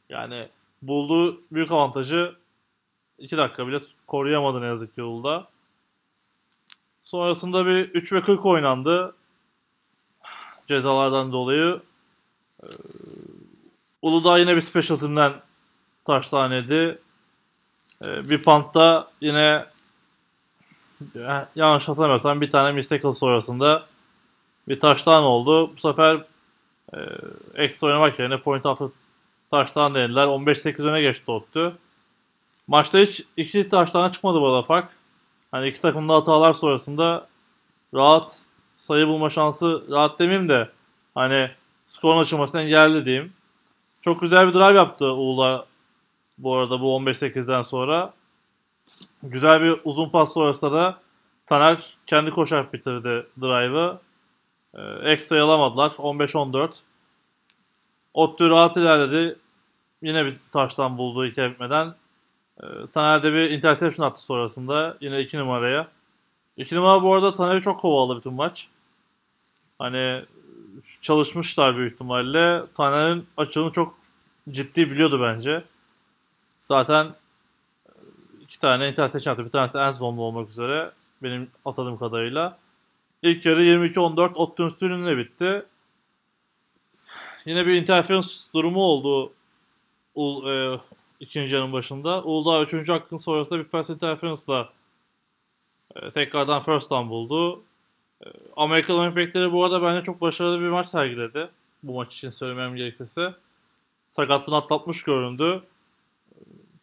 Yani 0.08 0.48
bulduğu 0.82 1.40
büyük 1.52 1.72
avantajı 1.72 2.36
2 3.18 3.36
dakika 3.36 3.66
bile 3.66 3.80
koruyamadı 4.06 4.60
ne 4.60 4.66
yazık 4.66 4.94
ki 4.94 5.02
Uludağ. 5.02 5.48
Sonrasında 7.04 7.66
bir 7.66 7.90
3 7.90 8.12
ve 8.12 8.22
40 8.22 8.46
oynandı. 8.46 9.14
Cezalardan 10.68 11.32
dolayı. 11.32 11.80
Ee, 12.62 12.66
Uludağ 14.02 14.38
yine 14.38 14.56
bir 14.56 14.60
special 14.60 14.98
team'den 14.98 15.32
taştan. 16.04 16.52
Ee, 16.52 16.98
bir 18.02 18.42
pantta 18.42 19.10
yine 19.20 19.66
yanlış 21.54 21.88
hatırlamıyorsam 21.88 22.40
bir 22.40 22.50
tane 22.50 22.72
Mystical 22.72 23.12
sonrasında 23.12 23.86
bir 24.68 24.80
taştan 24.80 25.24
oldu. 25.24 25.72
Bu 25.76 25.80
sefer 25.80 26.24
e, 26.94 26.98
ekstra 27.54 27.86
oynamak 27.86 28.18
yerine 28.18 28.40
point 28.40 28.66
after 28.66 28.88
taştan 29.50 29.94
denediler. 29.94 30.26
15-8 30.26 30.82
öne 30.82 31.00
geçti 31.00 31.30
Ottu. 31.30 31.78
Maçta 32.66 32.98
hiç 32.98 33.24
iki 33.36 33.68
taştan 33.68 34.10
çıkmadı 34.10 34.40
bu 34.40 34.48
arada 34.48 34.62
fark. 34.62 34.88
Hani 35.50 35.68
iki 35.68 35.80
takımda 35.80 36.14
hatalar 36.14 36.52
sonrasında 36.52 37.26
rahat 37.94 38.42
sayı 38.78 39.06
bulma 39.06 39.30
şansı 39.30 39.84
rahat 39.90 40.18
demeyeyim 40.18 40.48
de 40.48 40.68
hani 41.14 41.50
skorun 41.86 42.20
açılmasını 42.20 42.60
engelli 42.60 43.04
diyeyim. 43.04 43.32
Çok 44.00 44.20
güzel 44.20 44.48
bir 44.48 44.54
drive 44.54 44.76
yaptı 44.76 45.12
Uğur'la 45.12 45.66
bu 46.38 46.56
arada 46.56 46.80
bu 46.80 46.98
15-8'den 46.98 47.62
sonra. 47.62 48.12
Güzel 49.22 49.62
bir 49.62 49.80
uzun 49.84 50.08
pas 50.08 50.34
sonrasında 50.34 50.72
da 50.72 50.98
Taner 51.46 51.96
kendi 52.06 52.30
koşarak 52.30 52.72
bitirdi 52.72 53.26
drive'ı. 53.40 53.98
Ee, 54.74 55.10
ekstra 55.10 55.44
alamadılar. 55.44 55.90
15-14. 55.90 56.80
Ottu 58.14 58.50
rahat 58.50 58.76
ilerledi. 58.76 59.38
Yine 60.02 60.26
bir 60.26 60.34
taştan 60.52 60.98
buldu 60.98 61.26
iki 61.26 61.42
bitmeden. 61.42 61.94
Ee, 62.62 62.66
Taner 62.92 63.22
de 63.22 63.32
bir 63.32 63.50
interception 63.50 64.06
attı 64.06 64.22
sonrasında. 64.22 64.96
Yine 65.00 65.20
2 65.20 65.38
numaraya. 65.38 65.88
2 66.58 66.76
numara 66.76 67.02
bu 67.02 67.14
arada 67.14 67.32
Taner'i 67.32 67.60
çok 67.60 67.80
kovaladı 67.80 68.18
bütün 68.18 68.32
maç. 68.32 68.68
Hani 69.78 70.24
çalışmışlar 71.00 71.76
büyük 71.76 71.92
ihtimalle. 71.92 72.62
Taner'in 72.74 73.26
açığını 73.36 73.72
çok 73.72 73.94
ciddi 74.50 74.90
biliyordu 74.90 75.20
bence. 75.22 75.64
Zaten 76.60 77.14
iki 78.40 78.60
tane 78.60 78.88
interception 78.88 79.32
attı. 79.32 79.44
Bir 79.44 79.50
tanesi 79.50 79.78
en 79.78 79.92
zonda 79.92 80.20
olmak 80.22 80.50
üzere. 80.50 80.90
Benim 81.22 81.50
atadığım 81.64 81.98
kadarıyla. 81.98 82.58
İlk 83.22 83.46
yarı 83.46 83.64
22-14 83.64 84.34
Ottu'nun 84.34 84.68
üstünlüğüne 84.68 85.16
bitti. 85.16 85.66
Yine 87.44 87.66
bir 87.66 87.74
interference 87.74 88.28
durumu 88.54 88.80
oldu 88.80 89.32
Ul, 90.14 90.46
e, 90.50 90.80
ikinci 91.20 91.54
yarının 91.54 91.72
başında. 91.72 92.22
Uludağ 92.22 92.62
üçüncü 92.62 92.92
hakkın 92.92 93.16
sonrasında 93.16 93.58
bir 93.58 93.64
pass 93.64 93.90
interference'la 93.90 94.68
e, 95.96 96.10
tekrardan 96.10 96.62
first 96.62 96.90
down 96.90 97.08
buldu. 97.08 97.62
E, 98.24 98.26
Amerikan 98.56 98.96
Olimpiyatları 98.96 99.52
bu 99.52 99.64
arada 99.64 99.82
bence 99.82 100.02
çok 100.02 100.20
başarılı 100.20 100.60
bir 100.60 100.68
maç 100.68 100.88
sergiledi. 100.88 101.48
Bu 101.82 101.94
maç 101.94 102.16
için 102.16 102.30
söylemem 102.30 102.76
gerekirse. 102.76 103.34
Sakatlığını 104.08 104.56
atlatmış 104.56 105.02
göründü. 105.02 105.62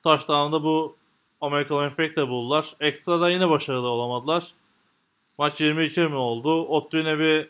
Touchdown'da 0.03 0.63
bu 0.63 0.95
Amerikan 1.41 1.77
Olimpiyatları 1.77 2.29
buldular. 2.29 2.75
Ekstrada 2.79 3.29
yine 3.29 3.49
başarılı 3.49 3.87
olamadılar. 3.87 4.51
Maç 5.37 5.61
22 5.61 6.01
mi 6.01 6.15
oldu? 6.15 6.65
Ottu 6.65 6.97
yine 6.97 7.19
bir 7.19 7.49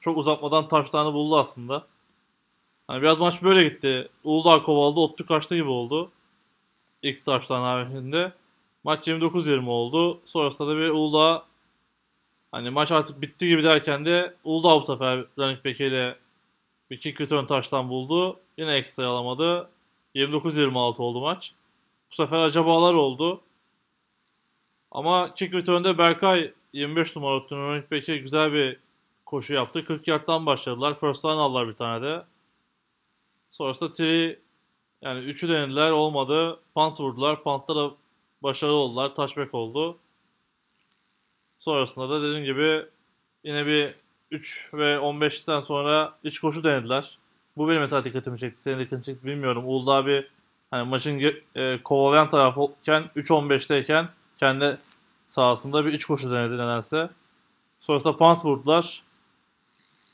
çok 0.00 0.16
uzatmadan 0.16 0.68
taştanı 0.68 1.12
buldu 1.12 1.38
aslında. 1.38 1.86
Hani 2.86 3.02
biraz 3.02 3.18
maç 3.18 3.42
böyle 3.42 3.64
gitti. 3.68 4.08
Uludağ 4.24 4.62
kovaladı, 4.62 5.00
Ottu 5.00 5.26
kaçtı 5.26 5.54
gibi 5.54 5.68
oldu. 5.68 6.10
İlk 7.02 7.24
taştan 7.24 7.62
haricinde. 7.62 8.32
Maç 8.84 9.08
29-20 9.08 9.68
oldu. 9.68 10.20
Sonrasında 10.24 10.68
da 10.68 10.76
bir 10.76 10.88
Uludağ 10.88 11.44
hani 12.52 12.70
maç 12.70 12.92
artık 12.92 13.20
bitti 13.22 13.48
gibi 13.48 13.64
derken 13.64 14.06
de 14.06 14.34
Uludağ 14.44 14.82
bu 14.82 14.82
sefer 14.82 15.24
running 15.38 15.64
back 15.64 15.80
ile 15.80 16.16
bir 16.90 16.98
kick 16.98 17.20
return 17.20 17.44
taştan 17.44 17.88
buldu. 17.88 18.40
Yine 18.56 18.74
ekstra 18.74 19.06
alamadı. 19.06 19.70
29-26 20.14 21.02
oldu 21.02 21.20
maç. 21.20 21.54
Bu 22.10 22.14
sefer 22.14 22.38
acabalar 22.38 22.94
oldu. 22.94 23.40
Ama 24.90 25.34
kick 25.34 25.54
return'de 25.54 25.98
Berkay 25.98 26.52
25 26.72 27.16
numara 27.16 27.40
running 27.50 27.90
back'e 27.90 28.16
güzel 28.16 28.52
bir 28.52 28.80
koşu 29.26 29.54
yaptı. 29.54 29.84
40 29.84 30.08
yardtan 30.08 30.46
başladılar. 30.46 30.94
First 30.94 31.24
down 31.24 31.38
aldılar 31.38 31.68
bir 31.68 31.74
tane 31.74 32.06
de. 32.06 32.24
Sonrasında 33.50 33.92
Tri 33.92 34.38
yani 35.02 35.20
3'ü 35.20 35.48
denediler 35.48 35.90
olmadı. 35.90 36.60
Punt 36.74 37.00
vurdular. 37.00 37.42
Punt'ta 37.42 37.76
da 37.76 37.90
başarılı 38.44 38.76
oldular. 38.76 39.14
Touchback 39.14 39.54
oldu. 39.54 39.98
Sonrasında 41.58 42.10
da 42.10 42.22
dediğim 42.22 42.44
gibi 42.44 42.86
yine 43.44 43.66
bir 43.66 43.94
3 44.30 44.70
ve 44.74 44.94
15'ten 44.94 45.60
sonra 45.60 46.18
iç 46.24 46.38
koşu 46.38 46.64
denediler. 46.64 47.18
Bu 47.56 47.68
benim 47.68 47.80
mesela 47.80 48.04
dikkatimi 48.04 48.38
çekti. 48.38 48.62
Senin 48.62 48.78
dikkatini 48.78 49.04
çekti 49.04 49.26
bilmiyorum. 49.26 49.64
Uludağ 49.66 50.06
bir 50.06 50.30
hani 50.70 50.88
maçın 50.88 51.20
e, 51.54 51.82
kovalayan 51.82 52.28
tarafken 52.28 53.10
3-15'teyken 53.16 54.08
kendi 54.38 54.78
sahasında 55.28 55.84
bir 55.84 55.92
iç 55.92 56.04
koşu 56.04 56.30
denedi 56.30 56.54
nedense. 56.54 57.10
Sonrasında 57.80 58.16
punt 58.16 58.44
vurdular. 58.44 59.02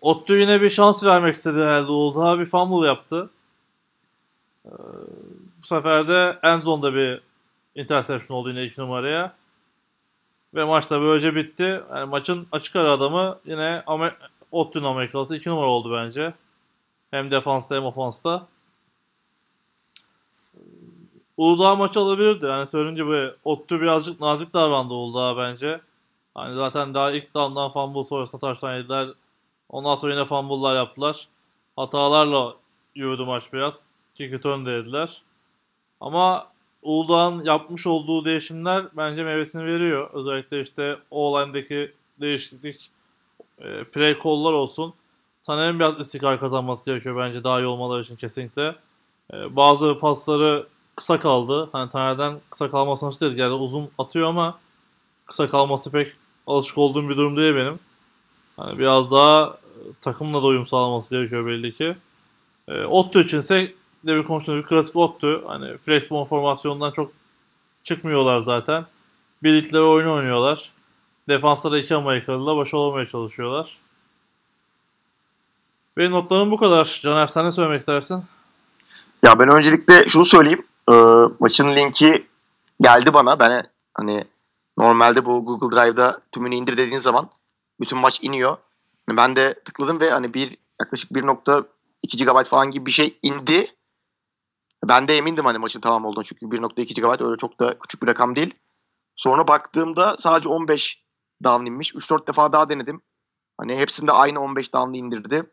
Ottu 0.01 0.37
yine 0.37 0.61
bir 0.61 0.71
şans 0.71 1.05
vermek 1.05 1.35
istedi 1.35 1.59
herhalde. 1.59 1.91
Uludağ 1.91 2.39
bir 2.39 2.45
fumble 2.45 2.87
yaptı. 2.87 3.31
Ee, 4.67 4.71
bu 5.63 5.67
sefer 5.67 6.09
de 6.09 6.39
en 6.43 6.59
zonda 6.59 6.95
bir 6.95 7.21
interception 7.75 8.37
oldu 8.37 8.49
yine 8.49 8.65
2 8.65 8.81
numaraya. 8.81 9.35
Ve 10.55 10.65
maç 10.65 10.91
da 10.91 11.01
böylece 11.01 11.35
bitti. 11.35 11.83
Yani 11.91 12.05
maçın 12.11 12.47
açık 12.53 12.77
ara 12.77 12.93
adamı 12.93 13.39
yine 13.45 13.83
Amer 13.87 14.17
Ottu'nun 14.53 14.85
Amerikalısı 14.85 15.37
2 15.37 15.51
numara 15.51 15.67
oldu 15.67 15.93
bence. 15.95 16.35
Hem 17.11 17.31
defansta 17.31 17.77
hem 17.77 17.85
ofansta. 17.85 18.47
Uludağ 21.37 21.75
maçı 21.75 22.01
alabilirdi. 22.01 22.47
Yani 22.47 22.67
söyleyince 22.67 23.07
bu 23.07 23.37
Ottu 23.45 23.81
birazcık 23.81 24.21
nazik 24.21 24.55
davrandı 24.55 24.95
Uludağ 24.95 25.37
bence. 25.37 25.81
Hani 26.35 26.55
zaten 26.55 26.95
daha 26.95 27.11
ilk 27.11 27.35
down'dan 27.35 27.73
fumble 27.73 28.05
sonrasında 28.05 28.41
taştan 28.41 28.77
yediler. 28.77 29.09
Ondan 29.69 29.97
sonra 29.97 30.13
yine 30.13 30.25
fumble'lar 30.25 30.77
yaptılar. 30.77 31.29
Hatalarla 31.77 32.55
yürüdü 32.95 33.25
maç 33.25 33.53
biraz. 33.53 33.83
Kick 34.15 34.33
return 34.33 34.67
dediler. 34.67 35.23
Ama 36.01 36.47
Uludağ'ın 36.83 37.43
yapmış 37.45 37.87
olduğu 37.87 38.25
değişimler 38.25 38.87
bence 38.97 39.25
meyvesini 39.25 39.65
veriyor. 39.65 40.11
Özellikle 40.13 40.61
işte 40.61 40.99
o-line'deki 41.11 41.93
değişiklik 42.21 42.91
e, 43.59 43.85
play 43.85 44.19
call'lar 44.25 44.53
olsun. 44.53 44.95
Taner'in 45.43 45.79
biraz 45.79 46.01
istikrar 46.01 46.41
kazanması 46.41 46.85
gerekiyor 46.85 47.17
bence 47.17 47.45
daha 47.45 47.61
iyi 47.61 47.67
olmaları 47.67 48.03
için 48.03 48.17
kesinlikle. 48.17 48.75
E, 49.33 49.57
bazı 49.57 49.99
pasları 49.99 50.67
kısa 50.97 51.21
kaldı. 51.21 51.69
Hani 51.73 51.91
Taner'den 51.91 52.41
kısa 52.51 52.71
kalmasını 52.71 53.11
istiyoruz. 53.11 53.39
Yani 53.39 53.53
uzun 53.53 53.91
atıyor 53.99 54.29
ama 54.29 54.59
kısa 55.27 55.51
kalması 55.51 55.91
pek 55.91 56.13
alışık 56.47 56.79
olduğum 56.79 57.09
bir 57.09 57.17
durum 57.17 57.37
değil 57.37 57.55
benim. 57.55 57.79
Hani 58.57 58.79
biraz 58.79 59.11
daha 59.11 59.47
e, 59.47 59.81
takımla 60.01 60.43
da 60.43 60.47
uyum 60.47 60.67
sağlaması 60.67 61.11
gerekiyor 61.11 61.47
belli 61.47 61.77
ki. 61.77 61.97
E, 62.69 62.85
Otto 62.85 63.21
içinse 63.21 63.73
de 64.07 64.17
bir 64.17 64.25
bir 64.57 64.63
klasik 64.63 64.97
Otto. 64.97 65.43
Hani 65.47 65.79
flexbone 65.79 66.29
formasyonundan 66.29 66.91
çok 66.91 67.13
çıkmıyorlar 67.83 68.41
zaten. 68.41 68.87
Birlikleri 69.43 69.83
oyunu 69.83 70.15
oynuyorlar. 70.15 70.73
Defanslara 71.29 71.79
iki 71.79 71.95
Amerikalı'yla 71.95 72.57
baş 72.57 72.75
olamaya 72.75 73.07
çalışıyorlar. 73.07 73.79
Benim 75.97 76.13
notlarım 76.13 76.51
bu 76.51 76.57
kadar. 76.57 77.01
Caner 77.03 77.27
sen 77.27 77.47
ne 77.47 77.53
söylemek 77.53 77.81
istersin? 77.81 78.25
Ya 79.25 79.39
ben 79.39 79.51
öncelikle 79.51 80.09
şunu 80.09 80.27
söyleyeyim. 80.27 80.67
Ee, 80.91 80.95
maçın 81.41 81.77
linki 81.77 82.27
geldi 82.81 83.15
bana. 83.15 83.39
Ben 83.39 83.67
hani 83.95 84.25
normalde 84.79 85.25
bu 85.25 85.45
Google 85.45 85.77
Drive'da 85.77 86.21
tümünü 86.33 86.55
indir 86.55 86.77
dediğin 86.77 86.99
zaman 86.99 87.31
bütün 87.81 87.99
maç 87.99 88.19
iniyor. 88.23 88.57
Ben 89.11 89.37
de 89.37 89.55
tıkladım 89.65 90.01
ve 90.01 90.11
hani 90.11 90.35
bir 90.35 90.57
yaklaşık 90.81 91.11
1.2 91.11 92.25
GB 92.25 92.49
falan 92.49 92.71
gibi 92.71 92.87
bir 92.87 92.91
şey 92.91 93.19
indi. 93.23 93.75
Ben 94.89 95.09
de 95.09 95.17
emindim 95.17 95.45
hani 95.45 95.59
maçın 95.59 95.81
tamam 95.81 96.05
olduğunu 96.05 96.25
çünkü 96.25 96.47
1.2 96.47 96.95
GB 96.95 97.25
öyle 97.25 97.37
çok 97.37 97.61
da 97.61 97.79
küçük 97.79 98.03
bir 98.03 98.07
rakam 98.07 98.37
değil. 98.37 98.55
Sonra 99.17 99.49
baktığımda 99.49 100.17
sadece 100.21 100.49
15 100.49 101.05
down 101.45 101.67
inmiş. 101.67 101.95
3-4 101.95 102.27
defa 102.27 102.53
daha 102.53 102.69
denedim. 102.69 103.03
Hani 103.59 103.77
hepsinde 103.77 104.13
aynı 104.13 104.41
15 104.41 104.73
down'ı 104.73 104.97
indirdi. 104.97 105.51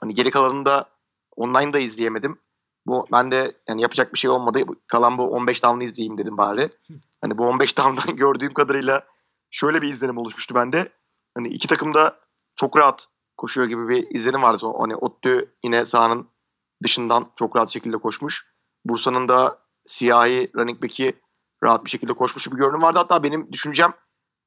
Hani 0.00 0.14
geri 0.14 0.30
kalanını 0.30 0.64
da 0.64 0.88
online 1.36 1.72
da 1.72 1.78
izleyemedim. 1.78 2.38
Bu 2.86 3.06
ben 3.12 3.30
de 3.30 3.56
yani 3.68 3.82
yapacak 3.82 4.14
bir 4.14 4.18
şey 4.18 4.30
olmadı. 4.30 4.64
Kalan 4.86 5.18
bu 5.18 5.22
15 5.22 5.62
down'ı 5.62 5.84
izleyeyim 5.84 6.18
dedim 6.18 6.36
bari. 6.36 6.70
Hani 7.20 7.38
bu 7.38 7.46
15 7.46 7.78
down'dan 7.78 8.16
gördüğüm 8.16 8.54
kadarıyla 8.54 9.06
şöyle 9.50 9.82
bir 9.82 9.88
izlenim 9.88 10.18
oluşmuştu 10.18 10.54
bende. 10.54 10.92
Hani 11.34 11.48
iki 11.48 11.68
takım 11.68 11.94
da 11.94 12.20
çok 12.56 12.76
rahat 12.76 13.08
koşuyor 13.36 13.66
gibi 13.66 13.88
bir 13.88 14.10
izlenim 14.10 14.42
vardı. 14.42 14.66
Hani 14.78 14.96
Ottu 14.96 15.48
yine 15.64 15.86
sahanın 15.86 16.28
dışından 16.82 17.26
çok 17.36 17.56
rahat 17.56 17.70
şekilde 17.70 17.96
koşmuş. 17.96 18.53
Bursa'nın 18.84 19.28
da 19.28 19.58
siyahi 19.86 20.50
running 20.56 20.82
back'i 20.82 21.20
rahat 21.62 21.84
bir 21.84 21.90
şekilde 21.90 22.12
koşmuş 22.12 22.46
bir 22.46 22.56
görünüm 22.56 22.82
vardı. 22.82 22.98
Hatta 22.98 23.22
benim 23.22 23.52
düşüncem 23.52 23.92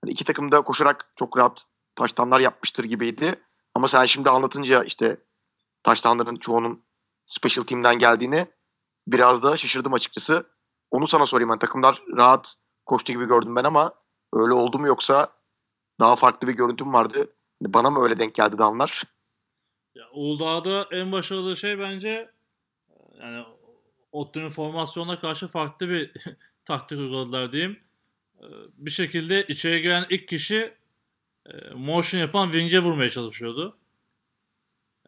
hani 0.02 0.12
iki 0.12 0.24
takım 0.24 0.52
da 0.52 0.62
koşarak 0.62 1.12
çok 1.16 1.38
rahat 1.38 1.66
taştanlar 1.96 2.40
yapmıştır 2.40 2.84
gibiydi. 2.84 3.42
Ama 3.76 3.88
sen 3.88 4.06
şimdi 4.06 4.30
anlatınca 4.30 4.84
işte 4.84 5.18
taştanların 5.84 6.36
çoğunun 6.36 6.84
special 7.26 7.66
team'den 7.66 8.00
geldiğini 8.00 8.48
biraz 9.08 9.44
da 9.44 9.58
şaşırdım 9.58 9.94
açıkçası. 9.94 10.46
Onu 10.92 11.08
sana 11.08 11.26
sorayım. 11.26 11.50
Hani 11.50 11.60
takımlar 11.60 12.02
rahat 12.18 12.56
koştu 12.86 13.14
gibi 13.14 13.26
gördüm 13.26 13.56
ben 13.56 13.64
ama 13.64 13.94
öyle 14.34 14.54
oldu 14.54 14.80
mu 14.80 14.88
yoksa 14.88 15.28
daha 16.00 16.16
farklı 16.16 16.48
bir 16.48 16.54
görüntüm 16.54 16.94
vardı. 16.94 17.34
Hani 17.64 17.74
Bana 17.74 17.90
mı 17.90 18.04
öyle 18.04 18.20
denk 18.20 18.36
geldi 18.36 18.58
damlar? 18.58 19.04
Ya 19.96 20.04
Uludağ'da 20.14 20.88
en 20.92 21.12
başarılı 21.12 21.58
şey 21.58 21.80
bence 21.80 22.32
yani 23.22 23.44
Ottu'nun 24.18 24.50
formasyonuna 24.50 25.20
karşı 25.20 25.48
farklı 25.48 25.90
bir 25.90 26.12
taktik 26.66 27.00
uyguladılar 27.00 27.52
diyeyim. 27.52 27.80
Ee, 28.40 28.46
Bir 28.78 28.92
şekilde 28.92 29.46
içeri 29.48 29.82
giren 29.82 30.06
ilk 30.10 30.28
kişi 30.28 30.74
e, 31.46 31.74
motion 31.76 32.22
yapan 32.22 32.52
wing'e 32.52 32.80
vurmaya 32.80 33.10
çalışıyordu. 33.10 33.78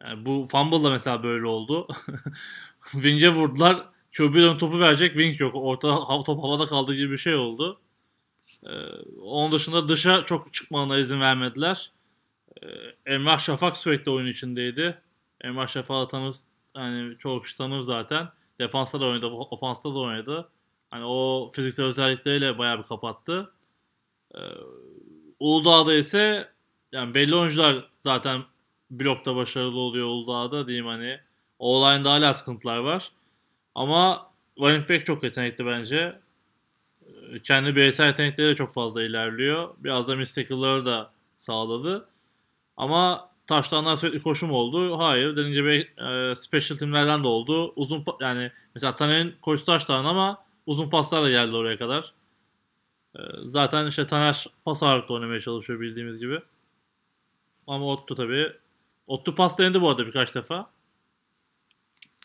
Yani 0.00 0.26
bu 0.26 0.46
fumble'da 0.50 0.90
mesela 0.90 1.22
böyle 1.22 1.46
oldu. 1.46 1.88
wing'e 2.92 3.28
vurdular. 3.28 3.88
QB'den 4.16 4.58
topu 4.58 4.80
verecek 4.80 5.12
wing 5.12 5.40
yok. 5.40 5.54
Orta 5.54 6.22
top 6.26 6.42
havada 6.42 6.66
kaldığı 6.66 6.94
gibi 6.94 7.12
bir 7.12 7.18
şey 7.18 7.34
oldu. 7.34 7.80
Ee, 8.66 8.70
onun 9.22 9.52
dışında 9.52 9.88
dışa 9.88 10.24
çok 10.24 10.54
çıkmalarına 10.54 10.98
izin 10.98 11.20
vermediler. 11.20 11.92
Ee, 12.62 12.66
Emrah 13.06 13.38
Şafak 13.38 13.76
sürekli 13.76 14.10
oyun 14.10 14.26
içindeydi. 14.26 14.98
Emrah 15.40 15.68
Şafak'ı 15.68 16.08
tanır, 16.10 16.36
yani 16.76 17.18
çoğu 17.18 17.42
kişi 17.42 17.56
tanır 17.58 17.80
zaten. 17.80 18.28
Defansta 18.60 19.00
da 19.00 19.04
oynadı, 19.04 19.26
ofansta 19.26 19.94
da 19.94 19.98
oynadı. 19.98 20.48
Hani 20.90 21.04
o 21.04 21.50
fiziksel 21.54 21.86
özellikleriyle 21.86 22.58
bayağı 22.58 22.78
bir 22.78 22.82
kapattı. 22.82 23.52
Ee, 24.34 24.38
Uludağ'da 25.40 25.94
ise 25.94 26.48
yani 26.92 27.14
belli 27.14 27.34
oyuncular 27.34 27.88
zaten 27.98 28.42
blokta 28.90 29.36
başarılı 29.36 29.80
oluyor 29.80 30.06
Uludağ'da 30.06 30.66
diyeyim 30.66 30.86
hani. 30.86 31.20
O-line'da 31.58 32.12
hala 32.12 32.34
sıkıntılar 32.34 32.78
var. 32.78 33.12
Ama 33.74 34.30
running 34.60 34.90
back 34.90 35.06
çok 35.06 35.22
yetenekli 35.22 35.66
bence. 35.66 36.20
Ee, 37.02 37.42
Kendi 37.42 37.76
bireysel 37.76 38.06
yetenekleri 38.06 38.48
de 38.48 38.54
çok 38.54 38.74
fazla 38.74 39.02
ilerliyor. 39.02 39.74
Biraz 39.78 40.08
da 40.08 40.16
miss 40.16 40.34
tackle'ları 40.34 40.86
da 40.86 41.12
sağladı. 41.36 42.08
Ama 42.76 43.29
taştanlar 43.50 43.96
sürekli 43.96 44.22
koşum 44.22 44.52
oldu. 44.52 44.98
Hayır. 44.98 45.36
Dediğim 45.36 45.52
gibi 45.52 45.88
e, 45.98 46.34
special 46.36 46.78
teamlerden 46.78 47.22
de 47.22 47.26
oldu. 47.26 47.72
Uzun 47.76 48.04
yani 48.20 48.52
mesela 48.74 48.94
Taner'in 48.94 49.34
koşu 49.42 49.64
taştan 49.64 50.04
ama 50.04 50.44
uzun 50.66 50.90
paslarla 50.90 51.30
geldi 51.30 51.56
oraya 51.56 51.76
kadar. 51.76 52.12
E, 53.16 53.20
zaten 53.44 53.86
işte 53.86 54.06
Taner 54.06 54.46
pas 54.64 54.82
ağırlıklı 54.82 55.14
oynamaya 55.14 55.40
çalışıyor 55.40 55.80
bildiğimiz 55.80 56.18
gibi. 56.18 56.40
Ama 57.66 57.86
Ottu 57.86 58.14
tabii. 58.14 58.52
Ottu 59.06 59.34
pas 59.34 59.58
denedi 59.58 59.80
bu 59.80 59.90
arada 59.90 60.06
birkaç 60.06 60.34
defa. 60.34 60.70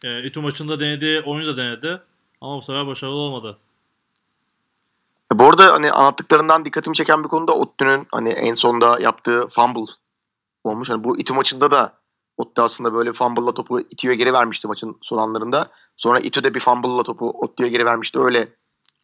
E, 0.04 0.24
İTÜ 0.24 0.40
maçında 0.40 0.80
denediği 0.80 1.22
oyunu 1.22 1.48
da 1.48 1.58
denedi. 1.58 2.02
Ama 2.42 2.58
bu 2.58 2.62
sefer 2.62 2.88
başarılı 2.88 3.16
olmadı. 3.16 3.58
Bu 5.34 5.46
arada 5.46 5.74
hani 5.74 5.92
anlattıklarından 5.92 6.66
dikkatimi 6.66 6.96
çeken 6.96 7.24
bir 7.24 7.30
konu 7.30 7.48
da 7.48 7.52
Ottu'nun 7.52 8.08
hani 8.12 8.30
en 8.30 8.56
sonda 8.56 9.00
yaptığı 9.00 9.48
fumble 9.48 9.92
olmuş. 10.70 10.90
Hani 10.90 11.04
bu 11.04 11.20
İTÜ 11.20 11.34
maçında 11.34 11.72
da 11.72 12.00
Ottu 12.38 12.62
aslında 12.62 12.94
böyle 12.94 13.14
fumble'la 13.14 13.54
topu 13.54 13.80
İTÜ'ye 13.80 14.16
geri 14.16 14.34
vermişti 14.34 14.68
maçın 14.68 14.98
son 15.02 15.18
anlarında. 15.18 15.72
Sonra 15.98 16.20
İTÜ 16.20 16.44
de 16.44 16.54
bir 16.54 16.60
fumble'la 16.60 17.04
topu 17.04 17.30
Ottu'ya 17.30 17.70
geri 17.70 17.86
vermişti. 17.86 18.20
Öyle 18.20 18.48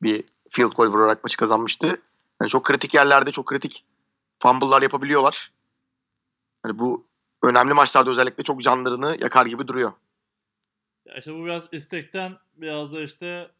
bir 0.02 0.24
field 0.50 0.72
goal 0.72 0.88
vurarak 0.88 1.24
maçı 1.24 1.38
kazanmıştı. 1.38 2.02
Yani 2.42 2.50
çok 2.50 2.64
kritik 2.66 2.94
yerlerde 2.94 3.32
çok 3.32 3.46
kritik 3.46 3.86
fumble'lar 4.40 4.82
yapabiliyorlar. 4.82 5.52
Hani 6.64 6.80
bu 6.80 7.08
önemli 7.44 7.74
maçlarda 7.74 8.12
özellikle 8.12 8.44
çok 8.44 8.62
canlarını 8.64 9.18
yakar 9.22 9.46
gibi 9.46 9.68
duruyor. 9.68 9.92
Ya 11.06 11.16
işte 11.18 11.34
bu 11.34 11.46
biraz 11.46 11.74
istekten 11.74 12.38
biraz 12.54 12.94
da 12.94 13.02
işte 13.02 13.52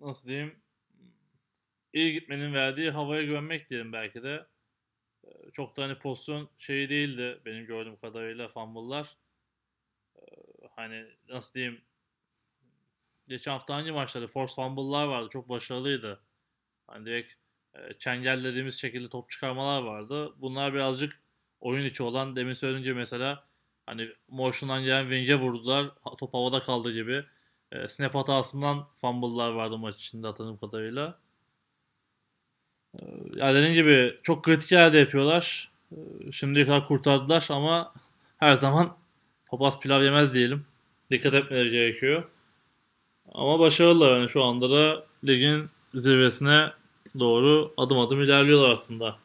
nasıl 0.00 0.28
diyeyim 0.28 0.60
iyi 1.92 2.12
gitmenin 2.12 2.54
verdiği 2.54 2.90
havaya 2.90 3.22
gömmek 3.22 3.70
diyelim 3.70 3.92
belki 3.92 4.22
de. 4.22 4.46
Ee, 5.24 5.50
Çok 5.52 5.76
da 5.76 5.82
hani 5.84 5.98
pozisyon 5.98 6.50
şeyi 6.58 6.88
değildi 6.88 7.40
benim 7.46 7.66
gördüğüm 7.66 7.96
kadarıyla 7.96 8.48
fumble'lar. 8.48 9.16
Ee, 10.16 10.68
Hani 10.76 11.06
nasıl 11.28 11.54
diyeyim 11.54 11.80
geçen 13.28 13.52
hafta 13.52 13.74
hangi 13.74 13.92
maçlarda 13.92 14.26
force 14.28 14.54
fumble'lar 14.54 15.06
vardı 15.06 15.28
çok 15.32 15.48
başarılıydı. 15.48 16.20
Hani 16.86 17.06
direkt 17.06 17.34
e, 17.74 17.98
çengel 17.98 18.44
dediğimiz 18.44 18.80
şekilde 18.80 19.08
top 19.08 19.30
çıkarmalar 19.30 19.82
vardı. 19.82 20.34
Bunlar 20.38 20.74
birazcık 20.74 21.22
oyun 21.60 21.84
içi 21.86 22.02
olan 22.02 22.36
demin 22.36 22.54
söylediğim 22.54 22.96
mesela 22.96 23.50
Hani 23.86 24.10
motion'dan 24.28 24.82
gelen 24.84 25.02
wing'e 25.10 25.36
vurdular. 25.40 25.92
Top 26.18 26.34
havada 26.34 26.60
kaldı 26.60 26.92
gibi. 26.92 27.24
E, 27.72 27.88
snap 27.88 28.14
hatasından 28.14 28.88
fumble'lar 28.96 29.52
vardı 29.52 29.78
maç 29.78 29.96
içinde 29.96 30.26
hatırladığım 30.26 30.58
kadarıyla. 30.58 31.20
E, 32.94 33.02
ya 33.36 33.54
dediğim 33.54 33.74
gibi 33.74 34.16
çok 34.22 34.42
kritik 34.44 34.72
yerde 34.72 34.98
yapıyorlar. 34.98 35.70
E, 35.92 35.96
şimdiye 36.32 36.66
kadar 36.66 36.86
kurtardılar 36.86 37.46
ama 37.50 37.92
her 38.38 38.54
zaman 38.54 38.96
papaz 39.50 39.80
pilav 39.80 40.02
yemez 40.02 40.34
diyelim. 40.34 40.64
Dikkat 41.10 41.34
etmeleri 41.34 41.70
gerekiyor. 41.70 42.22
Ama 43.32 43.58
başarılılar 43.58 44.16
yani 44.18 44.28
şu 44.28 44.44
anda 44.44 44.70
da 44.70 45.04
ligin 45.24 45.70
zirvesine 45.94 46.70
doğru 47.18 47.72
adım 47.76 47.98
adım 47.98 48.20
ilerliyorlar 48.22 48.70
aslında. 48.70 49.16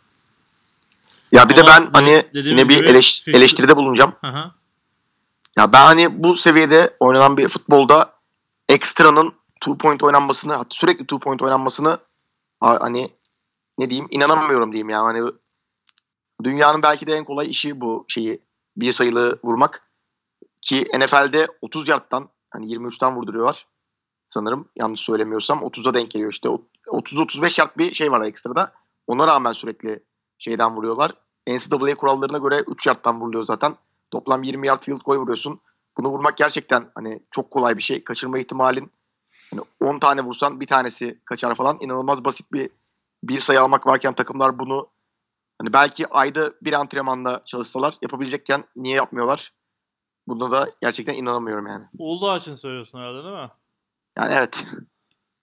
Ya 1.32 1.50
bir 1.50 1.56
de 1.56 1.62
Ama 1.62 1.70
ben 1.70 1.84
de- 1.86 1.90
hani 1.94 2.26
dediğimiz 2.34 2.62
yine 2.62 2.70
bir 2.70 2.84
eleş- 2.86 3.24
fix- 3.28 3.38
eleştiride 3.38 3.76
bulunacağım. 3.78 4.14
Hı. 4.22 4.52
Ya 5.58 5.74
ben 5.74 5.86
hani 5.86 6.24
bu 6.24 6.36
seviyede 6.36 6.96
oynanan 7.00 7.38
bir 7.38 7.50
futbolda 7.50 8.14
ekstranın 8.70 9.34
two 9.62 9.78
point 9.78 10.04
oynanmasını 10.04 10.54
hatta 10.54 10.76
sürekli 10.76 11.04
two 11.04 11.20
point 11.20 11.42
oynanmasını 11.42 11.98
ha- 12.60 12.78
hani 12.82 13.10
ne 13.78 13.90
diyeyim 13.90 14.08
inanamıyorum 14.10 14.72
diyeyim 14.72 14.90
yani. 14.90 15.04
Hani 15.04 15.32
dünyanın 16.44 16.82
belki 16.82 17.08
de 17.08 17.14
en 17.14 17.24
kolay 17.26 17.50
işi 17.50 17.82
bu 17.82 18.06
şeyi 18.08 18.42
bir 18.78 18.92
sayılı 18.92 19.40
vurmak. 19.44 19.82
Ki 20.62 20.88
NFL'de 20.98 21.48
30 21.62 21.88
yardtan 21.88 22.30
hani 22.50 22.66
23'ten 22.66 23.16
vurduruyorlar. 23.16 23.68
Sanırım 24.30 24.70
yanlış 24.76 25.02
söylemiyorsam 25.02 25.60
30'a 25.60 25.94
denk 25.94 26.12
geliyor 26.12 26.32
işte. 26.32 26.50
30-35 26.88 27.62
yard 27.62 27.78
bir 27.78 27.94
şey 27.94 28.12
var 28.12 28.22
ekstrada. 28.22 28.74
Ona 29.08 29.28
rağmen 29.28 29.54
sürekli 29.54 30.04
şeyden 30.40 30.76
vuruyorlar. 30.76 31.12
NCAA 31.48 31.96
kurallarına 31.96 32.38
göre 32.38 32.64
3 32.68 32.88
yardtan 32.88 33.22
vuruluyor 33.22 33.46
zaten. 33.46 33.76
Toplam 34.12 34.44
20 34.44 34.68
yard 34.68 34.84
field 34.84 35.02
goal 35.06 35.18
vuruyorsun. 35.18 35.60
Bunu 35.98 36.10
vurmak 36.10 36.38
gerçekten 36.38 36.92
hani 36.96 37.20
çok 37.32 37.52
kolay 37.52 37.78
bir 37.78 37.84
şey. 37.84 38.04
Kaçırma 38.04 38.38
ihtimalin 38.38 38.92
hani 39.52 39.62
10 39.80 40.00
tane 40.00 40.22
vursan 40.22 40.60
bir 40.60 40.68
tanesi 40.68 41.20
kaçar 41.26 41.56
falan. 41.56 41.78
İnanılmaz 41.80 42.26
basit 42.26 42.54
bir 42.54 42.70
bir 43.30 43.40
sayı 43.40 43.62
almak 43.62 43.88
varken 43.88 44.16
takımlar 44.16 44.60
bunu 44.60 44.90
hani 45.62 45.74
belki 45.74 46.08
ayda 46.08 46.54
bir 46.62 46.74
antrenmanla 46.74 47.42
çalışsalar 47.46 47.98
yapabilecekken 48.02 48.66
niye 48.76 48.96
yapmıyorlar? 48.96 49.54
Buna 50.28 50.52
da 50.52 50.72
gerçekten 50.82 51.14
inanamıyorum 51.14 51.68
yani. 51.68 51.86
Uludağ 51.98 52.38
için 52.38 52.56
söylüyorsun 52.56 53.00
herhalde 53.00 53.24
değil 53.24 53.36
mi? 53.36 53.52
Yani 54.18 54.34
evet. 54.34 54.66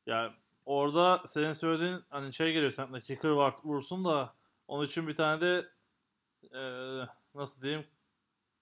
Yani 0.06 0.32
orada 0.66 1.22
senin 1.26 1.52
söylediğin 1.52 2.00
hani 2.10 2.32
şey 2.32 2.52
geliyor 2.52 2.72
sen 2.72 3.00
kicker 3.00 3.28
var 3.28 3.54
vursun 3.64 4.04
da 4.04 4.34
onun 4.68 4.86
için 4.86 5.08
bir 5.08 5.16
tane 5.16 5.40
de 5.40 5.66
eee, 6.54 7.08
nasıl 7.34 7.62
diyeyim 7.62 7.86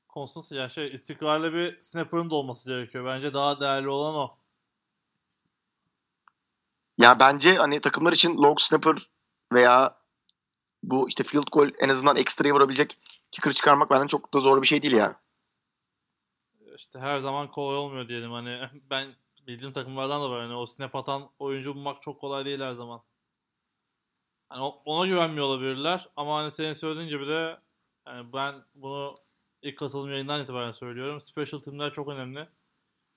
konstans 0.09 0.53
yani 0.53 0.71
şey 0.71 0.89
istikrarlı 0.89 1.55
bir 1.55 1.81
snapper'ın 1.81 2.31
da 2.31 2.35
olması 2.35 2.69
gerekiyor. 2.69 3.07
Bence 3.07 3.35
daha 3.35 3.61
değerli 3.61 3.89
olan 3.89 4.15
o. 4.15 4.37
Ya 7.01 7.19
bence 7.21 7.55
hani 7.55 7.81
takımlar 7.81 8.13
için 8.13 8.37
long 8.37 8.61
snapper 8.61 8.97
veya 9.53 9.97
bu 10.83 11.09
işte 11.09 11.25
field 11.25 11.47
goal 11.53 11.71
en 11.79 11.89
azından 11.89 12.17
ekstraya 12.17 12.55
vurabilecek 12.55 12.99
kicker 13.31 13.53
çıkarmak 13.53 13.91
bence 13.91 14.09
çok 14.09 14.35
da 14.35 14.41
zor 14.41 14.63
bir 14.63 14.67
şey 14.67 14.83
değil 14.83 14.95
ya. 14.95 15.21
İşte 16.77 16.99
her 16.99 17.19
zaman 17.19 17.51
kolay 17.51 17.77
olmuyor 17.77 18.09
diyelim 18.09 18.33
hani 18.33 18.61
ben 18.91 19.15
bildiğim 19.47 19.73
takımlardan 19.73 20.23
da 20.23 20.31
var 20.31 20.41
hani 20.41 20.55
o 20.55 20.67
snap 20.67 20.97
atan 20.97 21.31
oyuncu 21.39 21.75
bulmak 21.75 22.03
çok 22.03 22.21
kolay 22.21 22.45
değil 22.45 22.61
her 22.61 22.73
zaman. 22.73 23.03
Hani 24.49 24.63
ona 24.63 25.07
güvenmiyor 25.07 25.47
olabilirler 25.47 26.09
ama 26.17 26.39
hani 26.39 26.51
senin 26.51 26.73
söylediğin 26.73 27.09
gibi 27.09 27.27
de 27.27 27.61
yani 28.07 28.33
ben 28.33 28.55
bunu 28.75 29.17
ilk 29.63 29.79
katılım 29.79 30.11
yayından 30.11 30.43
itibaren 30.43 30.73
söylüyorum. 30.73 31.21
Special 31.21 31.61
team'ler 31.61 31.93
çok 31.93 32.09
önemli. 32.09 32.49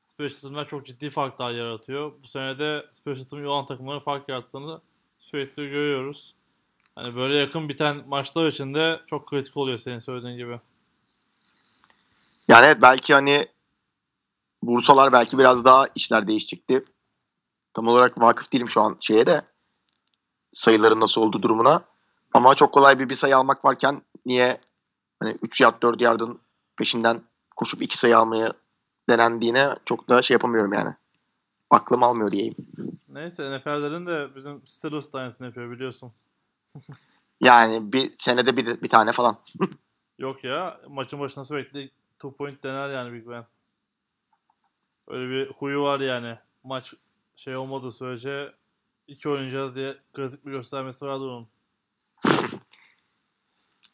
Special 0.05 0.39
team'ler 0.39 0.67
çok 0.67 0.85
ciddi 0.85 1.09
farklar 1.09 1.51
yaratıyor. 1.51 2.13
Bu 2.23 2.27
sene 2.27 2.59
de 2.59 2.85
special 2.91 3.23
team 3.23 3.43
iyi 3.43 3.47
olan 3.47 3.65
takımların 3.65 3.99
fark 3.99 4.29
yarattığını 4.29 4.81
sürekli 5.19 5.69
görüyoruz. 5.69 6.35
Hani 6.95 7.15
böyle 7.15 7.35
yakın 7.35 7.69
biten 7.69 8.07
maçlar 8.07 8.47
için 8.47 8.73
de 8.73 9.01
çok 9.07 9.27
kritik 9.27 9.57
oluyor 9.57 9.77
senin 9.77 9.99
söylediğin 9.99 10.37
gibi. 10.37 10.59
Yani 12.47 12.65
evet 12.65 12.77
belki 12.81 13.13
hani 13.13 13.47
vursalar 14.63 15.11
belki 15.11 15.37
biraz 15.37 15.65
daha 15.65 15.87
işler 15.95 16.27
değişecekti. 16.27 16.85
Tam 17.73 17.87
olarak 17.87 18.21
vakıf 18.21 18.53
değilim 18.53 18.69
şu 18.69 18.81
an 18.81 18.97
şeye 18.99 19.25
de 19.25 19.41
sayıların 20.53 20.99
nasıl 20.99 21.21
olduğu 21.21 21.41
durumuna. 21.41 21.83
Ama 22.33 22.55
çok 22.55 22.73
kolay 22.73 22.99
bir 22.99 23.09
bir 23.09 23.15
sayı 23.15 23.37
almak 23.37 23.65
varken 23.65 24.01
niye 24.25 24.61
hani 25.19 25.37
3 25.41 25.61
yard 25.61 25.81
4 25.81 26.01
yardın 26.01 26.39
peşinden 26.77 27.23
koşup 27.55 27.81
2 27.81 27.97
sayı 27.97 28.17
almaya 28.17 28.53
denendiğine 29.09 29.75
çok 29.85 30.09
da 30.09 30.21
şey 30.21 30.35
yapamıyorum 30.35 30.73
yani. 30.73 30.93
Aklım 31.69 32.03
almıyor 32.03 32.31
diyeyim. 32.31 32.55
Neyse 33.09 33.57
NFL'lerin 33.57 34.05
de 34.07 34.35
bizim 34.35 34.61
Steelers 34.65 35.13
da 35.13 35.19
aynısını 35.19 35.47
yapıyor 35.47 35.71
biliyorsun. 35.71 36.11
Yani 37.41 37.93
bir 37.93 38.15
senede 38.15 38.57
bir, 38.57 38.81
bir 38.81 38.89
tane 38.89 39.11
falan. 39.11 39.37
Yok 40.17 40.43
ya 40.43 40.81
maçın 40.87 41.19
başına 41.19 41.45
sürekli 41.45 41.91
2 42.15 42.37
point 42.37 42.63
dener 42.63 42.89
yani 42.89 43.13
Big 43.13 43.29
Ben. 43.29 43.45
Öyle 45.07 45.29
bir 45.29 45.51
huyu 45.51 45.81
var 45.81 45.99
yani. 45.99 46.37
Maç 46.63 46.93
şey 47.35 47.55
olmadığı 47.55 47.91
sürece 47.91 48.53
iki 49.07 49.29
oynayacağız 49.29 49.75
diye 49.75 49.97
klasik 50.13 50.45
bir 50.45 50.51
göstermesi 50.51 51.05
vardır 51.05 51.25
onun. 51.25 51.47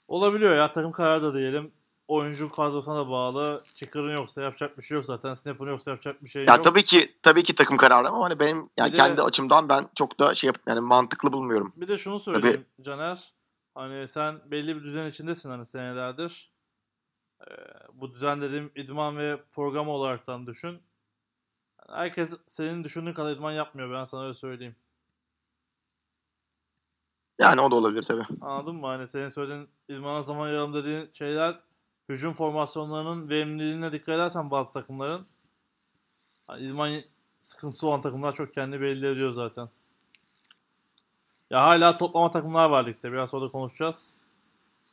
Olabiliyor 0.07 0.55
ya 0.55 0.72
takım 0.72 0.91
kararı 0.91 1.24
da 1.24 1.34
diyelim. 1.34 1.72
Oyuncu 2.10 2.49
kadrosuna 2.51 2.95
da 2.95 3.10
bağlı. 3.10 3.64
Kicker'ın 3.74 4.12
yoksa 4.18 4.41
yapacak 4.41 4.78
bir 4.78 4.84
şey 4.84 4.95
yok 4.95 5.05
zaten. 5.05 5.34
Snap'ın 5.34 5.68
yoksa 5.68 5.91
yapacak 5.91 6.24
bir 6.24 6.30
şey 6.30 6.45
Ya 6.45 6.55
yok. 6.55 6.64
tabii 6.64 6.84
ki 6.84 7.16
tabii 7.24 7.43
ki 7.43 7.55
takım 7.55 7.78
kararı 7.78 8.10
ama 8.10 8.26
hani 8.26 8.39
benim 8.39 8.70
yani 8.78 8.88
Bir 8.88 8.93
de- 8.93 8.97
kendi 8.97 9.22
açımdan 9.22 9.70
ben 9.70 9.89
çok 9.95 10.20
da 10.20 10.36
şey 10.36 10.47
yap 10.47 10.57
yani 10.68 10.80
mantıklı 10.80 11.34
bulmuyorum. 11.34 11.74
Bir 11.76 11.88
de 11.88 11.97
şunu 11.97 12.20
söyleyeyim 12.20 12.66
Caner. 12.82 13.34
Hani 13.76 14.07
sen 14.07 14.41
belli 14.51 14.76
bir 14.76 14.84
düzen 14.84 15.05
içindesin 15.05 15.49
hani 15.49 15.66
senelerdir. 15.66 16.51
Ee, 17.41 17.53
bu 17.93 18.12
düzen 18.12 18.41
dediğim 18.41 18.72
idman 18.76 19.18
ve 19.18 19.39
program 19.51 19.89
olaraktan 19.89 20.47
düşün. 20.47 20.80
Herkes 21.89 22.34
senin 22.47 22.84
düşündüğün 22.84 23.14
kadar 23.14 23.32
idman 23.32 23.51
yapmıyor 23.51 23.91
ben 23.93 24.03
sana 24.03 24.24
öyle 24.24 24.34
söyleyeyim. 24.34 24.76
Yani 27.39 27.62
o 27.62 27.72
da 27.72 27.76
olabilir 27.76 28.03
tabii. 28.03 28.26
Anladın 28.41 28.76
mı? 28.76 28.88
Hani 28.88 29.07
senin 29.07 29.30
söylediğin 29.30 29.70
idmana 29.88 30.22
zaman 30.22 30.45
ayıralım 30.45 30.74
dediğin 30.74 31.10
şeyler 31.14 31.60
hücum 32.10 32.34
formasyonlarının 32.34 33.30
verimliliğine 33.30 33.91
dikkat 33.91 34.16
edersen 34.16 34.51
bazı 34.51 34.74
takımların 34.74 35.26
hani 36.47 36.64
idman 36.64 37.01
sıkıntısı 37.39 37.88
olan 37.88 38.01
takımlar 38.01 38.34
çok 38.36 38.53
kendi 38.53 38.82
belli 38.82 39.07
ediyor 39.07 39.32
zaten. 39.32 39.70
Ya 41.49 41.62
hala 41.62 41.97
toplama 41.97 42.32
takımlar 42.32 42.70
var 42.70 42.86
ligde. 42.86 43.12
Biraz 43.12 43.30
sonra 43.30 43.51
konuşacağız. 43.51 44.14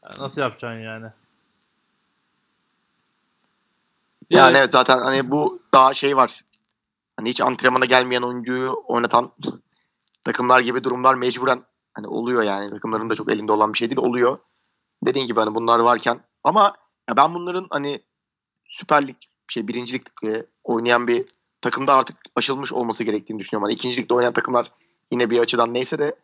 Yani 0.02 0.14
nasıl 0.18 0.40
yapacaksın 0.40 0.80
yani? 0.80 1.06
Yani 4.30 4.56
evet 4.56 4.72
zaten 4.72 4.98
hani 4.98 5.30
bu 5.30 5.60
daha 5.72 5.94
şey 5.94 6.16
var. 6.16 6.44
Hani 7.16 7.28
hiç 7.28 7.40
antrenmana 7.40 7.84
gelmeyen 7.84 8.22
oyuncuyu 8.22 8.82
oynatan 8.86 9.32
takımlar 10.24 10.60
gibi 10.60 10.84
durumlar 10.84 11.14
mecburen 11.14 11.62
hani 11.94 12.06
oluyor 12.06 12.42
yani. 12.42 12.70
Takımların 12.70 13.10
da 13.10 13.14
çok 13.14 13.30
elinde 13.30 13.52
olan 13.52 13.72
bir 13.72 13.78
şey 13.78 13.90
değil 13.90 13.98
oluyor. 13.98 14.38
Dediğin 15.04 15.26
gibi 15.26 15.40
hani 15.40 15.54
bunlar 15.54 15.78
varken 15.78 16.20
ama 16.44 16.74
ya 17.08 17.16
ben 17.16 17.34
bunların 17.34 17.66
hani 17.70 18.00
Süper 18.68 19.08
Lig 19.08 19.16
şey 19.48 19.68
birincilik 19.68 20.02
e, 20.24 20.46
oynayan 20.64 21.06
bir 21.06 21.24
takımda 21.60 21.94
artık 21.94 22.16
aşılmış 22.36 22.72
olması 22.72 23.04
gerektiğini 23.04 23.38
düşünüyorum. 23.38 23.64
Hani 23.64 23.74
ikincilikte 23.74 24.14
oynayan 24.14 24.32
takımlar 24.32 24.72
yine 25.12 25.30
bir 25.30 25.38
açıdan 25.38 25.74
neyse 25.74 25.98
de 25.98 26.16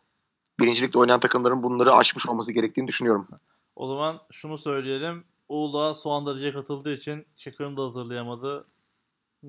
birincilikte 0.59 0.99
oynayan 0.99 1.19
takımların 1.19 1.63
bunları 1.63 1.95
aşmış 1.95 2.27
olması 2.27 2.51
gerektiğini 2.51 2.87
düşünüyorum. 2.87 3.27
O 3.75 3.87
zaman 3.87 4.19
şunu 4.31 4.57
söyleyelim. 4.57 5.23
Uludağ 5.49 5.93
son 5.93 6.37
lige 6.37 6.51
katıldığı 6.51 6.93
için 6.93 7.25
kicker'ını 7.37 7.77
da 7.77 7.83
hazırlayamadı. 7.83 8.65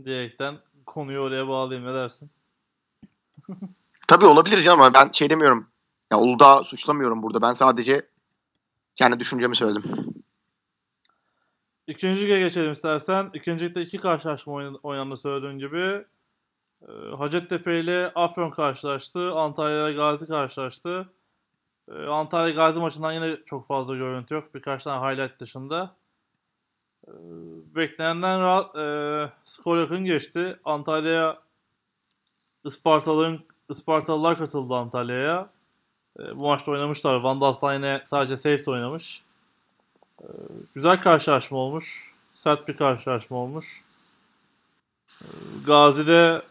Diyerekten 0.05 0.59
konuyu 0.87 1.21
oraya 1.21 1.49
bağlayayım. 1.49 1.89
Ne 1.89 1.95
dersin? 1.95 2.31
Tabii 4.09 4.27
olabilir 4.27 4.61
canım 4.61 4.81
ama 4.81 4.95
ben 4.95 5.11
şey 5.13 5.31
demiyorum. 5.31 5.67
Ya 6.11 6.19
Uludağ 6.21 6.63
suçlamıyorum 6.63 7.23
burada. 7.23 7.43
Ben 7.43 7.53
sadece 7.53 8.09
kendi 8.95 9.21
düşüncemi 9.21 9.57
söyledim. 9.57 10.24
İkinci 11.87 12.25
lige 12.25 12.39
geçelim 12.39 12.73
istersen. 12.73 13.31
İkinci 13.35 13.67
iki 13.67 13.99
karşılaşma 13.99 14.53
oyna- 14.53 14.79
oynandı 14.83 15.17
söylediğin 15.17 15.59
gibi. 15.59 16.05
Ee, 16.89 17.17
Hacettepe 17.19 17.81
ile 17.81 18.13
Afyon 18.15 18.51
karşılaştı. 18.51 19.33
Antalya 19.33 19.89
ile 19.89 19.97
Gazi 19.97 20.27
karşılaştı. 20.27 21.09
Ee, 21.91 22.07
Antalya 22.07 22.55
Gazi 22.55 22.81
maçından 22.81 23.13
yine 23.13 23.37
çok 23.47 23.67
fazla 23.67 23.97
görüntü 23.97 24.35
yok. 24.35 24.55
Birkaç 24.55 24.83
tane 24.85 25.07
highlight 25.15 25.41
dışında. 25.41 25.97
Ee, 27.09 27.13
beklenenden 27.75 28.41
rahat, 28.41 28.77
e, 28.77 29.33
skor 29.45 29.79
yakın 29.79 30.05
geçti. 30.05 30.61
Antalya'ya 30.65 31.39
Ispartalıların 32.65 33.41
Ispartalılar 33.71 34.39
katıldı 34.39 34.75
Antalya'ya. 34.75 35.51
Ee, 36.21 36.37
bu 36.37 36.47
maçta 36.47 36.71
oynamışlar. 36.71 37.15
Van 37.15 37.41
Daslan 37.41 37.75
yine 37.75 38.03
sadece 38.05 38.37
safety 38.37 38.71
oynamış. 38.71 39.24
Güzel 40.75 41.03
karşılaşma 41.03 41.59
olmuş. 41.59 42.15
Sert 42.35 42.69
bir 42.69 42.77
karşılaşma 42.77 43.37
olmuş. 43.37 43.85
Ee, 45.23 45.27
Gazi'de 45.67 46.43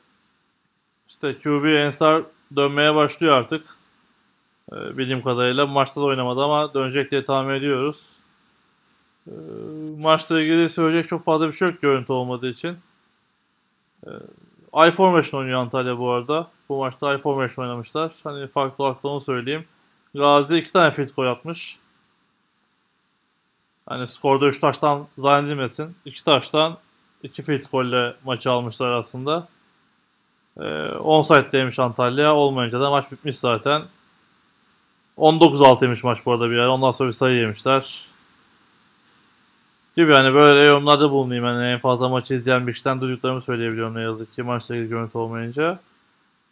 işte 1.07 1.37
QB 1.37 1.65
Ensar 1.65 2.23
dönmeye 2.55 2.95
başlıyor 2.95 3.33
artık. 3.33 3.77
Ee, 4.73 4.97
bildiğim 4.97 5.21
kadarıyla. 5.21 5.67
Maçta 5.67 6.01
da 6.01 6.05
oynamadı 6.05 6.41
ama 6.43 6.73
dönecek 6.73 7.11
diye 7.11 7.23
tahmin 7.25 7.53
ediyoruz. 7.53 8.09
Ee, 9.27 9.31
maçla 9.99 10.41
ilgili 10.41 10.69
söyleyecek 10.69 11.09
çok 11.09 11.23
fazla 11.23 11.47
bir 11.47 11.53
şey 11.53 11.67
yok 11.69 11.81
görüntü 11.81 12.11
olmadığı 12.11 12.49
için. 12.49 12.77
I 14.87 14.91
Formation 14.91 15.39
oynuyor 15.39 15.59
Antalya 15.59 15.97
bu 15.97 16.11
arada. 16.11 16.47
Bu 16.69 16.77
maçta 16.77 17.13
I 17.13 17.17
Formation 17.17 17.65
oynamışlar. 17.65 18.11
Hani 18.23 18.47
farklı 18.47 18.83
olarak 18.83 19.05
onu 19.05 19.21
söyleyeyim. 19.21 19.65
Gazi 20.15 20.57
iki 20.57 20.73
tane 20.73 20.91
field 20.91 21.09
goal 21.15 21.27
atmış. 21.27 21.79
Hani 23.85 24.07
skorda 24.07 24.47
3 24.47 24.59
taştan 24.59 25.07
zannedilmesin. 25.17 25.95
2 26.05 26.23
taştan 26.23 26.77
2 27.23 27.43
field 27.43 27.63
golle 27.71 28.15
maçı 28.23 28.51
almışlar 28.51 28.91
aslında. 28.91 29.47
Ee, 30.59 30.63
onside 30.87 31.81
Antalya. 31.83 32.35
Olmayınca 32.35 32.81
da 32.81 32.89
maç 32.89 33.11
bitmiş 33.11 33.37
zaten. 33.37 33.81
19-6'ymış 35.17 36.05
maç 36.05 36.25
bu 36.25 36.31
arada 36.31 36.49
bir 36.49 36.55
yer. 36.55 36.67
Ondan 36.67 36.91
sonra 36.91 37.07
bir 37.07 37.13
sayı 37.13 37.37
yemişler. 37.37 38.07
Gibi 39.95 40.13
hani 40.13 40.33
böyle 40.33 40.63
yorumlarda 40.63 41.11
bulunayım. 41.11 41.45
Yani 41.45 41.65
en 41.65 41.79
fazla 41.79 42.09
maçı 42.09 42.33
izleyen 42.33 42.67
bir 42.67 42.73
kişiden 42.73 43.01
duyduklarımı 43.01 43.41
söyleyebiliyorum 43.41 43.95
ne 43.95 44.01
yazık 44.01 44.35
ki 44.35 44.43
maçla 44.43 44.75
ilgili 44.75 44.89
görüntü 44.89 45.17
olmayınca. 45.17 45.79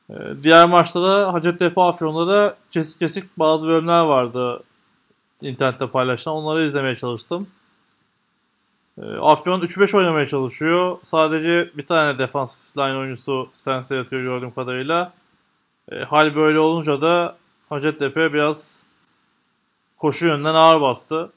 Ee, 0.09 0.15
diğer 0.43 0.65
maçta 0.65 1.03
da 1.03 1.33
Hacettepe 1.33 1.81
Afyon'da 1.81 2.27
da 2.27 2.55
kesik 2.71 2.99
kesik 2.99 3.39
bazı 3.39 3.67
bölümler 3.67 4.01
vardı 4.01 4.63
internette 5.41 5.87
paylaşılan. 5.87 6.37
Onları 6.37 6.63
izlemeye 6.63 6.95
çalıştım. 6.95 7.47
Ee, 8.97 9.01
Afyon 9.05 9.61
3-5 9.61 9.97
oynamaya 9.97 10.27
çalışıyor. 10.27 10.97
Sadece 11.03 11.71
bir 11.77 11.85
tane 11.85 12.17
defans 12.17 12.77
line 12.77 12.97
oyuncusu 12.97 13.49
stance'e 13.53 13.97
yatıyor 13.97 14.21
gördüğüm 14.21 14.51
kadarıyla. 14.51 15.13
Ee, 15.91 15.95
hal 15.95 16.35
böyle 16.35 16.59
olunca 16.59 17.01
da 17.01 17.37
Hacettepe 17.69 18.33
biraz 18.33 18.85
koşu 19.97 20.25
yönden 20.27 20.55
ağır 20.55 20.81
bastı. 20.81 21.31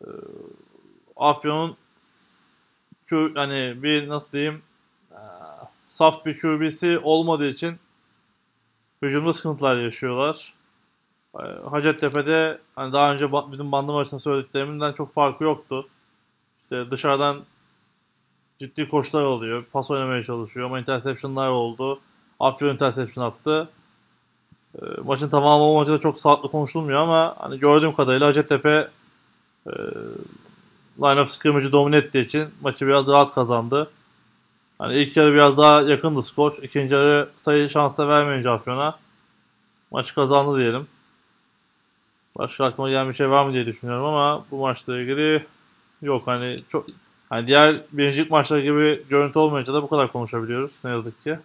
Ee, 0.00 0.06
Afyon'un 1.16 1.76
Q, 3.06 3.32
hani 3.34 3.82
bir 3.82 4.08
nasıl 4.08 4.32
diyeyim 4.32 4.62
saf 5.90 6.26
bir 6.26 6.38
QB'si 6.38 6.98
olmadığı 6.98 7.48
için 7.48 7.78
hücumda 9.02 9.32
sıkıntılar 9.32 9.76
yaşıyorlar. 9.76 10.54
Ee, 11.38 11.68
Hacettepe'de 11.70 12.58
hani 12.76 12.92
daha 12.92 13.14
önce 13.14 13.32
bizim 13.32 13.72
bandı 13.72 13.92
maçında 13.92 14.18
söylediklerimden 14.20 14.92
çok 14.92 15.12
farkı 15.12 15.44
yoktu. 15.44 15.88
İşte 16.62 16.90
dışarıdan 16.90 17.40
ciddi 18.58 18.88
koşular 18.88 19.22
alıyor. 19.22 19.64
Pas 19.72 19.90
oynamaya 19.90 20.22
çalışıyor 20.22 20.66
ama 20.66 20.80
interception'lar 20.80 21.48
oldu. 21.48 22.00
Afyon 22.40 22.74
interception 22.74 23.24
attı. 23.24 23.68
Ee, 24.82 24.84
maçın 25.04 25.28
tamamı 25.28 25.64
olmayınca 25.64 25.92
da 25.92 25.98
çok 25.98 26.20
sağlıklı 26.20 26.48
konuşulmuyor 26.48 27.00
ama 27.00 27.36
hani 27.38 27.58
gördüğüm 27.58 27.92
kadarıyla 27.92 28.26
Hacettepe 28.26 28.88
e, 29.66 29.72
line 30.98 31.20
of 31.20 31.28
scrimmage'ı 31.28 31.72
domine 31.72 31.96
ettiği 31.96 32.24
için 32.24 32.48
maçı 32.60 32.86
biraz 32.86 33.08
rahat 33.08 33.34
kazandı. 33.34 33.90
Hani 34.78 34.94
ilk 34.94 35.16
yarı 35.16 35.32
biraz 35.32 35.58
daha 35.58 35.82
yakındı 35.82 36.22
skor. 36.22 36.56
İkinci 36.62 36.94
yarı 36.94 37.28
sayı 37.36 37.68
şansı 37.68 37.98
da 37.98 38.08
vermeyince 38.08 38.50
Afyon'a 38.50 38.98
maçı 39.90 40.14
kazandı 40.14 40.58
diyelim. 40.58 40.86
Başka 42.38 42.64
aklıma 42.64 42.88
gelen 42.90 43.08
bir 43.08 43.14
şey 43.14 43.30
var 43.30 43.46
mı 43.46 43.52
diye 43.52 43.66
düşünüyorum 43.66 44.04
ama 44.04 44.44
bu 44.50 44.56
maçla 44.56 44.98
ilgili 44.98 45.46
yok 46.02 46.26
hani 46.26 46.56
çok 46.68 46.86
hani 47.28 47.46
diğer 47.46 47.82
birincilik 47.92 48.30
maçları 48.30 48.60
gibi 48.60 49.04
görüntü 49.08 49.38
olmayınca 49.38 49.74
da 49.74 49.82
bu 49.82 49.88
kadar 49.88 50.12
konuşabiliyoruz 50.12 50.72
ne 50.84 50.90
yazık 50.90 51.24
ki. 51.24 51.38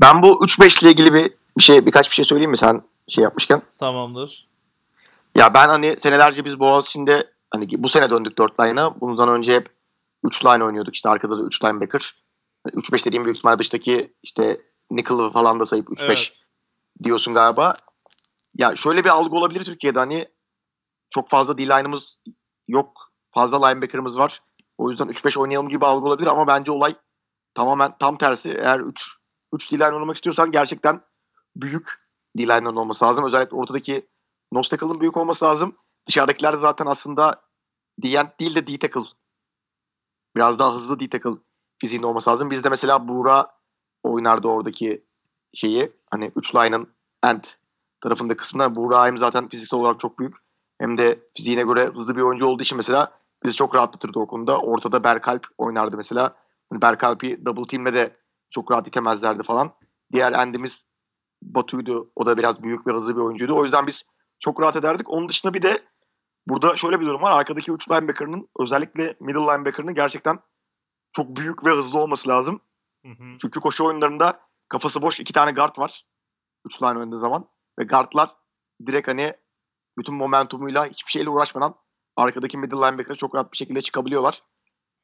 Ben 0.00 0.22
bu 0.22 0.44
3-5 0.44 0.82
ile 0.82 0.90
ilgili 0.90 1.14
bir, 1.14 1.32
bir 1.58 1.62
şey 1.62 1.86
birkaç 1.86 2.10
bir 2.10 2.14
şey 2.14 2.24
söyleyeyim 2.24 2.50
mi 2.50 2.58
sen 2.58 2.82
şey 3.08 3.24
yapmışken? 3.24 3.62
Tamamdır. 3.78 4.46
Ya 5.34 5.54
ben 5.54 5.68
hani 5.68 5.96
senelerce 5.98 6.44
biz 6.44 6.60
Boğaziçi'nde 6.60 7.30
hani 7.50 7.68
bu 7.70 7.88
sene 7.88 8.10
döndük 8.10 8.38
4 8.38 8.60
line'a. 8.60 9.00
Bundan 9.00 9.28
önce 9.28 9.54
hep 9.54 9.68
3 10.24 10.44
line 10.44 10.64
oynuyorduk. 10.64 10.94
İşte 10.94 11.08
arkada 11.08 11.38
da 11.38 11.42
3 11.42 11.64
linebacker. 11.64 12.14
3-5 12.66 13.06
dediğim 13.06 13.24
büyük 13.24 13.36
ihtimalle 13.36 13.58
dıştaki 13.58 14.12
işte 14.22 14.60
nickel 14.90 15.30
falan 15.32 15.60
da 15.60 15.66
sayıp 15.66 15.88
3-5 15.88 16.04
Evet. 16.04 16.42
diyorsun 17.02 17.34
galiba. 17.34 17.74
Ya 18.60 18.76
şöyle 18.76 19.04
bir 19.04 19.08
algı 19.08 19.36
olabilir 19.36 19.64
Türkiye'de 19.64 19.98
hani 19.98 20.28
çok 21.10 21.30
fazla 21.30 21.58
D-line'ımız 21.58 22.20
yok. 22.68 23.12
Fazla 23.30 23.66
linebacker'ımız 23.66 24.18
var. 24.18 24.42
O 24.78 24.90
yüzden 24.90 25.08
3-5 25.08 25.38
oynayalım 25.38 25.68
gibi 25.68 25.86
algı 25.86 26.06
olabilir 26.06 26.26
ama 26.26 26.46
bence 26.46 26.70
olay 26.70 26.94
tamamen 27.54 27.98
tam 27.98 28.18
tersi. 28.18 28.50
Eğer 28.50 28.80
3 28.80 29.16
3 29.52 29.72
D-line 29.72 29.94
oynamak 29.94 30.16
istiyorsan 30.16 30.52
gerçekten 30.52 31.00
büyük 31.56 31.88
D-line'ın 32.38 32.76
olması 32.76 33.04
lazım. 33.04 33.24
Özellikle 33.24 33.56
ortadaki 33.56 34.08
nose 34.52 34.68
tackle'ın 34.68 35.00
büyük 35.00 35.16
olması 35.16 35.44
lazım. 35.44 35.76
Dışarıdakiler 36.08 36.52
zaten 36.52 36.86
aslında 36.86 37.42
D-end 38.02 38.28
değil 38.40 38.54
de 38.54 38.66
D-tackle. 38.66 39.10
Biraz 40.36 40.58
daha 40.58 40.74
hızlı 40.74 41.00
D-tackle 41.00 41.38
fiziğinde 41.80 42.06
olması 42.06 42.30
lazım. 42.30 42.50
Bizde 42.50 42.68
mesela 42.68 43.08
Buğra 43.08 43.56
oynardı 44.02 44.48
oradaki 44.48 45.04
şeyi. 45.54 45.92
Hani 46.10 46.32
3 46.36 46.54
line'ın 46.54 46.94
end 47.24 47.44
tarafında 48.00 48.36
kısmına 48.36 48.74
Buğra 48.74 49.06
hem 49.06 49.18
zaten 49.18 49.48
fiziksel 49.48 49.80
olarak 49.80 50.00
çok 50.00 50.18
büyük. 50.18 50.36
Hem 50.80 50.98
de 50.98 51.20
fiziğine 51.36 51.62
göre 51.62 51.86
hızlı 51.86 52.16
bir 52.16 52.22
oyuncu 52.22 52.46
olduğu 52.46 52.62
için 52.62 52.76
mesela 52.76 53.12
bizi 53.44 53.54
çok 53.54 53.74
rahatlatırdı 53.74 54.18
o 54.18 54.26
konuda. 54.26 54.58
Ortada 54.58 55.04
Berkalp 55.04 55.46
oynardı 55.58 55.96
mesela. 55.96 56.36
Hani 56.70 56.82
Berkalp'i 56.82 57.44
double 57.44 57.66
team'le 57.66 57.94
de 57.94 58.16
çok 58.50 58.70
rahat 58.70 58.88
itemezlerdi 58.88 59.42
falan. 59.42 59.72
Diğer 60.12 60.32
endimiz 60.32 60.86
Batu'ydu. 61.42 62.12
O 62.16 62.26
da 62.26 62.36
biraz 62.36 62.62
büyük 62.62 62.86
ve 62.86 62.92
hızlı 62.92 63.16
bir 63.16 63.20
oyuncuydu. 63.20 63.56
O 63.56 63.64
yüzden 63.64 63.86
biz 63.86 64.04
çok 64.40 64.60
rahat 64.60 64.76
ederdik. 64.76 65.10
Onun 65.10 65.28
dışında 65.28 65.54
bir 65.54 65.62
de 65.62 65.82
burada 66.46 66.76
şöyle 66.76 67.00
bir 67.00 67.06
durum 67.06 67.22
var. 67.22 67.32
Arkadaki 67.32 67.72
3 67.72 67.90
linebacker'ının 67.90 68.48
özellikle 68.58 69.16
middle 69.20 69.40
linebacker'ının 69.40 69.94
gerçekten 69.94 70.38
çok 71.12 71.36
büyük 71.36 71.64
ve 71.64 71.70
hızlı 71.70 71.98
olması 71.98 72.28
lazım. 72.28 72.60
Hı 73.04 73.12
hı. 73.12 73.36
Çünkü 73.40 73.60
koşu 73.60 73.84
oyunlarında 73.84 74.40
kafası 74.68 75.02
boş 75.02 75.20
iki 75.20 75.32
tane 75.32 75.52
guard 75.52 75.78
var. 75.78 76.04
Üç 76.66 76.82
line 76.82 76.98
oynadığı 76.98 77.18
zaman. 77.18 77.48
Ve 77.78 77.84
guardlar 77.84 78.36
direkt 78.86 79.08
hani 79.08 79.34
bütün 79.98 80.14
momentumuyla 80.14 80.86
hiçbir 80.86 81.10
şeyle 81.10 81.30
uğraşmadan 81.30 81.74
arkadaki 82.16 82.58
middle 82.58 82.76
linebacker'a 82.76 83.14
çok 83.14 83.34
rahat 83.34 83.52
bir 83.52 83.56
şekilde 83.56 83.80
çıkabiliyorlar. 83.80 84.42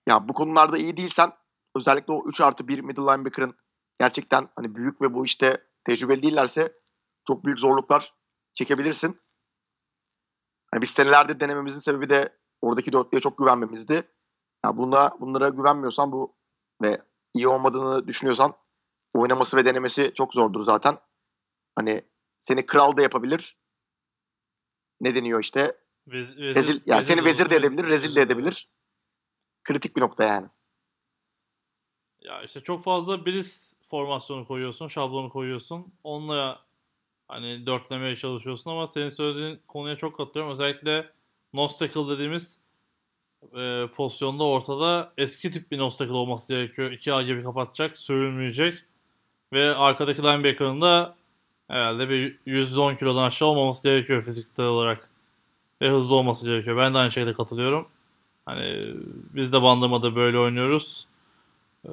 Ya 0.08 0.28
bu 0.28 0.34
konularda 0.34 0.78
iyi 0.78 0.96
değilsen 0.96 1.32
özellikle 1.76 2.12
o 2.12 2.28
3 2.28 2.40
artı 2.40 2.68
1 2.68 2.78
middle 2.78 3.02
linebacker'ın 3.02 3.56
gerçekten 4.00 4.48
hani 4.56 4.74
büyük 4.74 5.02
ve 5.02 5.14
bu 5.14 5.24
işte 5.24 5.66
tecrübeli 5.84 6.22
değillerse 6.22 6.72
çok 7.26 7.44
büyük 7.44 7.58
zorluklar 7.58 8.14
çekebilirsin. 8.52 9.20
Hani 10.70 10.82
biz 10.82 10.90
senelerdir 10.90 11.40
denememizin 11.40 11.80
sebebi 11.80 12.10
de 12.10 12.38
oradaki 12.60 12.92
dörtlüye 12.92 13.20
çok 13.20 13.38
güvenmemizdi. 13.38 14.12
Ya 14.64 14.76
buna, 14.76 15.20
bunlara 15.20 15.48
güvenmiyorsan 15.48 16.12
bu 16.12 16.36
ve 16.82 17.02
iyi 17.34 17.48
olmadığını 17.48 18.06
düşünüyorsan 18.06 18.54
oynaması 19.14 19.56
ve 19.56 19.64
denemesi 19.64 20.12
çok 20.14 20.34
zordur 20.34 20.64
zaten. 20.64 20.98
Hani 21.76 22.02
seni 22.40 22.66
kral 22.66 22.96
da 22.96 23.02
yapabilir. 23.02 23.56
Ne 25.00 25.14
deniyor 25.14 25.40
işte? 25.40 25.76
Vez- 26.06 26.38
Rezil, 26.38 26.80
yani 26.86 27.04
seni 27.04 27.24
vezir 27.24 27.50
de 27.50 27.56
edebilir, 27.56 27.84
rezil 27.84 28.16
de 28.16 28.20
edebilir. 28.20 28.68
Kritik 29.64 29.96
bir 29.96 30.00
nokta 30.00 30.24
yani. 30.24 30.46
Ya 32.20 32.42
işte 32.42 32.60
çok 32.60 32.82
fazla 32.84 33.26
biriz 33.26 33.76
formasyonu 33.86 34.44
koyuyorsun, 34.44 34.88
şablonu 34.88 35.28
koyuyorsun. 35.28 35.92
Onunla 36.04 36.66
hani 37.28 37.66
dörtlemeye 37.66 38.16
çalışıyorsun 38.16 38.70
ama 38.70 38.86
senin 38.86 39.08
söylediğin 39.08 39.60
konuya 39.68 39.96
çok 39.96 40.16
katılıyorum. 40.16 40.52
Özellikle 40.52 41.10
nose 41.52 41.78
tackle 41.86 42.08
dediğimiz 42.14 42.60
e, 43.56 43.86
pozisyonda 43.94 44.44
ortada 44.44 45.12
eski 45.16 45.50
tip 45.50 45.70
bir 45.70 45.78
nose 45.78 45.98
tackle 45.98 46.14
olması 46.14 46.48
gerekiyor. 46.48 46.92
İki 46.92 47.12
ağ 47.12 47.22
gibi 47.22 47.42
kapatacak, 47.42 47.98
sürülmeyecek. 47.98 48.84
Ve 49.52 49.74
arkadaki 49.74 50.22
linebacker'ın 50.22 50.80
da 50.80 51.16
herhalde 51.68 52.08
bir 52.08 52.36
110 52.46 52.94
kilodan 52.94 53.22
aşağı 53.22 53.48
olmaması 53.48 53.82
gerekiyor 53.82 54.22
fiziksel 54.22 54.66
olarak. 54.66 55.08
Ve 55.82 55.90
hızlı 55.90 56.16
olması 56.16 56.46
gerekiyor. 56.46 56.76
Ben 56.76 56.94
de 56.94 56.98
aynı 56.98 57.10
şekilde 57.10 57.32
katılıyorum. 57.32 57.88
Hani 58.46 58.82
biz 59.34 59.52
de 59.52 59.62
bandırmada 59.62 60.16
böyle 60.16 60.38
oynuyoruz. 60.38 61.06
Ee, 61.84 61.90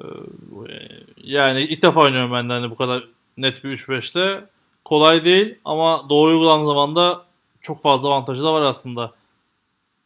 Yani 1.22 1.60
ilk 1.62 1.82
defa 1.82 2.00
oynuyorum 2.00 2.32
ben 2.32 2.48
de 2.48 2.52
hani 2.52 2.70
bu 2.70 2.76
kadar 2.76 3.04
net 3.36 3.64
bir 3.64 3.70
3-5'te. 3.70 4.44
Kolay 4.84 5.24
değil 5.24 5.58
ama 5.64 6.08
doğru 6.10 6.30
uygulandığı 6.30 6.66
zaman 6.66 6.96
da 6.96 7.24
çok 7.60 7.82
fazla 7.82 8.08
avantajı 8.08 8.44
da 8.44 8.52
var 8.52 8.62
aslında. 8.62 9.12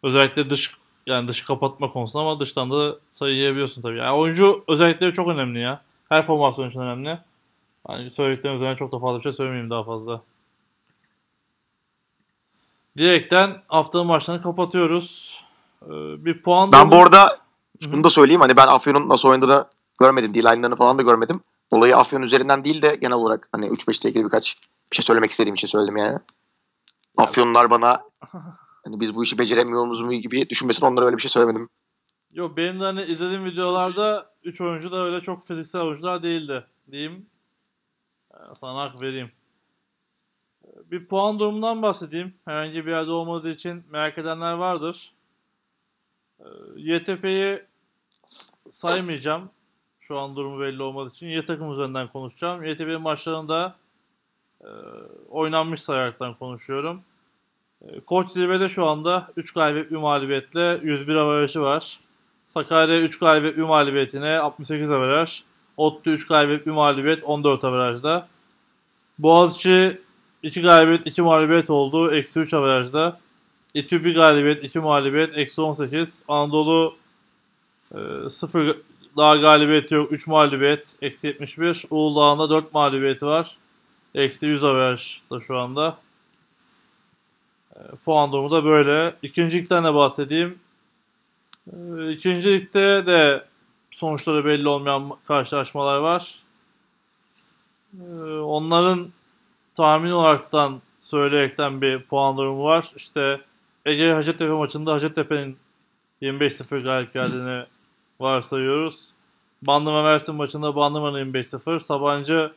Özellikle 0.02 0.50
dış 0.50 0.74
yani 1.06 1.28
dışı 1.28 1.46
kapatma 1.46 1.88
konusunda 1.88 2.24
ama 2.24 2.40
dıştan 2.40 2.70
da 2.70 2.96
sayı 3.10 3.34
yiyebiliyorsun 3.34 3.82
tabii. 3.82 3.98
Yani 3.98 4.16
oyuncu 4.16 4.64
özellikleri 4.68 5.12
çok 5.12 5.28
önemli 5.28 5.60
ya. 5.60 5.82
Her 6.08 6.22
formasyon 6.22 6.68
için 6.68 6.80
önemli. 6.80 7.18
Hani 7.88 8.10
söylediklerim 8.10 8.56
üzerine 8.56 8.76
çok 8.76 8.92
da 8.92 8.98
fazla 8.98 9.18
bir 9.18 9.22
şey 9.22 9.32
söylemeyeyim 9.32 9.70
daha 9.70 9.84
fazla. 9.84 10.22
Direkten 12.96 13.62
haftanın 13.68 14.06
maçlarını 14.06 14.42
kapatıyoruz. 14.42 15.40
Ee, 15.82 16.24
Bir 16.24 16.42
puan 16.42 16.72
Ben 16.72 16.90
bu 16.90 16.96
arada 16.96 17.38
şunu 17.80 18.04
da 18.04 18.10
söyleyeyim. 18.10 18.40
Hani 18.40 18.56
ben 18.56 18.66
Afyon'un 18.66 19.08
nasıl 19.08 19.28
oynadığını 19.28 19.66
görmedim. 20.00 20.34
D-line'larını 20.34 20.76
falan 20.76 20.98
da 20.98 21.02
görmedim. 21.02 21.40
Olayı 21.70 21.96
Afyon 21.96 22.22
üzerinden 22.22 22.64
değil 22.64 22.82
de 22.82 22.96
genel 23.00 23.16
olarak 23.16 23.48
hani 23.52 23.66
3-5'te 23.66 24.08
ilgili 24.08 24.24
birkaç 24.24 24.56
bir 24.92 24.96
şey 24.96 25.04
söylemek 25.04 25.30
istediğim 25.30 25.54
için 25.54 25.68
söyledim 25.68 25.96
yani. 25.96 26.18
Afyonlar 27.16 27.70
bana 27.70 28.02
hani 28.84 29.00
biz 29.00 29.14
bu 29.14 29.24
işi 29.24 29.38
beceremiyoruz 29.38 30.00
mu 30.00 30.14
gibi 30.14 30.48
düşünmesin 30.48 30.86
onlara 30.86 31.06
öyle 31.06 31.16
bir 31.16 31.22
şey 31.22 31.30
söylemedim. 31.30 31.68
Yok 32.32 32.56
benim 32.56 32.80
de 32.80 32.84
hani 32.84 33.02
izlediğim 33.02 33.44
videolarda 33.44 34.30
3 34.44 34.60
oyuncu 34.60 34.92
da 34.92 34.96
öyle 34.96 35.20
çok 35.20 35.46
fiziksel 35.46 35.80
oyuncular 35.80 36.22
değildi 36.22 36.66
diyeyim. 36.90 37.26
Sana 38.56 38.80
hak 38.80 39.02
vereyim. 39.02 39.30
Bir 40.90 41.06
puan 41.06 41.38
durumundan 41.38 41.82
bahsedeyim. 41.82 42.34
Herhangi 42.44 42.86
bir 42.86 42.90
yerde 42.90 43.10
olmadığı 43.10 43.50
için 43.50 43.84
merak 43.90 44.18
edenler 44.18 44.52
vardır. 44.52 45.12
Ee, 46.40 46.44
YTP'yi 46.76 47.62
saymayacağım. 48.70 49.50
Şu 49.98 50.18
an 50.18 50.36
durumu 50.36 50.60
belli 50.60 50.82
olmadığı 50.82 51.10
için. 51.10 51.26
Y 51.26 51.44
takım 51.44 51.72
üzerinden 51.72 52.08
konuşacağım. 52.08 52.64
YTP 52.64 53.00
maçlarında 53.00 53.76
e, 54.60 54.68
oynanmış 55.28 55.82
sayaraktan 55.82 56.34
konuşuyorum. 56.34 57.02
E, 57.82 58.00
Koç 58.00 58.30
zirvede 58.30 58.68
şu 58.68 58.86
anda 58.86 59.28
3 59.36 59.52
galibiyet 59.52 59.90
bir 59.90 59.96
mağlubiyetle 59.96 60.80
101 60.82 61.14
avarajı 61.14 61.60
var. 61.60 62.00
Sakarya 62.44 63.00
3 63.00 63.18
galibiyet 63.18 63.56
bir 63.56 63.62
mağlubiyetine 63.62 64.38
68 64.38 64.90
avaraj. 64.90 65.42
Ottu 65.78 66.10
3 66.10 66.26
galibiyet 66.26 66.66
bir 66.66 66.70
mağlubiyet 66.70 67.24
14 67.24 67.64
avarajda. 67.64 68.28
Boğaziçi 69.18 70.00
2 70.42 70.62
galibiyet 70.62 71.06
2 71.06 71.22
mağlubiyet 71.22 71.70
oldu. 71.70 72.14
Eksi 72.14 72.40
3 72.40 72.54
avarajda. 72.54 73.20
İTÜ 73.74 74.04
1 74.04 74.14
galibiyet 74.14 74.64
2 74.64 74.78
mağlubiyet 74.78 75.38
eksi 75.38 75.60
18. 75.60 76.22
Anadolu 76.28 76.96
0 78.30 78.76
daha 79.16 79.36
galibiyeti 79.36 79.94
yok 79.94 80.12
3 80.12 80.26
mağlubiyet 80.26 80.96
eksi 81.02 81.26
71. 81.26 81.84
Uludağ'ın 81.90 82.38
da 82.38 82.50
4 82.50 82.74
mağlubiyeti 82.74 83.26
var. 83.26 83.56
Eksi 84.14 84.46
100 84.46 84.64
avarajda 84.64 85.40
şu 85.40 85.56
anda. 85.56 85.98
E, 87.76 87.80
puan 88.04 88.32
durumu 88.32 88.50
da 88.50 88.64
böyle. 88.64 89.16
İkinci 89.22 89.70
de 89.70 89.94
bahsedeyim. 89.94 90.58
E, 91.72 92.10
İkinci 92.12 92.52
ligde 92.52 93.06
de 93.06 93.47
sonuçları 93.90 94.44
belli 94.44 94.68
olmayan 94.68 95.16
karşılaşmalar 95.28 95.98
var. 95.98 96.42
E, 98.00 98.04
Onların 98.40 99.08
tahmin 99.74 100.10
olaraktan 100.10 100.82
söyleyerekten 101.00 101.80
bir 101.80 102.02
puan 102.02 102.36
durumu 102.36 102.64
var. 102.64 102.92
İşte 102.96 103.40
Ege 103.84 104.12
Hacettepe 104.12 104.52
maçında 104.52 104.92
Hacettepe'nin 104.92 105.56
25-0 106.22 106.84
galip 106.84 107.12
geldiğini 107.12 107.64
varsayıyoruz. 108.20 109.08
Bandırma 109.62 110.02
Mersin 110.02 110.34
maçında 110.34 110.76
Bandırma'nın 110.76 111.32
25-0. 111.32 111.80
Sabancı 111.80 112.52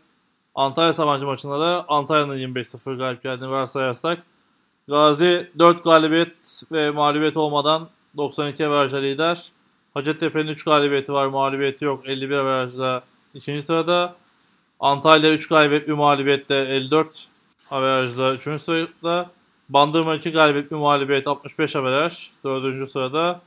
Antalya 0.55 0.93
Sabancı 0.93 1.25
maçında 1.25 1.59
da 1.59 1.85
Antalya'nın 1.87 2.37
25-0 2.37 2.97
galip 2.97 3.23
geldiğini 3.23 3.51
varsayarsak 3.51 4.23
Gazi 4.87 5.51
4 5.59 5.83
galibiyet 5.83 6.63
ve 6.71 6.91
mağlubiyet 6.91 7.37
olmadan 7.37 7.89
92 8.17 8.67
averajla 8.67 8.97
lider. 8.97 9.51
Hacettepe'nin 9.93 10.47
3 10.47 10.63
galibiyeti 10.63 11.13
var, 11.13 11.27
mağlubiyeti 11.27 11.85
yok. 11.85 12.09
51 12.09 12.37
averajla 12.37 13.03
ikinci 13.33 13.61
sırada. 13.61 14.15
Antalya 14.79 15.33
3 15.33 15.47
galibiyet 15.47 15.87
bir 15.87 15.93
mağlubiyetle 15.93 16.55
54 16.55 17.27
averajla 17.71 18.33
3. 18.33 18.61
sırada. 18.61 19.29
Bandırma 19.69 20.15
2 20.15 20.31
galibiyet 20.31 20.71
bir 20.71 20.75
mağlubiyet 20.75 21.27
65 21.27 21.75
averaj 21.75 22.29
4. 22.43 22.91
sırada. 22.91 23.41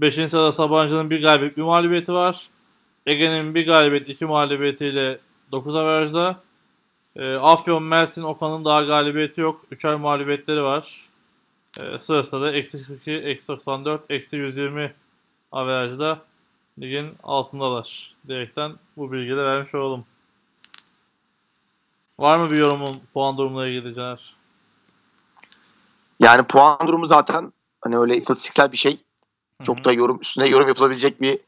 5. 0.00 0.14
sırada 0.14 0.52
Sabancı'nın 0.52 1.10
1 1.10 1.22
galibiyet 1.22 1.56
bir 1.56 1.62
mağlubiyeti 1.62 2.12
var. 2.12 2.48
Ege'nin 3.06 3.54
1 3.54 3.66
galibiyet 3.66 4.08
2 4.08 4.24
mağlubiyetiyle 4.26 5.18
9 5.52 5.76
averajda. 5.76 6.40
E, 7.16 7.34
Afyon, 7.34 7.82
Mersin, 7.82 8.22
Okan'ın 8.22 8.64
daha 8.64 8.82
galibiyeti 8.82 9.40
yok. 9.40 9.64
3'er 9.72 9.96
mağlubiyetleri 9.96 10.62
var. 10.62 11.08
E, 11.80 11.98
sırasında 12.00 12.42
da 12.42 12.52
eksi 12.52 12.86
42, 12.86 13.12
eksi 13.12 13.48
94, 13.48 14.02
eksi 14.10 14.36
120 14.36 14.94
averajda 15.52 16.18
ligin 16.80 17.16
altındalar. 17.22 18.16
Direkten 18.28 18.72
bu 18.96 19.12
bilgiyi 19.12 19.36
de 19.36 19.44
vermiş 19.44 19.74
olalım. 19.74 20.04
Var 22.18 22.38
mı 22.38 22.50
bir 22.50 22.56
yorumun 22.56 23.00
puan 23.14 23.38
durumuna 23.38 23.66
ilgili 23.66 23.94
Caner? 23.94 24.36
Yani 26.20 26.42
puan 26.42 26.86
durumu 26.86 27.06
zaten 27.06 27.52
hani 27.80 27.98
öyle 27.98 28.16
istatistiksel 28.16 28.72
bir 28.72 28.76
şey. 28.76 29.00
Çok 29.62 29.78
hı. 29.78 29.84
da 29.84 29.92
yorum 29.92 30.20
üstüne 30.20 30.48
yorum 30.48 30.68
yapılabilecek 30.68 31.20
bir 31.20 31.40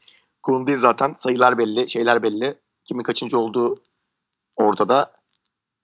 konu 0.43 0.67
değil 0.67 0.77
zaten. 0.77 1.13
Sayılar 1.13 1.57
belli, 1.57 1.89
şeyler 1.89 2.23
belli. 2.23 2.55
Kimin 2.85 3.03
kaçıncı 3.03 3.39
olduğu 3.39 3.79
ortada. 4.55 5.11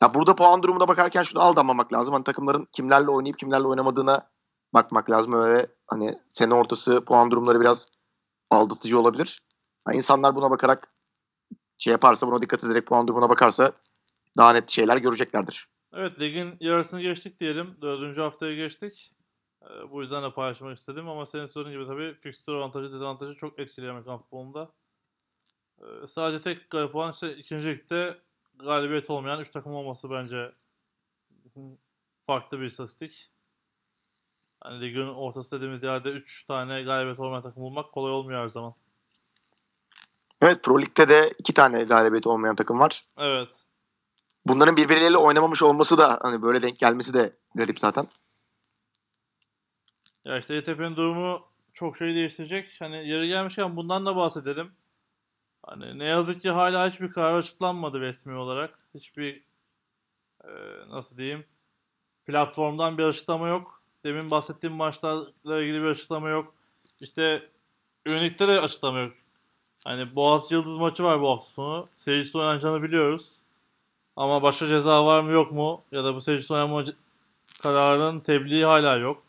Ya 0.02 0.14
burada 0.14 0.36
puan 0.36 0.64
durumuna 0.64 0.88
bakarken 0.88 1.24
şunu 1.24 1.42
aldanmamak 1.42 1.94
lazım. 1.94 2.14
Hani 2.14 2.24
takımların 2.24 2.68
kimlerle 2.72 3.12
oynayıp 3.12 3.40
kimlerle 3.40 3.68
oynamadığına 3.68 4.28
bakmak 4.74 5.10
lazım. 5.10 5.34
Öyle 5.34 5.68
hani 5.88 6.20
sene 6.30 6.54
ortası 6.54 7.06
puan 7.06 7.32
durumları 7.32 7.62
biraz 7.62 7.88
aldatıcı 8.50 9.00
olabilir. 9.00 9.40
Yani 9.88 9.98
insanlar 9.98 10.36
buna 10.36 10.52
bakarak 10.52 10.94
şey 11.78 11.92
yaparsa, 11.92 12.28
buna 12.28 12.42
dikkat 12.42 12.64
ederek 12.64 12.88
puan 12.88 13.08
durumuna 13.08 13.30
bakarsa 13.30 13.72
daha 14.38 14.54
net 14.54 14.70
şeyler 14.70 14.98
göreceklerdir. 14.98 15.68
Evet 15.94 16.20
ligin 16.20 16.58
yarısını 16.60 17.02
geçtik 17.02 17.40
diyelim. 17.40 17.78
Dördüncü 17.82 18.22
haftaya 18.22 18.56
geçtik. 18.56 19.14
Ee, 19.64 19.92
bu 19.92 20.02
yüzden 20.02 20.24
de 20.24 20.34
paylaşmak 20.34 20.78
istedim 20.78 21.10
ama 21.10 21.26
senin 21.26 21.46
söylediğin 21.46 21.80
gibi 21.80 21.90
tabii 21.90 22.14
fixture 22.14 22.56
avantajı 22.56 22.94
dezavantajı 22.94 23.36
çok 23.36 23.60
etkili 23.60 23.90
Amerikan 23.90 24.18
futbolunda. 24.18 24.72
Ee, 25.82 26.08
sadece 26.08 26.42
tek 26.42 26.70
garip 26.70 26.96
olan 26.96 27.12
işte 27.12 27.36
ikinci 27.36 27.68
ligde 27.68 28.18
galibiyet 28.56 29.10
olmayan 29.10 29.40
3 29.40 29.50
takım 29.50 29.74
olması 29.74 30.12
bence 30.12 30.52
farklı 32.28 32.60
bir 32.60 32.66
istatistik. 32.66 33.32
Hani 34.62 34.82
ligin 34.82 35.08
ortası 35.08 35.56
dediğimiz 35.56 35.84
yerde 35.84 36.10
3 36.10 36.46
tane 36.46 36.84
galibiyet 36.84 37.20
olmayan 37.20 37.42
takım 37.42 37.64
bulmak 37.64 37.92
kolay 37.92 38.12
olmuyor 38.12 38.44
her 38.44 38.50
zaman. 38.50 38.74
Evet 40.42 40.64
Pro 40.64 40.82
Lig'de 40.82 41.10
de 41.10 41.34
iki 41.40 41.54
tane 41.54 41.84
galibiyeti 41.84 42.30
olmayan 42.30 42.56
takım 42.56 42.80
var. 42.80 43.04
Evet. 43.18 43.68
Bunların 44.46 44.78
birbirleriyle 44.78 45.18
oynamamış 45.18 45.64
olması 45.64 45.98
da 45.98 46.20
hani 46.22 46.42
böyle 46.42 46.62
denk 46.62 46.80
gelmesi 46.80 47.14
de 47.14 47.34
garip 47.56 47.80
zaten. 47.80 48.08
Ya 50.26 50.38
işte 50.38 50.56
ETP'nin 50.56 50.96
durumu 50.96 51.48
çok 51.74 51.98
şey 51.98 52.16
değiştirecek. 52.16 52.76
Hani 52.80 53.10
yeri 53.10 53.28
gelmişken 53.28 53.76
bundan 53.76 54.06
da 54.06 54.16
bahsedelim. 54.16 54.72
Hani 55.66 56.00
ne 56.00 56.06
yazık 56.06 56.42
ki 56.42 56.50
hala 56.50 56.90
hiçbir 56.90 57.12
karar 57.12 57.34
açıklanmadı 57.34 58.00
resmi 58.00 58.36
olarak. 58.36 58.80
Hiçbir 58.94 59.44
e, 60.44 60.50
nasıl 60.90 61.18
diyeyim 61.18 61.46
platformdan 62.26 62.98
bir 62.98 63.04
açıklama 63.04 63.48
yok. 63.48 63.77
Demin 64.08 64.32
bahsettiğim 64.32 64.76
maçlarla 64.76 65.62
ilgili 65.62 65.82
bir 65.82 65.88
açıklama 65.88 66.30
yok. 66.30 66.54
İşte 67.00 67.50
Unique'de 68.08 68.48
de 68.48 68.62
açıklama 68.62 69.00
yok. 69.00 69.14
Hani 69.84 70.16
Boğaz 70.16 70.52
Yıldız 70.52 70.78
maçı 70.78 71.04
var 71.04 71.22
bu 71.22 71.30
hafta 71.30 71.46
sonu. 71.46 71.88
Seyircisiz 71.96 72.36
oynanacağını 72.36 72.84
biliyoruz. 72.84 73.38
Ama 74.16 74.42
başka 74.42 74.68
ceza 74.68 75.06
var 75.06 75.22
mı 75.22 75.32
yok 75.32 75.52
mu? 75.52 75.84
Ya 75.92 76.04
da 76.04 76.16
bu 76.16 76.22
seyircisiz 76.22 76.52
oynanma 76.52 76.86
kararının 77.62 78.20
tebliği 78.20 78.66
hala 78.66 78.96
yok. 78.96 79.24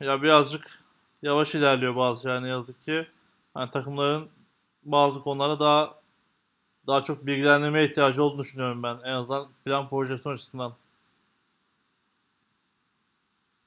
Ya 0.00 0.22
birazcık 0.22 0.82
yavaş 1.22 1.54
ilerliyor 1.54 1.96
bazı 1.96 2.42
ne 2.42 2.48
yazık 2.48 2.82
ki. 2.82 3.06
Hani 3.54 3.70
takımların 3.70 4.28
bazı 4.82 5.20
konularda 5.20 5.60
daha 5.60 5.94
daha 6.86 7.02
çok 7.02 7.26
bilgilendirmeye 7.26 7.86
ihtiyacı 7.86 8.22
olduğunu 8.22 8.42
düşünüyorum 8.42 8.82
ben. 8.82 8.98
En 9.04 9.12
azından 9.12 9.48
plan 9.64 9.88
projeksiyon 9.88 10.34
açısından. 10.34 10.74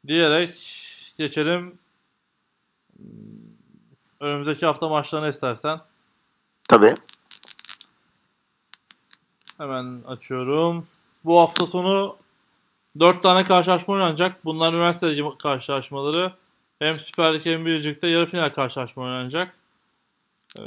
Diyerek 0.07 0.55
geçelim 1.17 1.79
önümüzdeki 4.19 4.65
hafta 4.65 4.89
maçlarına 4.89 5.27
istersen. 5.27 5.81
Tabii. 6.69 6.95
Hemen 9.57 10.03
açıyorum. 10.07 10.87
Bu 11.25 11.39
hafta 11.39 11.65
sonu 11.65 12.17
4 12.99 13.23
tane 13.23 13.43
karşılaşma 13.43 13.93
oynanacak. 13.93 14.45
Bunlar 14.45 14.73
üniversite 14.73 15.11
ligi 15.11 15.23
karşılaşmaları. 15.39 16.33
Hem 16.79 16.95
Süper 16.95 17.33
Lig 17.33 17.45
hem 17.45 17.65
Biricik'te 17.65 18.07
yarı 18.07 18.25
final 18.25 18.49
karşılaşma 18.49 19.03
oynanacak. 19.03 19.55
Ee, 20.59 20.61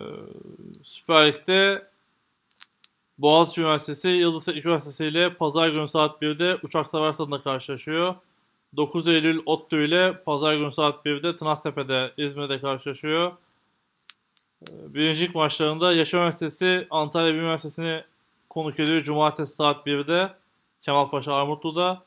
Süper 0.83 1.27
Lig'de 1.27 1.87
Boğaziçi 3.19 3.61
Üniversitesi 3.61 4.09
Yıldız 4.09 4.45
Teknik 4.45 4.67
Üniversitesi 4.67 5.05
ile 5.05 5.35
Pazar 5.35 5.69
günü 5.69 5.89
saat 5.89 6.23
1'de 6.23 6.59
Uçak 6.63 6.89
Savar 6.89 7.13
Stadı'nda 7.13 7.41
karşılaşıyor. 7.41 8.15
9 8.77 9.09
Eylül 9.09 9.43
ODTÜ 9.47 9.85
ile 9.85 10.23
Pazar 10.25 10.55
günü 10.55 10.73
saat 10.73 11.07
1'de 11.07 11.37
Tınaztepe'de 11.37 12.13
İzmir'de 12.17 12.61
karşılaşıyor. 12.61 13.33
Ee, 14.63 14.95
Birincilik 14.95 15.35
maçlarında 15.35 15.93
Yaşar 15.93 16.19
Üniversitesi 16.19 16.87
Antalya 16.91 17.29
Bilim 17.29 17.41
Üniversitesi'ni 17.41 18.05
konuk 18.49 18.81
ediyor. 18.81 19.03
Cumartesi 19.03 19.55
saat 19.55 19.87
1'de 19.87 20.35
Kemalpaşa 20.81 21.35
Armutlu'da. 21.35 22.03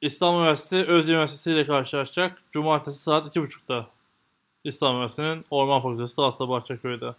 İstanbul 0.00 0.38
Üniversitesi 0.40 0.90
Özyeğin 0.90 1.18
Üniversitesi 1.18 1.50
ile 1.50 1.66
karşılaşacak. 1.66 2.42
Cumartesi 2.52 2.98
saat 2.98 3.36
2.30'da. 3.36 3.86
İstanbul 4.64 4.94
Üniversitesi'nin 4.94 5.44
Orman 5.50 5.82
Fakültesi 5.82 6.22
Aslı 6.22 6.48
Bahçeköy'de. 6.48 7.14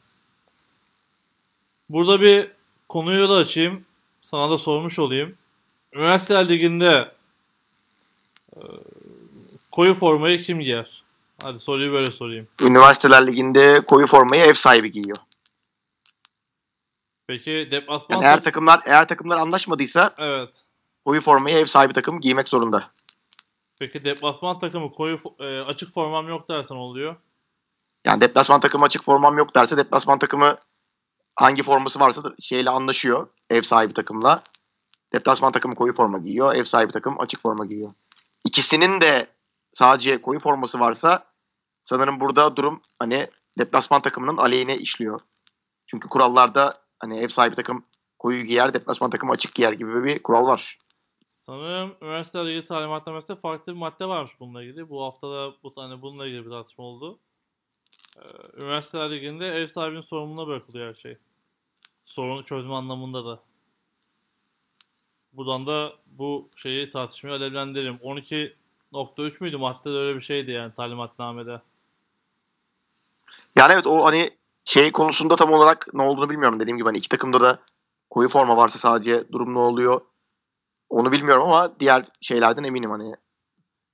Burada 1.90 2.22
bir 2.22 2.52
konuyu 2.90 3.30
da 3.30 3.36
açayım. 3.36 3.86
Sana 4.22 4.50
da 4.50 4.58
sormuş 4.58 5.00
olayım. 5.00 5.36
Üniversiteler 5.94 6.50
Ligi'nde 6.50 7.12
koyu 9.72 9.94
formayı 9.94 10.42
kim 10.42 10.60
giyer? 10.60 11.04
Hadi 11.44 11.60
soruyu 11.60 11.94
böyle 11.94 12.12
sorayım. 12.12 12.48
Üniversiteler 12.62 13.28
Ligi'nde 13.28 13.82
koyu 13.88 14.08
formayı 14.08 14.44
ev 14.44 14.54
sahibi 14.54 14.92
giyiyor. 14.92 15.18
Peki 17.28 17.68
deplasman 17.72 18.16
Yani 18.16 18.26
eğer 18.26 18.36
tak- 18.36 18.44
takımlar 18.44 18.82
eğer 18.86 19.08
takımlar 19.08 19.38
anlaşmadıysa 19.38 20.14
Evet. 20.18 20.64
koyu 21.06 21.22
formayı 21.22 21.56
ev 21.56 21.66
sahibi 21.66 21.94
takım 21.94 22.22
giymek 22.22 22.48
zorunda. 22.50 22.92
Peki 23.80 24.06
deplasman 24.06 24.60
takımı 24.60 24.92
koyu 24.92 25.18
e, 25.40 25.60
açık 25.60 25.94
formam 25.94 26.28
yok 26.28 26.50
dersen 26.50 26.76
oluyor. 26.76 27.16
Yani 28.06 28.22
deplasman 28.22 28.60
takımı 28.60 28.86
açık 28.86 29.06
formam 29.06 29.38
yok 29.38 29.56
derse 29.56 29.78
deplasman 29.78 30.20
takımı 30.20 30.58
hangi 31.36 31.64
forması 31.64 32.00
varsa 32.00 32.24
da 32.24 32.36
şeyle 32.40 32.70
anlaşıyor 32.70 33.28
ev 33.50 33.62
sahibi 33.62 33.94
takımla. 33.94 34.44
Deplasman 35.14 35.52
takımı 35.52 35.76
koyu 35.76 35.94
forma 35.96 36.18
giyiyor, 36.18 36.56
ev 36.56 36.66
sahibi 36.66 36.92
takım 36.92 37.20
açık 37.20 37.42
forma 37.42 37.66
giyiyor. 37.66 37.92
İkisinin 38.46 39.02
de 39.02 39.28
sadece 39.76 40.22
koyu 40.22 40.40
forması 40.40 40.80
varsa 40.80 41.26
sanırım 41.86 42.20
burada 42.20 42.56
durum 42.56 42.82
hani 43.00 43.30
deplasman 43.60 44.02
takımının 44.02 44.38
aleyhine 44.38 44.78
işliyor. 44.78 45.20
Çünkü 45.88 46.10
kurallarda 46.10 46.84
hani 47.00 47.20
ev 47.20 47.28
sahibi 47.28 47.56
takım 47.56 47.86
koyu 48.20 48.44
giyer, 48.44 48.74
deplasman 48.74 49.10
takım 49.10 49.32
açık 49.32 49.56
giyer 49.56 49.74
gibi 49.74 50.04
bir 50.04 50.24
kural 50.24 50.48
var. 50.48 50.78
Sanırım 51.28 51.96
üniversitelerle 52.02 52.52
ilgili 52.52 52.66
talimatnamesinde 52.66 53.40
farklı 53.40 53.74
bir 53.74 53.78
madde 53.78 54.06
varmış 54.06 54.32
bununla 54.40 54.64
ilgili. 54.64 54.90
Bu 54.90 55.04
hafta 55.04 55.32
da 55.32 55.54
bu 55.64 55.74
hani 55.76 56.02
bununla 56.02 56.28
ilgili 56.28 56.46
bir 56.46 56.50
tartışma 56.50 56.84
oldu. 56.84 57.20
Ee, 58.18 58.22
üniversiteler 58.58 59.12
liginde 59.12 59.48
ev 59.48 59.68
sahibinin 59.68 60.02
sorumluluğuna 60.02 60.48
bırakılıyor 60.48 60.88
her 60.88 60.94
şey. 60.94 61.18
Sorunu 62.06 62.44
çözme 62.44 62.74
anlamında 62.74 63.26
da. 63.26 63.44
Buradan 65.34 65.68
da 65.68 65.94
bu 66.06 66.50
şeyi 66.56 66.90
tartışmayı 66.90 67.36
alevlendirelim. 67.36 67.96
12.3 67.96 69.44
müydü 69.44 69.58
maddede 69.58 69.98
öyle 69.98 70.16
bir 70.16 70.22
şeydi 70.22 70.52
yani 70.52 70.74
talimatnamede. 70.74 71.62
Yani 73.56 73.74
evet 73.74 73.88
o 73.88 74.06
hani 74.06 74.30
şey 74.66 74.92
konusunda 74.92 75.36
tam 75.36 75.54
olarak 75.54 75.88
ne 75.94 76.02
olduğunu 76.02 76.30
bilmiyorum. 76.30 76.60
Dediğim 76.60 76.78
gibi 76.78 76.86
hani 76.86 76.98
iki 76.98 77.10
takımda 77.10 77.42
da 77.42 77.60
koyu 78.10 78.30
forma 78.30 78.58
varsa 78.58 78.80
sadece 78.80 79.32
durum 79.32 79.54
ne 79.54 79.60
oluyor 79.60 80.02
onu 80.90 81.12
bilmiyorum 81.12 81.44
ama 81.44 81.80
diğer 81.80 82.06
şeylerden 82.22 82.64
eminim 82.64 82.92
hani. 82.92 83.16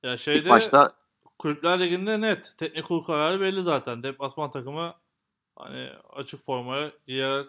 Ya 0.04 0.14
İlk 0.14 0.20
şeyde 0.20 0.50
başta 0.50 0.92
Kulüpler 1.40 1.80
Ligi'nde 1.80 2.22
net. 2.22 2.54
Teknik 2.58 2.86
kurul 2.86 3.04
kararı 3.04 3.42
belli 3.42 3.62
zaten. 3.62 4.04
Deplasman 4.04 4.50
takımı 4.50 4.94
hani 5.56 5.90
açık 6.14 6.42
formaya 6.42 6.92
giyer 7.08 7.46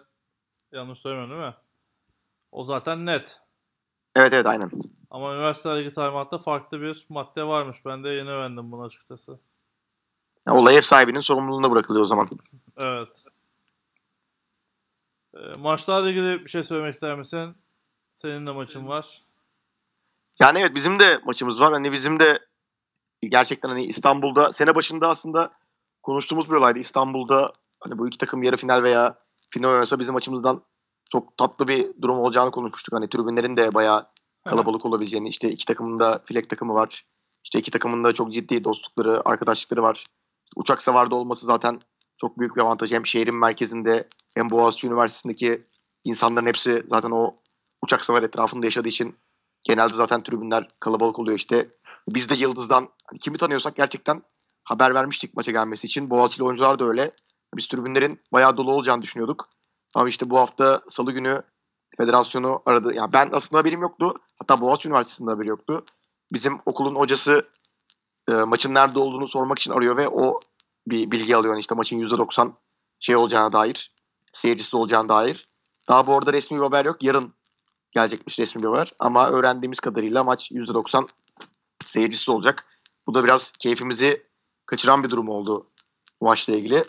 yanlış 0.71 0.99
söylemiyorum 0.99 1.35
değil 1.35 1.49
mi? 1.49 1.55
O 2.51 2.63
zaten 2.63 3.05
net. 3.05 3.41
Evet 4.15 4.33
evet 4.33 4.45
aynen. 4.45 4.71
Ama 5.11 5.33
Üniversiteler 5.33 5.79
Ligi 5.79 5.95
talimatta 5.95 6.37
farklı 6.37 6.81
bir 6.81 7.05
madde 7.09 7.43
varmış. 7.43 7.85
Ben 7.85 8.03
de 8.03 8.09
yeni 8.09 8.29
öğrendim 8.29 8.71
bunu 8.71 8.83
açıkçası. 8.83 9.39
Yani 10.47 10.57
olay 10.57 10.77
ev 10.77 10.81
sahibinin 10.81 11.21
sorumluluğuna 11.21 11.71
bırakılıyor 11.71 12.03
o 12.03 12.07
zaman. 12.07 12.27
Evet. 12.77 13.25
Ee, 15.35 15.59
maçlarla 15.59 16.09
ilgili 16.09 16.45
bir 16.45 16.49
şey 16.49 16.63
söylemek 16.63 16.93
ister 16.93 17.17
misin? 17.17 17.55
Senin 18.13 18.47
de 18.47 18.51
maçın 18.51 18.87
var. 18.87 19.21
Yani 20.39 20.59
evet 20.59 20.75
bizim 20.75 20.99
de 20.99 21.19
maçımız 21.25 21.59
var. 21.59 21.73
Hani 21.73 21.91
bizim 21.91 22.19
de 22.19 22.39
gerçekten 23.21 23.69
hani 23.69 23.85
İstanbul'da 23.85 24.51
sene 24.51 24.75
başında 24.75 25.09
aslında 25.09 25.53
konuştuğumuz 26.03 26.49
bir 26.49 26.55
olaydı. 26.55 26.79
İstanbul'da 26.79 27.53
hani 27.79 27.97
bu 27.97 28.07
iki 28.07 28.17
takım 28.17 28.43
yarı 28.43 28.57
final 28.57 28.83
veya 28.83 29.15
final 29.49 29.69
oynasa 29.69 29.99
bizim 29.99 30.15
açımızdan 30.15 30.63
çok 31.11 31.37
tatlı 31.37 31.67
bir 31.67 32.01
durum 32.01 32.19
olacağını 32.19 32.51
konuşmuştuk. 32.51 32.95
Hani 32.95 33.09
tribünlerin 33.09 33.57
de 33.57 33.73
bayağı 33.73 34.07
kalabalık 34.45 34.85
olabileceğini. 34.85 35.29
işte 35.29 35.51
iki 35.51 35.65
takımın 35.65 35.99
da 35.99 36.21
filek 36.25 36.49
takımı 36.49 36.73
var. 36.73 37.05
İşte 37.43 37.59
iki 37.59 37.71
takımın 37.71 38.03
da 38.03 38.13
çok 38.13 38.33
ciddi 38.33 38.63
dostlukları, 38.63 39.21
arkadaşlıkları 39.29 39.81
var. 39.83 40.05
Uçak 40.55 40.81
savarda 40.81 41.15
olması 41.15 41.45
zaten 41.45 41.79
çok 42.21 42.39
büyük 42.39 42.55
bir 42.55 42.61
avantaj. 42.61 42.91
Hem 42.91 43.05
şehrin 43.05 43.35
merkezinde 43.35 44.07
hem 44.33 44.49
Boğaziçi 44.49 44.87
Üniversitesi'ndeki 44.87 45.67
insanların 46.03 46.45
hepsi 46.45 46.83
zaten 46.89 47.11
o 47.11 47.35
uçak 47.81 48.01
savar 48.01 48.23
etrafında 48.23 48.65
yaşadığı 48.65 48.89
için 48.89 49.15
genelde 49.63 49.93
zaten 49.93 50.23
tribünler 50.23 50.67
kalabalık 50.79 51.19
oluyor 51.19 51.37
işte. 51.37 51.69
Biz 52.09 52.29
de 52.29 52.35
Yıldız'dan 52.35 52.89
hani 53.05 53.19
kimi 53.19 53.37
tanıyorsak 53.37 53.75
gerçekten 53.75 54.21
haber 54.63 54.93
vermiştik 54.93 55.35
maça 55.35 55.51
gelmesi 55.51 55.87
için. 55.87 56.09
Boğaziçi'li 56.09 56.43
oyuncular 56.43 56.79
da 56.79 56.85
öyle. 56.85 57.11
Biz 57.55 57.67
tribünlerin 57.67 58.21
bayağı 58.33 58.57
dolu 58.57 58.73
olacağını 58.73 59.01
düşünüyorduk. 59.01 59.49
Ama 59.95 60.09
işte 60.09 60.29
bu 60.29 60.37
hafta 60.37 60.81
salı 60.89 61.11
günü 61.11 61.41
federasyonu 61.97 62.61
aradı. 62.65 62.93
Yani 62.93 63.13
ben 63.13 63.29
aslında 63.33 63.59
haberim 63.59 63.81
yoktu. 63.81 64.13
Hatta 64.39 64.61
Boğaziçi 64.61 64.87
Üniversitesi'nde 64.87 65.31
haberi 65.31 65.47
yoktu. 65.47 65.85
Bizim 66.33 66.59
okulun 66.65 66.95
hocası 66.95 67.49
e, 68.29 68.33
maçın 68.33 68.73
nerede 68.73 68.99
olduğunu 68.99 69.27
sormak 69.27 69.59
için 69.59 69.71
arıyor 69.71 69.97
ve 69.97 70.09
o 70.09 70.39
bir 70.87 71.11
bilgi 71.11 71.35
alıyor. 71.35 71.53
Yani 71.53 71.59
işte 71.59 71.75
maçın 71.75 71.99
%90 71.99 72.53
şey 72.99 73.15
olacağına 73.15 73.53
dair, 73.53 73.91
seyircisi 74.33 74.77
olacağına 74.77 75.09
dair. 75.09 75.47
Daha 75.87 76.07
bu 76.07 76.17
arada 76.17 76.33
resmi 76.33 76.57
bir 76.57 76.63
haber 76.63 76.85
yok. 76.85 77.03
Yarın 77.03 77.33
gelecekmiş 77.91 78.39
resmi 78.39 78.63
bir 78.63 78.67
haber. 78.67 78.93
Ama 78.99 79.29
öğrendiğimiz 79.29 79.79
kadarıyla 79.79 80.23
maç 80.23 80.51
%90 80.51 81.07
seyircisi 81.85 82.31
olacak. 82.31 82.65
Bu 83.07 83.13
da 83.13 83.23
biraz 83.23 83.51
keyfimizi 83.59 84.23
kaçıran 84.65 85.03
bir 85.03 85.09
durum 85.09 85.29
oldu 85.29 85.67
bu 86.21 86.25
maçla 86.25 86.53
ilgili. 86.53 86.83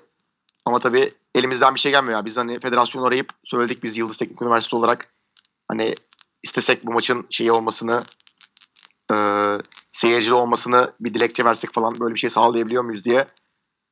Ama 0.64 0.78
tabii 0.78 1.14
elimizden 1.34 1.74
bir 1.74 1.80
şey 1.80 1.92
gelmiyor. 1.92 2.18
Ya. 2.18 2.24
Biz 2.24 2.36
hani 2.36 2.60
federasyonu 2.60 3.06
arayıp 3.06 3.32
söyledik 3.44 3.82
biz 3.82 3.96
Yıldız 3.96 4.16
Teknik 4.16 4.42
Üniversitesi 4.42 4.76
olarak 4.76 5.14
hani 5.68 5.94
istesek 6.42 6.86
bu 6.86 6.92
maçın 6.92 7.26
şeyi 7.30 7.52
olmasını 7.52 8.02
e, 9.12 9.16
seyircili 9.92 10.34
olmasını 10.34 10.92
bir 11.00 11.14
dilekçe 11.14 11.44
versek 11.44 11.72
falan 11.74 12.00
böyle 12.00 12.14
bir 12.14 12.20
şey 12.20 12.30
sağlayabiliyor 12.30 12.82
muyuz 12.82 13.04
diye 13.04 13.26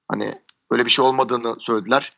hani 0.09 0.33
öyle 0.71 0.85
bir 0.85 0.91
şey 0.91 1.05
olmadığını 1.05 1.57
söylediler. 1.61 2.13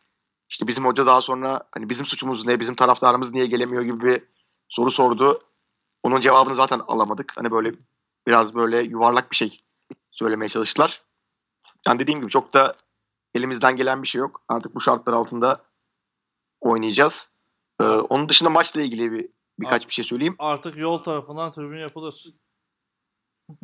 İşte 0.50 0.66
bizim 0.66 0.84
hoca 0.84 1.06
daha 1.06 1.22
sonra 1.22 1.62
hani 1.72 1.88
bizim 1.88 2.06
suçumuz 2.06 2.46
ne, 2.46 2.60
bizim 2.60 2.74
taraftarımız 2.74 3.32
niye 3.32 3.46
gelemiyor 3.46 3.82
gibi 3.82 4.00
bir 4.00 4.22
soru 4.68 4.92
sordu. 4.92 5.42
Onun 6.02 6.20
cevabını 6.20 6.54
zaten 6.54 6.80
alamadık. 6.88 7.32
Hani 7.36 7.50
böyle 7.50 7.72
biraz 8.26 8.54
böyle 8.54 8.82
yuvarlak 8.82 9.30
bir 9.30 9.36
şey 9.36 9.60
söylemeye 10.10 10.48
çalıştılar. 10.48 11.02
Yani 11.86 11.98
dediğim 11.98 12.20
gibi 12.20 12.30
çok 12.30 12.52
da 12.52 12.76
elimizden 13.34 13.76
gelen 13.76 14.02
bir 14.02 14.08
şey 14.08 14.18
yok. 14.18 14.42
Artık 14.48 14.74
bu 14.74 14.80
şartlar 14.80 15.12
altında 15.12 15.64
oynayacağız. 16.60 17.28
Ee, 17.80 17.84
onun 17.84 18.28
dışında 18.28 18.50
maçla 18.50 18.80
ilgili 18.82 19.12
bir 19.12 19.28
birkaç 19.60 19.88
bir 19.88 19.92
şey 19.92 20.04
söyleyeyim. 20.04 20.36
Artık 20.38 20.76
yol 20.76 20.98
tarafından 20.98 21.50
tribün 21.50 21.78
yapılır. 21.78 22.26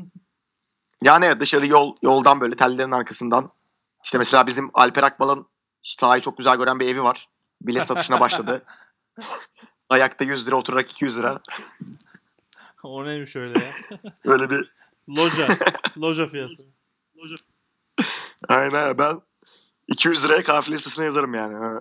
Yani 1.03 1.41
dışarı 1.41 1.67
yol 1.67 1.97
yoldan 2.03 2.41
böyle 2.41 2.57
tellerin 2.57 2.91
arkasından. 2.91 3.51
İşte 4.05 4.19
mesela 4.19 4.47
bizim 4.47 4.71
Alper 4.75 5.03
Akbal'ın 5.03 5.47
sahayı 5.83 6.23
çok 6.23 6.39
güzel 6.39 6.57
gören 6.57 6.81
bir 6.81 6.87
evi 6.89 7.03
var. 7.03 7.29
Bilet 7.63 7.89
satışına 7.89 8.21
başladı. 8.21 8.65
Ayakta 9.89 10.25
100 10.25 10.47
lira 10.47 10.57
oturarak 10.57 10.91
200 10.91 11.19
lira. 11.19 11.41
o 12.83 13.05
neymiş 13.05 13.37
öyle 13.37 13.65
ya? 13.65 13.75
Öyle 14.25 14.51
bir 14.51 14.73
Loca. 15.09 15.59
Loca 15.99 16.27
fiyatı. 16.27 16.63
aynen 18.49 18.99
ben 18.99 19.21
200 19.89 20.25
liraya 20.25 20.43
kahve 20.43 20.73
listesine 20.73 21.05
yazarım 21.05 21.35
yani. 21.35 21.81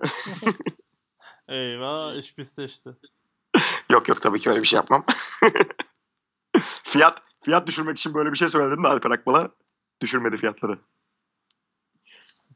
Eyvah 1.48 2.14
iş 2.14 2.34
pisleşti. 2.34 2.90
yok 3.90 4.08
yok 4.08 4.22
tabii 4.22 4.40
ki 4.40 4.50
öyle 4.50 4.62
bir 4.62 4.66
şey 4.66 4.76
yapmam. 4.76 5.04
fiyat 6.84 7.22
fiyat 7.44 7.66
düşürmek 7.66 7.98
için 7.98 8.14
böyle 8.14 8.32
bir 8.32 8.38
şey 8.38 8.48
söyledim 8.48 8.84
de 8.84 8.88
Alper 8.88 9.10
Akbal'a 9.10 9.50
düşürmedi 10.00 10.36
fiyatları. 10.36 10.78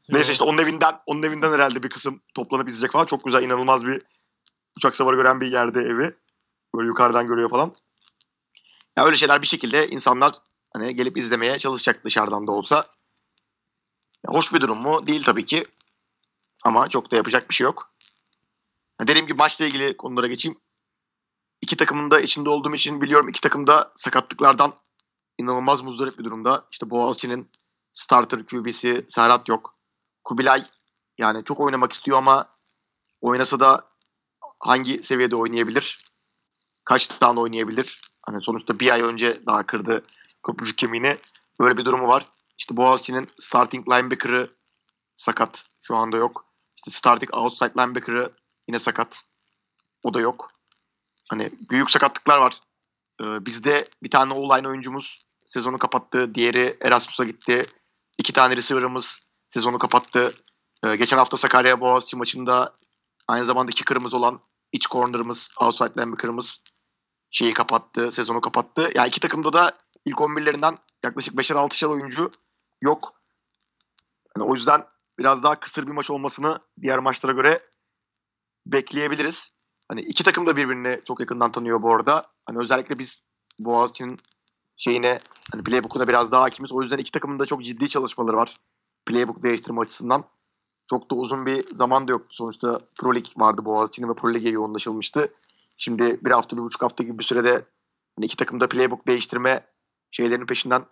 Neyse 0.09 0.31
işte 0.31 0.43
onun 0.43 0.57
evinden 0.57 0.99
onun 1.05 1.23
evinden 1.23 1.51
herhalde 1.51 1.83
bir 1.83 1.89
kısım 1.89 2.21
toplanıp 2.33 2.69
izleyecek 2.69 2.91
falan. 2.91 3.05
Çok 3.05 3.25
güzel 3.25 3.43
inanılmaz 3.43 3.85
bir 3.85 4.01
uçak 4.77 4.95
savarı 4.95 5.15
gören 5.15 5.41
bir 5.41 5.51
yerde 5.51 5.79
evi. 5.79 6.15
Böyle 6.75 6.87
yukarıdan 6.87 7.27
görüyor 7.27 7.49
falan. 7.49 7.75
Ya 8.97 9.05
öyle 9.05 9.15
şeyler 9.15 9.41
bir 9.41 9.47
şekilde 9.47 9.87
insanlar 9.87 10.33
hani 10.73 10.95
gelip 10.95 11.17
izlemeye 11.17 11.59
çalışacak 11.59 12.05
dışarıdan 12.05 12.47
da 12.47 12.51
olsa. 12.51 12.85
Hoş 14.27 14.53
bir 14.53 14.61
durum 14.61 14.81
mu? 14.81 15.07
Değil 15.07 15.23
tabii 15.23 15.45
ki. 15.45 15.63
Ama 16.63 16.89
çok 16.89 17.11
da 17.11 17.15
yapacak 17.15 17.49
bir 17.49 17.55
şey 17.55 17.65
yok. 17.65 17.93
Dediğim 19.01 19.27
gibi 19.27 19.37
maçla 19.37 19.65
ilgili 19.65 19.97
konulara 19.97 20.27
geçeyim. 20.27 20.59
İki 21.61 21.77
takımın 21.77 22.11
da 22.11 22.19
içinde 22.19 22.49
olduğum 22.49 22.75
için 22.75 23.01
biliyorum 23.01 23.29
iki 23.29 23.41
takım 23.41 23.67
da 23.67 23.91
sakatlıklardan 23.95 24.73
inanılmaz 25.37 25.81
muzdarip 25.81 26.19
bir 26.19 26.23
durumda. 26.23 26.65
İşte 26.71 26.89
Boğaziçi'nin 26.89 27.51
starter 27.93 28.45
QB'si 28.45 29.05
Serhat 29.09 29.49
yok. 29.49 29.75
Kubilay 30.23 30.63
yani 31.17 31.43
çok 31.43 31.59
oynamak 31.59 31.91
istiyor 31.91 32.17
ama 32.17 32.49
oynasa 33.21 33.59
da 33.59 33.87
hangi 34.59 35.03
seviyede 35.03 35.35
oynayabilir? 35.35 36.05
Kaç 36.85 37.07
tane 37.07 37.39
oynayabilir? 37.39 38.01
Hani 38.21 38.43
sonuçta 38.43 38.79
bir 38.79 38.91
ay 38.93 39.01
önce 39.01 39.45
daha 39.45 39.65
kırdı 39.65 40.03
köprücük 40.47 40.77
kemiğini. 40.77 41.17
Böyle 41.59 41.77
bir 41.77 41.85
durumu 41.85 42.07
var. 42.07 42.25
İşte 42.57 42.77
Boğaziçi'nin 42.77 43.29
starting 43.39 43.89
linebacker'ı 43.89 44.49
sakat. 45.17 45.65
Şu 45.81 45.95
anda 45.95 46.17
yok. 46.17 46.45
İşte 46.77 46.91
starting 46.91 47.33
outside 47.33 47.71
linebacker'ı 47.77 48.33
yine 48.67 48.79
sakat. 48.79 49.23
O 50.03 50.13
da 50.13 50.19
yok. 50.19 50.47
Hani 51.29 51.51
büyük 51.69 51.91
sakatlıklar 51.91 52.37
var. 52.37 52.59
Ee, 53.21 53.45
bizde 53.45 53.87
bir 54.03 54.09
tane 54.09 54.33
online 54.33 54.67
oyuncumuz 54.67 55.19
sezonu 55.45 55.77
kapattı. 55.77 56.35
Diğeri 56.35 56.77
Erasmus'a 56.81 57.23
gitti. 57.23 57.65
İki 58.17 58.33
tane 58.33 58.55
receiver'ımız 58.57 59.19
sezonu 59.49 59.79
kapattı. 59.79 60.33
Ee, 60.83 60.95
geçen 60.95 61.17
hafta 61.17 61.37
Sakarya 61.37 61.79
Boğaziçi 61.79 62.15
maçında 62.15 62.75
aynı 63.27 63.45
zamanda 63.45 63.71
kicker'ımız 63.71 64.13
olan 64.13 64.39
iç 64.71 64.87
corner'ımız, 64.87 65.49
outside 65.59 66.01
linebacker'ımız 66.01 66.61
şeyi 67.31 67.53
kapattı, 67.53 68.11
sezonu 68.11 68.41
kapattı. 68.41 68.81
Ya 68.81 68.91
yani 68.95 69.07
iki 69.07 69.19
takımda 69.19 69.53
da 69.53 69.77
ilk 70.05 70.17
11'lerinden 70.17 70.77
yaklaşık 71.03 71.33
5'er 71.33 71.55
6'şer 71.55 71.87
oyuncu 71.87 72.31
yok. 72.81 73.13
Yani 74.37 74.49
o 74.49 74.55
yüzden 74.55 74.85
biraz 75.19 75.43
daha 75.43 75.59
kısır 75.59 75.87
bir 75.87 75.91
maç 75.91 76.09
olmasını 76.09 76.59
diğer 76.81 76.99
maçlara 76.99 77.31
göre 77.31 77.69
bekleyebiliriz. 78.65 79.53
Hani 79.87 80.01
iki 80.01 80.23
takım 80.23 80.47
da 80.47 80.55
birbirini 80.55 81.01
çok 81.07 81.19
yakından 81.19 81.51
tanıyor 81.51 81.81
bu 81.81 81.93
arada. 81.95 82.25
Hani 82.45 82.57
özellikle 82.57 82.99
biz 82.99 83.23
Boğaziçi'nin 83.59 84.17
şeyine 84.77 85.19
hani 85.51 85.63
playbook'una 85.63 86.07
biraz 86.07 86.31
daha 86.31 86.41
hakimiz. 86.41 86.71
O 86.71 86.81
yüzden 86.81 86.97
iki 86.97 87.11
takımın 87.11 87.39
da 87.39 87.45
çok 87.45 87.63
ciddi 87.63 87.89
çalışmaları 87.89 88.37
var. 88.37 88.55
Playbook 89.05 89.43
değiştirme 89.43 89.81
açısından. 89.81 90.23
Çok 90.89 91.11
da 91.11 91.15
uzun 91.15 91.45
bir 91.45 91.75
zaman 91.75 92.07
da 92.07 92.11
yoktu. 92.11 92.35
Sonuçta 92.35 92.79
Pro 92.99 93.15
Lig 93.15 93.25
vardı 93.37 93.65
Boğaziçi'nin 93.65 94.09
ve 94.09 94.13
Pro 94.13 94.33
Lig'e 94.33 94.49
yoğunlaşılmıştı. 94.49 95.33
Şimdi 95.77 96.19
bir 96.21 96.31
hafta, 96.31 96.57
bir 96.57 96.61
buçuk 96.61 96.81
hafta 96.81 97.03
gibi 97.03 97.19
bir 97.19 97.23
sürede 97.23 97.65
hani 98.15 98.25
iki 98.25 98.37
takım 98.37 98.59
da 98.59 98.69
playbook 98.69 99.07
değiştirme 99.07 99.65
şeylerinin 100.13 100.45
peşinden 100.45 100.85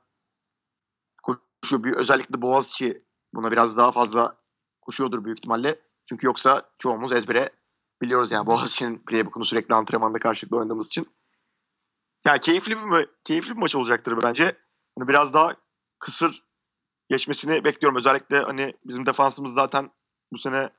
koşuyor. 1.24 1.84
Bir, 1.84 1.94
özellikle 1.94 2.42
Boğaziçi 2.42 3.04
buna 3.34 3.52
biraz 3.52 3.78
daha 3.78 3.92
fazla 3.92 4.38
koşuyordur 4.82 5.26
büyük 5.26 5.38
ihtimalle. 5.38 5.80
Çünkü 6.10 6.28
yoksa 6.28 6.70
çoğumuz 6.80 7.12
ezbere 7.12 7.50
biliyoruz 8.02 8.32
yani 8.32 8.46
Boğaziçi'nin 8.46 9.00
playbook'unu 9.00 9.46
sürekli 9.46 9.76
antrenmanda 9.76 10.20
karşılıklı 10.20 10.58
oynadığımız 10.58 10.88
için. 10.88 11.08
Yani 12.26 12.40
keyifli 12.40 12.78
bir 12.78 13.10
keyifli 13.24 13.52
bir 13.52 13.60
maç 13.60 13.76
olacaktır 13.76 14.20
bence. 14.24 14.58
Hani 14.98 15.08
biraz 15.08 15.34
daha 15.34 15.56
kısır 16.00 16.44
geçmesini 17.10 17.64
bekliyorum. 17.64 17.98
Özellikle 17.98 18.40
hani 18.40 18.74
bizim 18.86 19.06
defansımız 19.06 19.54
zaten 19.54 19.92
bu 20.34 20.40
sene 20.40 20.70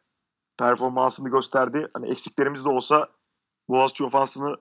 performansını 0.58 1.28
gösterdi. 1.28 1.88
Hani 1.94 2.10
eksiklerimiz 2.10 2.64
de 2.64 2.68
olsa 2.68 3.08
Boğaziçi 3.68 4.04
ofansını 4.04 4.56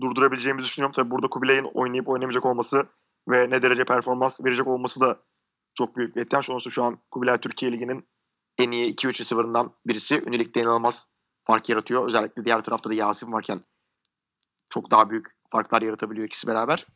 durdurabileceğimizi 0.00 0.66
düşünüyorum. 0.66 0.92
Tabii 0.92 1.10
burada 1.10 1.28
Kubilay'ın 1.28 1.70
oynayıp 1.74 2.08
oynamayacak 2.08 2.46
olması 2.46 2.86
ve 3.28 3.50
ne 3.50 3.62
derece 3.62 3.84
performans 3.84 4.40
verecek 4.44 4.66
olması 4.66 5.00
da 5.00 5.22
çok 5.74 5.96
büyük 5.96 6.16
bir 6.16 6.22
etken. 6.22 6.40
Sonuçta 6.40 6.70
şu 6.70 6.84
an 6.84 6.98
Kubilay 7.10 7.38
Türkiye 7.38 7.72
Ligi'nin 7.72 8.08
en 8.58 8.70
iyi 8.70 8.94
2-3 8.94 9.20
receiver'ından 9.20 9.72
birisi. 9.86 10.22
Ünilikte 10.26 10.60
inanılmaz 10.60 11.06
fark 11.44 11.68
yaratıyor. 11.68 12.08
Özellikle 12.08 12.44
diğer 12.44 12.64
tarafta 12.64 12.90
da 12.90 12.94
Yasin 12.94 13.32
varken 13.32 13.60
çok 14.68 14.90
daha 14.90 15.10
büyük 15.10 15.26
farklar 15.50 15.82
yaratabiliyor 15.82 16.26
ikisi 16.26 16.46
beraber. 16.46 16.86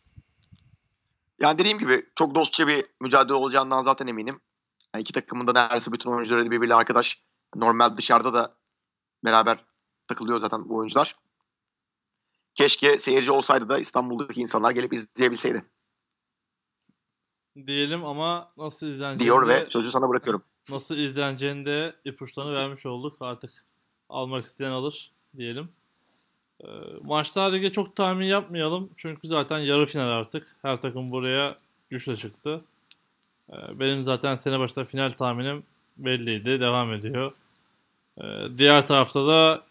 Yani 1.41 1.59
dediğim 1.59 1.79
gibi 1.79 2.07
çok 2.17 2.35
dostça 2.35 2.67
bir 2.67 2.87
mücadele 3.01 3.35
olacağından 3.35 3.83
zaten 3.83 4.07
eminim. 4.07 4.41
Yani 4.95 5.03
iki 5.03 5.13
takımın 5.13 5.47
da 5.47 5.53
neredeyse 5.53 5.93
bütün 5.93 6.11
oyuncuları 6.11 6.51
birbiriyle 6.51 6.75
arkadaş. 6.75 7.23
Normal 7.55 7.97
dışarıda 7.97 8.33
da 8.33 8.57
beraber 9.25 9.65
takılıyor 10.09 10.41
zaten 10.41 10.69
bu 10.69 10.77
oyuncular. 10.77 11.17
Keşke 12.55 12.99
seyirci 12.99 13.33
olsaydı 13.33 13.69
da 13.69 13.79
İstanbul'daki 13.79 14.41
insanlar 14.41 14.71
gelip 14.71 14.93
izleyebilseydi. 14.93 15.65
Diyelim 17.67 18.05
ama 18.05 18.53
nasıl 18.57 18.87
izleneceğini 18.87 19.25
Diyor 19.25 19.49
ve 19.49 19.67
sözü 19.71 19.91
sana 19.91 20.09
bırakıyorum. 20.09 20.43
nasıl 20.71 20.97
izleneceğini 20.97 21.67
de 21.67 21.95
ipuçlarını 22.05 22.57
vermiş 22.57 22.87
olduk. 22.87 23.17
Artık 23.21 23.53
almak 24.09 24.47
isteyen 24.47 24.71
alır 24.71 25.11
diyelim. 25.37 25.69
Ee, 26.65 26.67
maçlar 27.03 27.53
lige 27.53 27.73
çok 27.73 27.97
tahmin 27.97 28.27
yapmayalım. 28.27 28.91
Çünkü 28.97 29.29
zaten 29.29 29.59
yarı 29.59 29.87
final 29.87 30.09
artık. 30.09 30.57
Her 30.63 30.81
takım 30.81 31.11
buraya 31.11 31.57
güçle 31.91 32.17
çıktı. 32.17 32.65
Ee, 33.53 33.81
benim 33.81 34.03
zaten 34.05 34.37
sene 34.37 34.59
başında 34.59 34.85
final 34.85 35.11
tahminim 35.11 35.63
belliydi. 35.97 36.61
Devam 36.61 36.93
ediyor. 36.93 37.33
Ee, 38.19 38.23
diğer 38.59 38.87
tarafta 38.87 39.27
da 39.27 39.63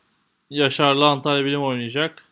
Yaşar'la 0.49 1.05
Antalya 1.09 1.45
Bilim 1.45 1.63
oynayacak. 1.63 2.23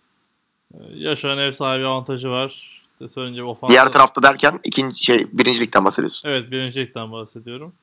Yaşar'ın 0.94 1.38
ev 1.38 1.52
sahibi 1.52 1.86
avantajı 1.86 2.30
var. 2.30 2.82
İşte 2.96 3.08
söyleyince 3.08 3.44
ofans. 3.44 3.72
Diğer 3.72 3.92
tarafta 3.92 4.24
derken 4.24 4.60
ikinci 4.64 5.04
şey 5.04 5.28
birinci 5.32 5.60
ligden 5.60 5.86
bahsediyorsun. 5.86 6.30
Evet 6.30 6.52
birincilikten 6.52 7.12
bahsediyorum. 7.12 7.76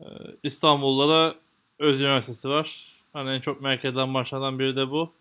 Ee, 0.00 0.04
İstanbul'da 0.42 1.08
da 1.08 1.34
Özyeğin 1.78 2.10
Üniversitesi 2.10 2.48
var. 2.48 2.92
Hani 3.12 3.30
en 3.30 3.40
çok 3.40 3.60
merak 3.60 3.84
edilen 3.84 4.08
maçlardan 4.08 4.58
biri 4.58 4.76
de 4.76 4.90
bu. 4.90 5.12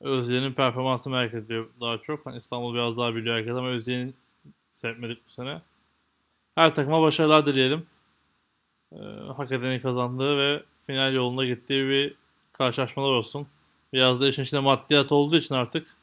Özyeğin'in 0.00 0.52
performansı 0.52 1.10
merak 1.10 1.34
ediliyor 1.34 1.68
daha 1.80 1.98
çok. 1.98 2.26
Hani 2.26 2.36
İstanbul 2.36 2.74
biraz 2.74 2.98
daha 2.98 3.14
biliyor 3.14 3.36
herkes 3.36 3.54
ama 3.54 3.68
Özyeğin'i 3.68 4.12
seyretmedik 4.70 5.26
bu 5.26 5.30
sene. 5.30 5.62
Her 6.54 6.74
takıma 6.74 7.02
başarılar 7.02 7.46
dileyelim. 7.46 7.86
Ee, 8.92 8.96
hak 9.36 9.52
edeni 9.52 9.80
kazandığı 9.80 10.38
ve 10.38 10.62
final 10.86 11.14
yolunda 11.14 11.44
gittiği 11.44 11.88
bir 11.88 12.14
karşılaşmalar 12.52 13.12
olsun. 13.12 13.46
Biraz 13.92 14.20
da 14.20 14.28
işin 14.28 14.42
içinde 14.42 14.60
maddiyat 14.60 15.12
olduğu 15.12 15.36
için 15.36 15.54
artık. 15.54 15.96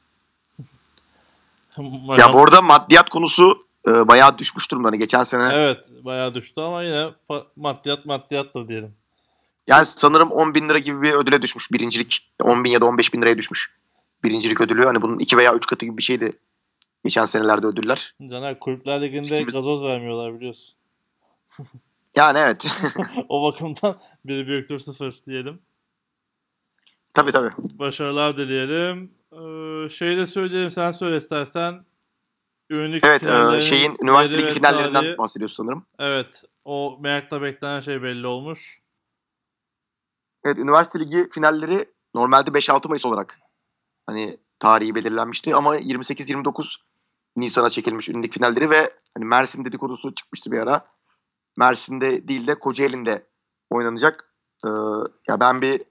Ya 2.18 2.34
bu 2.34 2.44
arada 2.44 2.62
maddiyat 2.62 3.10
konusu 3.10 3.68
e, 3.88 4.08
bayağı 4.08 4.38
düşmüş 4.38 4.72
durumda. 4.72 4.88
Hani 4.88 4.98
geçen 5.00 5.24
sene 5.24 5.50
Evet 5.54 5.90
bayağı 6.04 6.34
düştü 6.34 6.62
ama 6.62 6.84
yine 6.84 7.10
maddiyat 7.56 8.06
maddiyattır 8.06 8.68
diyelim. 8.68 8.96
yani 9.68 9.86
sanırım 9.86 10.32
10 10.32 10.54
bin 10.56 10.70
lira 10.70 10.80
gibi 10.80 11.02
bir 11.02 11.14
ödüle 11.14 11.42
düşmüş 11.42 11.72
birincilik. 11.72 12.32
10 12.44 12.64
bin 12.64 12.70
ya 12.72 12.82
da 12.82 12.86
15 12.86 13.14
bin 13.14 13.22
liraya 13.22 13.38
düşmüş 13.38 13.72
birincilik 14.24 14.62
ödülü. 14.62 14.86
Hani 14.86 15.02
bunun 15.02 15.20
2 15.20 15.38
veya 15.38 15.54
3 15.56 15.66
katı 15.66 15.86
gibi 15.86 15.98
bir 15.98 16.04
şeydi 16.04 16.32
geçen 17.04 17.26
senelerde 17.26 17.68
ödüller. 17.68 18.16
Caner 18.32 18.60
Kulüpler 18.60 19.02
Ligi'nde 19.02 19.42
İkimiz- 19.42 19.54
gazoz 19.54 19.84
vermiyorlar 19.84 20.36
biliyorsun. 20.36 20.76
Yani 22.16 22.38
evet. 22.40 22.66
o 23.30 23.44
bakımdan 23.44 23.96
biri 24.26 24.48
büyüktür 24.48 24.80
sıfır 24.80 25.16
diyelim. 25.28 25.62
tabii 27.14 27.32
tabii. 27.32 27.50
Başarılar 27.58 28.38
dileyelim. 28.38 29.12
Ee, 29.36 29.90
şey 29.90 30.18
de 30.18 30.28
söyleyelim 30.28 30.72
sen 30.72 30.92
söyle 30.92 31.18
istersen. 31.18 31.86
Ünlük 32.70 33.06
Evet 33.06 33.24
e, 33.24 33.62
şeyin 33.62 33.98
üniversite 34.04 34.36
yeri 34.36 34.46
ligi 34.46 34.56
ve 34.56 34.60
finallerinden 34.60 35.04
tarihi- 35.04 35.18
bahsediyorsun 35.18 35.64
sanırım. 35.64 35.86
Evet 36.00 36.44
o 36.66 36.98
merakla 37.02 37.42
beklenen 37.42 37.82
şey 37.82 38.04
belli 38.04 38.28
olmuş. 38.28 38.82
Evet 40.46 40.58
üniversite 40.58 41.00
ligi 41.00 41.30
finalleri 41.34 41.92
normalde 42.16 42.50
5-6 42.50 42.88
Mayıs 42.88 43.06
olarak 43.06 43.40
hani 44.06 44.38
tarihi 44.60 44.96
belirlenmişti 44.96 45.56
ama 45.56 45.78
28-29 45.78 46.76
Nisan'a 47.36 47.70
çekilmiş 47.70 48.10
ünlük 48.10 48.34
finalleri 48.34 48.70
ve 48.70 48.94
hani 49.18 49.26
Mersin 49.26 49.66
dedikodusu 49.66 50.16
çıkmıştı 50.16 50.52
bir 50.52 50.58
ara. 50.60 50.86
Mersin'de 51.58 52.28
değil 52.28 52.48
de 52.48 52.60
Kocaeli'nde 52.60 53.28
oynanacak. 53.70 54.34
Ee, 54.66 54.70
ya 55.28 55.40
ben 55.40 55.62
bir 55.62 55.84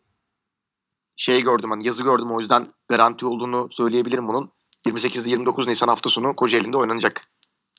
şey 1.17 1.43
gördüm 1.43 1.71
hani 1.71 1.87
yazı 1.87 2.03
gördüm 2.03 2.33
o 2.33 2.41
yüzden 2.41 2.67
garanti 2.89 3.27
olduğunu 3.27 3.69
söyleyebilirim 3.73 4.29
bunun. 4.29 4.51
28 4.87 5.27
29 5.27 5.67
Nisan 5.67 5.89
hafta 5.89 6.11
sonu 6.11 6.37
Kocaeli'nde 6.37 6.77
oynanacak 6.77 7.21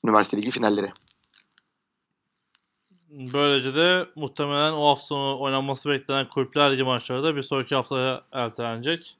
üniversite 0.05 0.37
ligi 0.37 0.51
finalleri. 0.51 0.91
Böylece 3.09 3.75
de 3.75 4.05
muhtemelen 4.15 4.73
o 4.73 4.89
hafta 4.89 5.05
sonu 5.05 5.41
oynanması 5.41 5.89
beklenen 5.89 6.29
Kulüpler 6.29 6.71
Ligi 6.71 6.83
maçları 6.83 7.23
da 7.23 7.35
bir 7.35 7.41
sonraki 7.41 7.75
haftaya 7.75 8.21
ertelenecek. 8.31 9.17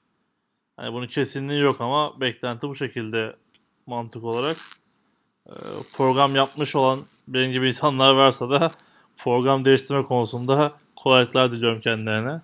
Yani 0.80 0.93
bunun 0.93 1.07
kesinliği 1.07 1.61
yok 1.61 1.82
ama 1.82 2.22
beklenti 2.22 2.70
bu 2.70 2.76
şekilde 2.76 3.36
mantık 3.86 4.24
olarak. 4.24 4.57
Ee, 5.49 5.53
program 5.97 6.36
yapmış 6.36 6.76
olan 6.76 6.99
benim 7.28 7.51
gibi 7.51 7.68
insanlar 7.68 8.13
varsa 8.13 8.49
da 8.49 8.72
program 9.18 9.66
değiştirme 9.66 10.03
konusunda 10.03 10.74
kolaylıklar 10.95 11.51
diliyorum 11.51 11.80
kendilerine. 11.80 12.41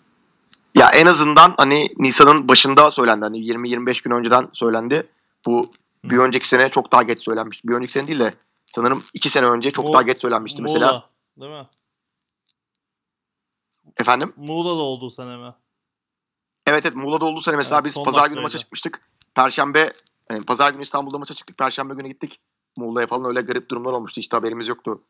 Ya 0.75 0.89
en 0.89 1.05
azından 1.05 1.53
hani 1.57 1.89
Nisan'ın 1.97 2.47
başında 2.47 2.91
söylendi. 2.91 3.25
Hani 3.25 3.37
20-25 3.37 4.03
gün 4.03 4.11
önceden 4.11 4.49
söylendi. 4.53 5.07
Bu 5.45 5.69
bir 6.03 6.17
önceki 6.17 6.47
sene 6.47 6.69
çok 6.69 6.91
daha 6.91 7.03
geç 7.03 7.23
söylenmişti. 7.25 7.67
Bir 7.67 7.73
önceki 7.73 7.93
sene 7.93 8.07
değil 8.07 8.19
de 8.19 8.33
sanırım 8.65 9.03
2 9.13 9.29
sene 9.29 9.45
önce 9.45 9.71
çok 9.71 9.85
Mu- 9.85 9.93
daha 9.93 10.01
geç 10.01 10.21
söylenmişti 10.21 10.61
mesela. 10.61 10.87
Muğla, 10.87 11.09
değil 11.37 11.51
mi? 11.51 11.67
Efendim? 13.97 14.33
Muğla'da 14.35 14.81
olduğu 14.81 15.09
sene 15.09 15.37
mi? 15.37 15.53
Evet 16.65 16.85
evet 16.85 16.95
Muğla'da 16.95 17.25
olduğu 17.25 17.41
sene 17.41 17.55
mesela 17.55 17.75
Evet, 17.75 17.85
biz 17.85 18.03
pazar 18.03 18.27
günü 18.27 18.41
maça 18.41 18.57
çıkmıştık. 18.57 19.01
Perşembe 19.35 19.93
yani 20.31 20.43
pazar 20.43 20.71
günü 20.71 20.83
İstanbul'da 20.83 21.17
maça 21.17 21.33
çıktık. 21.33 21.57
Perşembe 21.57 21.93
günü 21.93 22.07
gittik. 22.07 22.39
Muğla'ya 22.77 23.07
falan 23.07 23.25
öyle 23.25 23.41
garip 23.41 23.69
durumlar 23.69 23.93
olmuştu. 23.93 24.21
Hiç 24.21 24.31
de 24.31 24.35
haberimiz 24.35 24.67
yoktu 24.67 25.03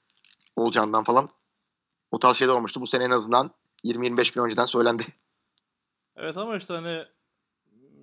olacağından 0.55 1.03
falan. 1.03 1.29
O 2.11 2.19
tarz 2.19 2.37
şeyler 2.37 2.53
olmuştu. 2.53 2.81
Bu 2.81 2.87
sene 2.87 3.03
en 3.03 3.09
azından 3.09 3.51
20-25 3.83 4.33
gün 4.33 4.41
önceden 4.41 4.65
söylendi. 4.65 5.07
Evet 6.15 6.37
ama 6.37 6.57
işte 6.57 6.73
hani 6.73 7.05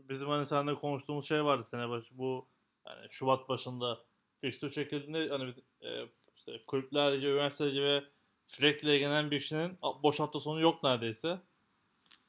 bizim 0.09 0.28
hani 0.28 0.46
seninle 0.46 0.74
konuştuğumuz 0.74 1.28
şey 1.28 1.44
vardı 1.44 1.62
sene 1.62 1.88
başı. 1.88 2.18
Bu 2.18 2.48
yani 2.86 3.06
Şubat 3.11 3.48
başında 3.48 3.98
fixture 4.40 4.70
çekildiğinde 4.70 5.28
hani 5.28 5.54
e, 5.82 6.09
işte 6.36 6.61
kulüpler 6.66 7.12
ligi, 7.12 7.26
üniversite 7.26 7.66
ligi 7.66 7.82
ve 7.82 8.04
Frek'le 8.46 8.82
gelen 8.82 9.30
bir 9.30 9.40
kişinin 9.40 9.78
boş 10.02 10.20
hafta 10.20 10.40
sonu 10.40 10.61
yok 10.61 10.82
neredeyse. 10.82 11.38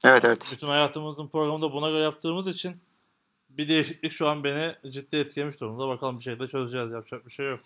Evet 0.03 0.25
evet. 0.25 0.49
Bütün 0.51 0.67
hayatımızın 0.67 1.27
programını 1.27 1.61
da 1.61 1.73
buna 1.73 1.89
göre 1.89 2.03
yaptığımız 2.03 2.47
için 2.47 2.81
bir 3.49 3.69
değişiklik 3.69 4.11
şu 4.11 4.27
an 4.27 4.43
beni 4.43 4.75
ciddi 4.89 5.15
etkilemiş 5.15 5.61
durumda. 5.61 5.87
Bakalım 5.87 6.17
bir 6.17 6.23
şekilde 6.23 6.47
çözeceğiz. 6.47 6.91
Yapacak 6.91 7.25
bir 7.25 7.31
şey 7.31 7.45
yok. 7.45 7.59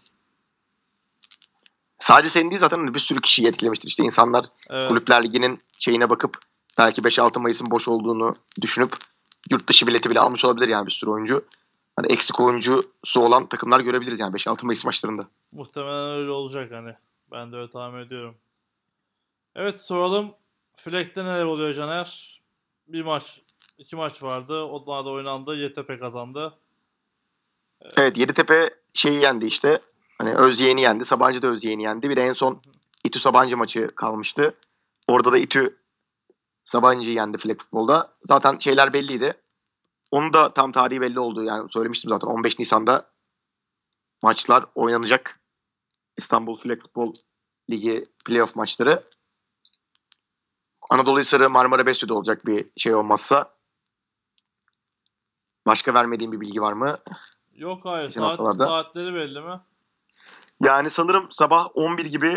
Sadece 2.00 2.30
seni 2.30 2.50
değil 2.50 2.60
zaten 2.60 2.78
hani 2.78 2.94
bir 2.94 3.00
sürü 3.00 3.22
kişiyi 3.22 3.48
etkilemiştir. 3.48 3.88
İşte 3.88 4.04
insanlar 4.04 4.46
Evet. 4.70 4.90
Kulüpler 4.90 5.24
Ligi'nin 5.24 5.60
şeyine 5.80 6.10
bakıp 6.10 6.38
belki 6.78 7.02
5-6 7.02 7.40
Mayıs'ın 7.40 7.72
boş 7.72 7.88
olduğunu 7.88 8.34
düşünüp 8.62 8.94
yurt 9.52 9.68
dışı 9.68 9.88
bileti 9.88 10.10
bile 10.10 10.20
almış 10.20 10.46
olabilir 10.46 10.68
yani 10.68 10.88
bir 10.88 10.92
sürü 10.92 11.10
oyuncu. 11.10 11.46
Hani 11.96 12.08
eksik 12.08 12.40
oyuncusu 12.40 13.20
olan 13.20 13.48
takımlar 13.48 13.80
görebiliriz 13.80 14.20
yani 14.20 14.36
5-6 14.36 14.66
Mayıs 14.66 14.86
maçlarında. 14.86 15.28
Muhtemelen 15.52 16.12
öyle 16.12 16.32
olacak 16.32 16.72
hani. 16.72 16.96
Ben 17.32 17.52
de 17.52 17.56
öyle 17.56 17.70
tahmin 17.70 18.00
ediyorum. 18.00 18.36
Evet 19.56 19.82
soralım. 19.82 20.34
Fleck'te 20.76 21.26
neler 21.26 21.46
oluyor 21.46 21.74
Caner? 21.74 22.42
Bir 22.88 23.02
maç, 23.02 23.42
iki 23.78 23.96
maç 23.96 24.24
vardı. 24.24 24.64
Onlar 24.64 25.06
da 25.06 25.10
oynandı. 25.10 25.56
YTP 25.56 26.00
kazandı. 26.00 26.54
Evet 27.98 28.18
Yeditepe 28.18 28.70
şeyi 28.94 29.22
yendi 29.22 29.46
işte. 29.46 29.82
Hani 30.18 30.34
Özyeğin'i 30.34 30.82
yendi. 30.82 31.06
Sabancı 31.06 31.42
da 31.42 31.48
Özyeğin'i 31.48 31.84
yendi. 31.84 32.10
Bir 32.10 32.16
de 32.16 32.22
en 32.22 32.34
son 32.34 32.62
İTÜ 33.04 33.20
Sabancı 33.20 33.58
maçı 33.58 33.88
kalmıştı. 33.96 34.56
Orada 35.08 35.32
da 35.32 35.38
İTÜ 35.38 35.78
Sabancı'yı 36.66 37.16
yendi 37.16 37.38
flag 37.38 37.60
futbolda. 37.60 38.14
Zaten 38.24 38.58
şeyler 38.60 38.94
belliydi. 38.94 39.42
Onun 40.12 40.34
da 40.34 40.54
tam 40.54 40.72
tarihi 40.72 41.02
belli 41.02 41.20
oldu. 41.20 41.44
Yani 41.44 41.72
söylemiştim 41.72 42.10
zaten 42.10 42.28
15 42.28 42.60
Nisan'da 42.60 43.10
maçlar 44.22 44.66
oynanacak. 44.76 45.40
İstanbul 46.18 46.58
Flag 46.58 46.82
Futbol 46.82 47.14
Ligi 47.70 48.10
playoff 48.26 48.56
maçları. 48.56 49.04
Anadolu 50.90 51.20
Hisarı 51.20 51.50
Marmara 51.50 51.86
Besyo'da 51.86 52.14
olacak 52.14 52.46
bir 52.46 52.70
şey 52.78 52.96
olmazsa. 52.96 53.54
Başka 55.66 55.94
vermediğim 55.94 56.32
bir 56.32 56.42
bilgi 56.42 56.62
var 56.62 56.74
mı? 56.74 56.98
Yok 57.56 57.86
hayır. 57.86 58.08
Geçen 58.08 58.22
Saat, 58.22 58.40
haftalarda. 58.40 58.74
saatleri 58.74 59.14
belli 59.14 59.42
mi? 59.42 59.60
Yani 60.64 60.90
sanırım 60.90 61.32
sabah 61.32 61.70
11 61.74 62.06
gibi 62.06 62.28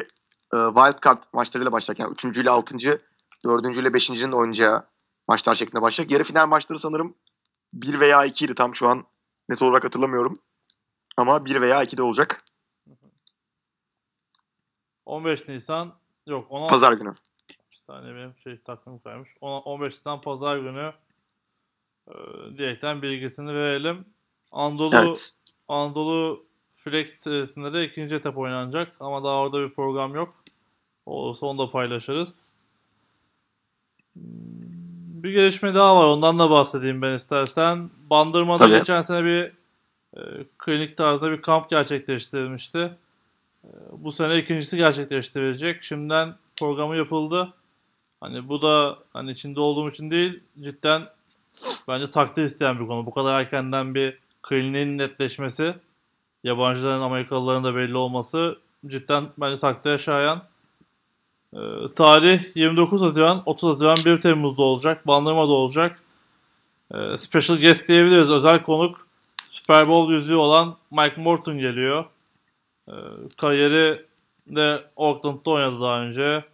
e, 0.55 0.57
wild 0.57 1.05
card 1.05 1.23
maçlarıyla 1.33 1.73
başlayacak. 1.73 1.99
Yani 1.99 2.13
3. 2.13 2.39
ile 2.39 2.51
6. 2.51 3.01
4. 3.45 3.65
ile 3.65 3.89
5.'nin 3.89 4.33
oynayacağı 4.33 4.87
maçlar 5.29 5.55
şeklinde 5.55 5.83
başlayacak. 5.83 6.11
Yarı 6.13 6.25
final 6.25 6.47
maçları 6.47 6.79
sanırım 6.79 7.15
1 7.73 8.01
veya 8.01 8.25
2 8.25 8.45
idi 8.45 8.55
tam 8.55 8.75
şu 8.75 8.89
an 8.89 9.05
net 9.49 9.63
olarak 9.63 9.85
hatırlamıyorum. 9.85 10.39
Ama 11.17 11.45
1 11.45 11.61
veya 11.61 11.83
2 11.83 11.97
de 11.97 12.03
olacak 12.03 12.45
15 15.07 15.49
Nisan 15.49 15.93
yok 16.27 16.47
16 16.51 16.71
pazar 16.71 16.93
günü. 16.93 17.15
Bir 17.73 17.77
saniye 17.77 18.15
benim 18.15 18.35
şey 18.39 18.63
takvim 18.63 18.99
kaymış. 18.99 19.31
On- 19.41 19.63
15 19.63 19.95
Nisan 19.95 20.21
pazar 20.21 20.59
günü 20.59 20.93
e, 22.09 22.15
direkten 22.59 23.03
bilgisini 23.03 23.55
verelim. 23.55 24.05
Anadolu 24.53 24.97
Evet. 24.97 25.35
Anadolu 25.69 26.47
Flex 26.75 27.15
serisinde 27.17 27.73
de 27.73 27.85
ikinci 27.85 28.15
etap 28.15 28.39
oynanacak 28.39 28.97
ama 29.01 29.25
daha 29.25 29.35
orada 29.35 29.61
bir 29.61 29.75
program 29.75 30.15
yok. 30.15 30.35
Olursa 31.07 31.47
onu 31.47 31.59
da 31.59 31.71
paylaşırız. 31.71 32.53
Bir 35.23 35.31
gelişme 35.33 35.75
daha 35.75 35.97
var. 35.97 36.05
Ondan 36.05 36.39
da 36.39 36.51
bahsedeyim 36.51 37.03
ben 37.03 37.15
istersen. 37.15 37.91
Bandırma'da 38.11 38.65
Tabii. 38.65 38.79
geçen 38.79 39.03
sene 39.03 39.25
bir 39.25 39.53
e, 40.17 40.21
klinik 40.59 40.97
tarzda 40.97 41.31
bir 41.31 41.43
kamp 41.43 41.71
gerçekleştirilmişti. 41.71 42.79
E, 43.65 43.71
bu 43.93 44.13
sene 44.13 44.39
ikincisi 44.39 44.77
gerçekleştirilecek. 44.77 45.83
Şimdiden 45.83 46.35
programı 46.61 46.97
yapıldı. 46.97 47.53
Hani 48.21 48.49
bu 48.49 48.63
da 48.63 48.99
hani 49.13 49.31
içinde 49.31 49.61
olduğum 49.61 49.91
için 49.91 50.11
değil 50.11 50.41
cidden 50.61 51.03
bence 51.89 52.11
takdir 52.11 52.45
isteyen 52.45 52.81
bir 52.81 52.87
konu. 52.87 53.07
Bu 53.07 53.11
kadar 53.11 53.41
erkenden 53.41 53.95
bir 53.95 54.19
kliniğin 54.43 54.99
netleşmesi 54.99 55.75
yabancıların 56.45 57.03
Amerikalıların 57.03 57.65
da 57.65 57.75
belli 57.75 57.97
olması 57.97 58.59
cidden 58.87 59.27
bence 59.39 59.59
takdire 59.59 59.99
şayan. 59.99 60.43
Ee, 61.57 61.93
tarih 61.97 62.41
29 62.55 63.03
Haziran, 63.03 63.43
30 63.47 63.71
Haziran 63.71 63.97
1 64.05 64.17
Temmuz'da 64.17 64.63
olacak. 64.63 65.07
Bandırma'da 65.07 65.53
olacak. 65.53 66.01
Ee, 66.95 67.17
special 67.17 67.59
guest 67.59 67.89
diyebiliriz. 67.89 68.31
Özel 68.31 68.63
konuk 68.63 69.07
Super 69.49 69.89
Bowl 69.89 70.13
yüzüğü 70.13 70.35
olan 70.35 70.77
Mike 70.91 71.23
Morton 71.23 71.59
geliyor. 71.59 72.05
Ee, 72.89 72.93
kariyeri 73.41 74.07
de 74.47 74.85
Oakland'da 74.97 75.51
oynadı 75.51 75.81
daha 75.81 76.01
önce. 76.01 76.45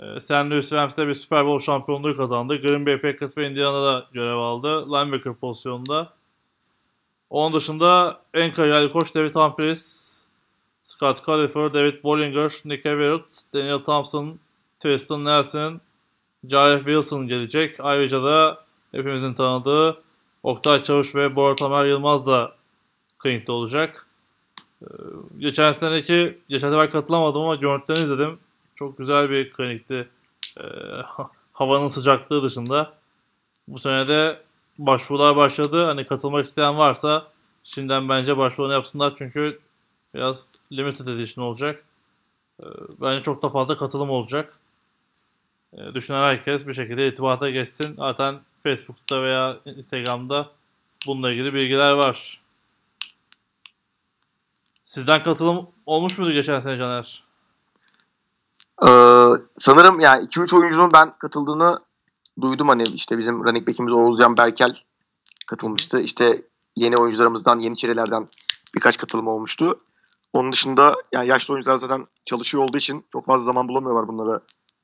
Ee, 0.00 0.20
St. 0.20 0.30
Louis 0.30 0.72
Rams'te 0.72 1.08
bir 1.08 1.14
Super 1.14 1.46
Bowl 1.46 1.64
şampiyonluğu 1.64 2.16
kazandı. 2.16 2.56
Green 2.56 2.86
Bay 2.86 3.00
Packers 3.00 3.38
ve 3.38 3.50
Indiana'da 3.50 4.06
görev 4.12 4.36
aldı. 4.36 4.86
Linebacker 4.86 5.34
pozisyonunda. 5.34 6.12
Onun 7.30 7.52
dışında 7.52 8.20
en 8.34 8.52
kariyerli 8.52 8.92
koç 8.92 9.14
David 9.14 9.34
Humphries, 9.34 10.10
Scott 10.84 11.26
Califer, 11.26 11.74
David 11.74 12.02
Bollinger, 12.04 12.52
Nick 12.64 12.88
Everett, 12.88 13.42
Daniel 13.58 13.78
Thompson, 13.78 14.38
Tristan 14.80 15.24
Nelson, 15.24 15.80
Jareth 16.48 16.84
Wilson 16.84 17.26
gelecek. 17.28 17.76
Ayrıca 17.80 18.22
da 18.22 18.64
hepimizin 18.92 19.34
tanıdığı 19.34 20.02
Oktay 20.42 20.82
Çavuş 20.82 21.14
ve 21.14 21.36
Bora 21.36 21.54
Tamer 21.54 21.84
Yılmaz 21.84 22.26
da 22.26 22.52
Clinic'te 23.22 23.52
olacak. 23.52 24.06
Ee, 24.82 24.86
geçen 25.38 25.72
seneki, 25.72 26.38
geçen 26.48 26.70
sefer 26.70 26.90
katılamadım 26.90 27.42
ama 27.42 27.54
görüntülerini 27.54 28.04
izledim. 28.04 28.38
Çok 28.74 28.98
güzel 28.98 29.30
bir 29.30 29.52
klinikti. 29.52 30.08
Ee, 30.58 30.62
havanın 31.52 31.88
sıcaklığı 31.88 32.42
dışında. 32.42 32.92
Bu 33.68 33.78
sene 33.78 34.08
de 34.08 34.42
başvurular 34.78 35.36
başladı. 35.36 35.84
Hani 35.84 36.06
katılmak 36.06 36.46
isteyen 36.46 36.78
varsa 36.78 37.26
şimdiden 37.64 38.08
bence 38.08 38.36
başvurunu 38.36 38.72
yapsınlar 38.72 39.14
çünkü 39.18 39.60
biraz 40.14 40.52
limited 40.72 41.06
edition 41.06 41.44
olacak. 41.44 41.84
Ee, 42.62 42.66
bence 43.00 43.22
çok 43.22 43.42
da 43.42 43.48
fazla 43.48 43.76
katılım 43.76 44.10
olacak. 44.10 44.59
Ee, 45.72 45.94
düşünen 45.94 46.22
herkes 46.22 46.66
bir 46.66 46.74
şekilde 46.74 47.08
itibata 47.08 47.50
geçsin. 47.50 47.94
Zaten 47.96 48.40
Facebook'ta 48.62 49.22
veya 49.22 49.56
Instagram'da 49.64 50.50
bununla 51.06 51.30
ilgili 51.30 51.54
bilgiler 51.54 51.92
var. 51.92 52.42
Sizden 54.84 55.24
katılım 55.24 55.70
olmuş 55.86 56.18
muydu 56.18 56.32
geçen 56.32 56.60
sene 56.60 56.78
Caner? 56.78 57.24
Ee, 58.82 58.88
sanırım 59.58 60.00
yani 60.00 60.26
2-3 60.26 60.56
oyuncunun 60.56 60.92
ben 60.92 61.18
katıldığını 61.18 61.80
duydum 62.40 62.68
hani 62.68 62.82
işte 62.82 63.18
bizim 63.18 63.44
running 63.44 63.68
back'imiz 63.68 63.92
Oğuzcan 63.92 64.36
Berkel 64.36 64.76
katılmıştı. 65.46 66.00
İşte 66.00 66.42
yeni 66.76 66.96
oyuncularımızdan, 66.96 67.58
yeni 67.58 67.76
çerelerden 67.76 68.28
birkaç 68.74 68.98
katılım 68.98 69.28
olmuştu. 69.28 69.80
Onun 70.32 70.52
dışında 70.52 70.94
yani 71.12 71.28
yaşlı 71.28 71.54
oyuncular 71.54 71.76
zaten 71.76 72.06
çalışıyor 72.24 72.64
olduğu 72.64 72.78
için 72.78 73.06
çok 73.12 73.26
fazla 73.26 73.44
zaman 73.44 73.68
bulamıyorlar 73.68 74.08
bunlara 74.08 74.40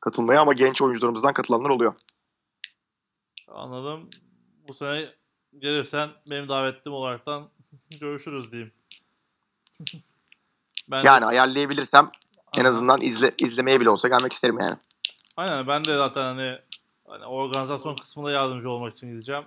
katılmaya 0.07 0.41
ama 0.41 0.53
genç 0.53 0.83
oyuncularımızdan 0.83 1.33
katılanlar 1.33 1.71
oluyor. 1.71 1.95
Anladım. 3.49 4.11
Bu 4.69 4.75
sene 4.75 5.09
gelirsen 5.59 6.11
benim 6.31 6.49
davetlim 6.49 6.93
olaraktan 6.93 7.49
görüşürüz 8.01 8.53
diyeyim. 8.53 8.73
ben 10.89 11.03
de- 11.03 11.07
Yani 11.07 11.25
ayarlayabilirsem 11.25 12.11
en 12.57 12.65
Aha. 12.65 12.69
azından 12.69 13.01
izle, 13.01 13.35
izlemeye 13.39 13.81
bile 13.81 13.91
olsa 13.91 14.09
gelmek 14.09 14.33
isterim 14.33 14.61
yani. 14.61 14.77
Aynen 15.37 15.67
ben 15.67 15.85
de 15.85 15.97
zaten 15.97 16.23
hani, 16.23 16.59
hani 17.07 17.25
organizasyon 17.25 17.97
kısmında 17.97 18.31
yardımcı 18.31 18.71
olmak 18.71 18.93
için 18.97 19.11
gideceğim. 19.13 19.45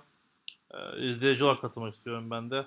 Ee, 0.70 1.08
izleyici 1.10 1.44
olarak 1.44 1.60
katılmak 1.60 1.94
istiyorum 1.94 2.30
ben 2.30 2.50
de. 2.50 2.66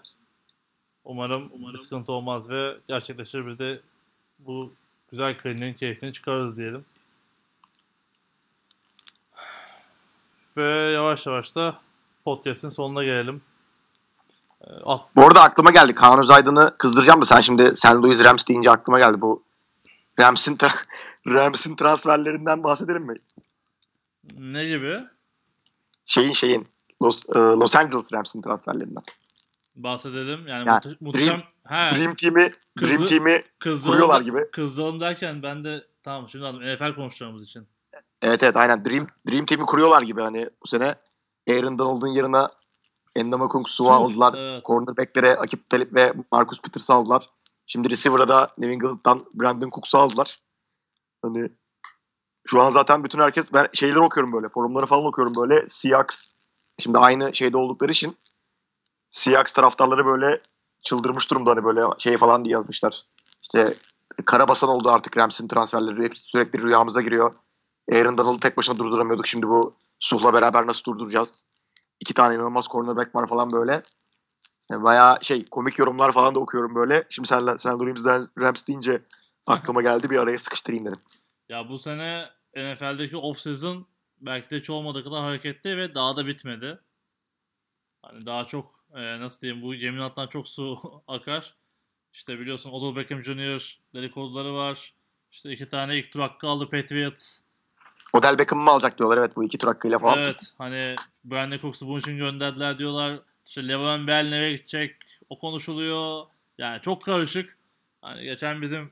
Umarım, 1.03 1.51
bir 1.73 1.77
sıkıntı 1.77 2.11
olmaz 2.11 2.49
ve 2.49 2.77
gerçekleşir 2.87 3.47
biz 3.47 3.59
de 3.59 3.81
bu 4.39 4.73
güzel 5.11 5.37
kliniğin 5.37 5.73
keyfini 5.73 6.13
çıkarırız 6.13 6.57
diyelim. 6.57 6.85
Ve 10.57 10.91
yavaş 10.91 11.25
yavaş 11.27 11.55
da 11.55 11.79
podcast'in 12.25 12.69
sonuna 12.69 13.03
gelelim. 13.03 13.41
Ee, 14.61 14.67
at- 14.85 15.15
Bu 15.15 15.21
arada 15.25 15.41
aklıma 15.41 15.71
geldi. 15.71 15.95
Kaan 15.95 16.19
Özaydın'ı 16.23 16.75
kızdıracağım 16.77 17.21
da 17.21 17.25
sen 17.25 17.41
şimdi 17.41 17.73
St. 17.75 17.85
Louis 17.85 18.23
Rams 18.23 18.47
deyince 18.47 18.71
aklıma 18.71 18.99
geldi 18.99 19.21
bu. 19.21 19.43
Rams'in 20.19 20.55
tra- 20.55 20.85
Rams'in 21.27 21.75
transferlerinden 21.75 22.63
bahsedelim 22.63 23.03
mi? 23.03 23.15
ne 24.37 24.65
gibi? 24.65 24.99
Şeyin 26.05 26.33
şeyin 26.33 26.67
Los, 27.01 27.23
e, 27.35 27.39
Los 27.39 27.75
Angeles 27.75 28.13
Rams'in 28.13 28.41
transferlerinden. 28.41 29.03
Bahsedelim. 29.75 30.47
Yani 30.47 30.67
Ya, 30.69 30.75
muhte- 30.77 30.97
muhteşem... 30.99 31.43
He, 31.67 31.75
Dream 31.75 32.15
Team'i 32.15 32.51
Dream 32.81 32.97
Kızı- 32.97 33.07
Team'i 33.07 33.43
kızdıralım- 33.59 33.91
kuruyorlar 33.91 34.21
gibi. 34.21 34.51
Kızdıralım 34.51 34.99
derken 34.99 35.43
ben 35.43 35.63
de 35.63 35.83
tamam 36.03 36.29
şimdi 36.29 36.45
anladım. 36.45 36.67
NFL 36.67 36.95
konuşacağımız 36.95 37.43
için. 37.43 37.67
Evet 38.23 38.43
evet 38.43 38.57
aynen 38.57 38.85
Dream 38.85 39.07
Dream 39.29 39.45
Team'i 39.45 39.65
kuruyorlar 39.65 40.01
gibi 40.01 40.21
hani 40.21 40.49
bu 40.63 40.67
sene 40.67 40.95
Aaron 41.49 41.79
Donald'ın 41.79 42.07
yerine 42.07 42.47
Endama 43.15 43.49
Su'u 43.49 43.67
Su, 43.67 43.91
aldılar. 43.91 44.35
evet. 44.39 44.65
Cornerback'lere 44.65 45.37
Akip 45.37 45.69
Talip 45.69 45.93
ve 45.93 46.13
Marcus 46.31 46.61
Peters'ı 46.61 46.93
aldılar. 46.93 47.29
Şimdi 47.67 47.89
receiver'a 47.89 48.27
da 48.27 48.49
New 48.57 48.73
England'dan 48.73 49.25
Brandon 49.33 49.69
Cooks'u 49.69 49.97
aldılar. 49.97 50.39
Hani 51.21 51.49
şu 52.47 52.61
an 52.61 52.69
zaten 52.69 53.03
bütün 53.03 53.19
herkes 53.19 53.53
ben 53.53 53.67
şeyleri 53.73 53.99
okuyorum 53.99 54.33
böyle 54.33 54.49
forumları 54.49 54.85
falan 54.85 55.05
okuyorum 55.05 55.35
böyle 55.35 55.69
Seahawks 55.69 56.27
şimdi 56.79 56.97
aynı 56.97 57.35
şeyde 57.35 57.57
oldukları 57.57 57.91
için 57.91 58.17
Seahawks 59.11 59.53
taraftarları 59.53 60.05
böyle 60.05 60.41
çıldırmış 60.81 61.31
durumda 61.31 61.51
hani 61.51 61.63
böyle 61.63 61.81
şey 61.97 62.17
falan 62.17 62.45
diye 62.45 62.53
yazmışlar. 62.53 63.03
İşte 63.41 63.75
karabasan 64.25 64.69
oldu 64.69 64.91
artık 64.91 65.17
Rams'in 65.17 65.47
transferleri 65.47 66.03
hep 66.03 66.17
sürekli 66.17 66.61
rüyamıza 66.61 67.01
giriyor. 67.01 67.33
Aaron 67.91 68.17
Donald'ı 68.17 68.39
tek 68.39 68.57
başına 68.57 68.77
durduramıyorduk. 68.77 69.27
Şimdi 69.27 69.47
bu 69.47 69.75
Suh'la 69.99 70.33
beraber 70.33 70.67
nasıl 70.67 70.83
durduracağız? 70.83 71.45
İki 71.99 72.13
tane 72.13 72.35
inanılmaz 72.35 72.65
cornerback 72.65 73.15
var 73.15 73.27
falan 73.27 73.51
böyle. 73.51 73.83
Yani 74.71 74.83
bayağı 74.83 75.17
şey 75.21 75.45
komik 75.45 75.79
yorumlar 75.79 76.11
falan 76.11 76.35
da 76.35 76.39
okuyorum 76.39 76.75
böyle. 76.75 77.03
Şimdi 77.09 77.27
sen, 77.27 77.55
sen 77.57 77.87
Rams'den 77.87 78.27
Rams 78.39 78.67
deyince 78.67 79.01
aklıma 79.47 79.81
geldi 79.81 80.09
bir 80.09 80.17
araya 80.17 80.39
sıkıştırayım 80.39 80.85
dedim. 80.85 81.01
Ya 81.49 81.69
bu 81.69 81.79
sene 81.79 82.29
NFL'deki 82.55 83.15
off-season 83.15 83.85
belki 84.21 84.49
de 84.49 84.59
hiç 84.59 84.69
olmadığı 84.69 85.03
kadar 85.03 85.19
hareketli 85.19 85.77
ve 85.77 85.95
daha 85.95 86.17
da 86.17 86.27
bitmedi. 86.27 86.79
Hani 88.01 88.25
daha 88.25 88.45
çok 88.45 88.85
e, 88.93 89.19
nasıl 89.19 89.41
diyeyim 89.41 89.63
bu 89.63 89.73
yemin 89.73 89.99
altından 89.99 90.27
çok 90.27 90.47
su 90.47 90.79
akar. 91.07 91.55
İşte 92.13 92.39
biliyorsun 92.39 92.71
Odell 92.71 92.95
Beckham 92.95 93.23
Jr. 93.23 93.79
dedikoduları 93.93 94.53
var. 94.53 94.93
İşte 95.31 95.51
iki 95.51 95.69
tane 95.69 95.97
ilk 95.97 96.11
tur 96.11 96.19
hakkı 96.19 96.47
aldı 96.47 96.69
Patriots. 96.69 97.42
Odell 98.13 98.37
Beckham'ı 98.37 98.63
mı 98.63 98.71
alacak 98.71 98.97
diyorlar 98.97 99.17
evet 99.17 99.35
bu 99.35 99.43
iki 99.43 99.57
tur 99.57 99.67
hakkıyla 99.67 99.99
falan. 99.99 100.19
Evet 100.19 100.53
hani 100.57 100.95
Brandon 101.25 101.57
Cooks'u 101.57 101.87
bunun 101.87 101.99
için 101.99 102.17
gönderdiler 102.17 102.77
diyorlar. 102.77 103.19
İşte 103.47 103.67
Le'Veon 103.67 104.07
Bell 104.07 104.29
nereye 104.29 104.51
gidecek 104.51 104.95
o 105.29 105.39
konuşuluyor. 105.39 106.25
Yani 106.57 106.81
çok 106.81 107.01
karışık. 107.01 107.57
Hani 108.01 108.23
geçen 108.23 108.61
bizim 108.61 108.91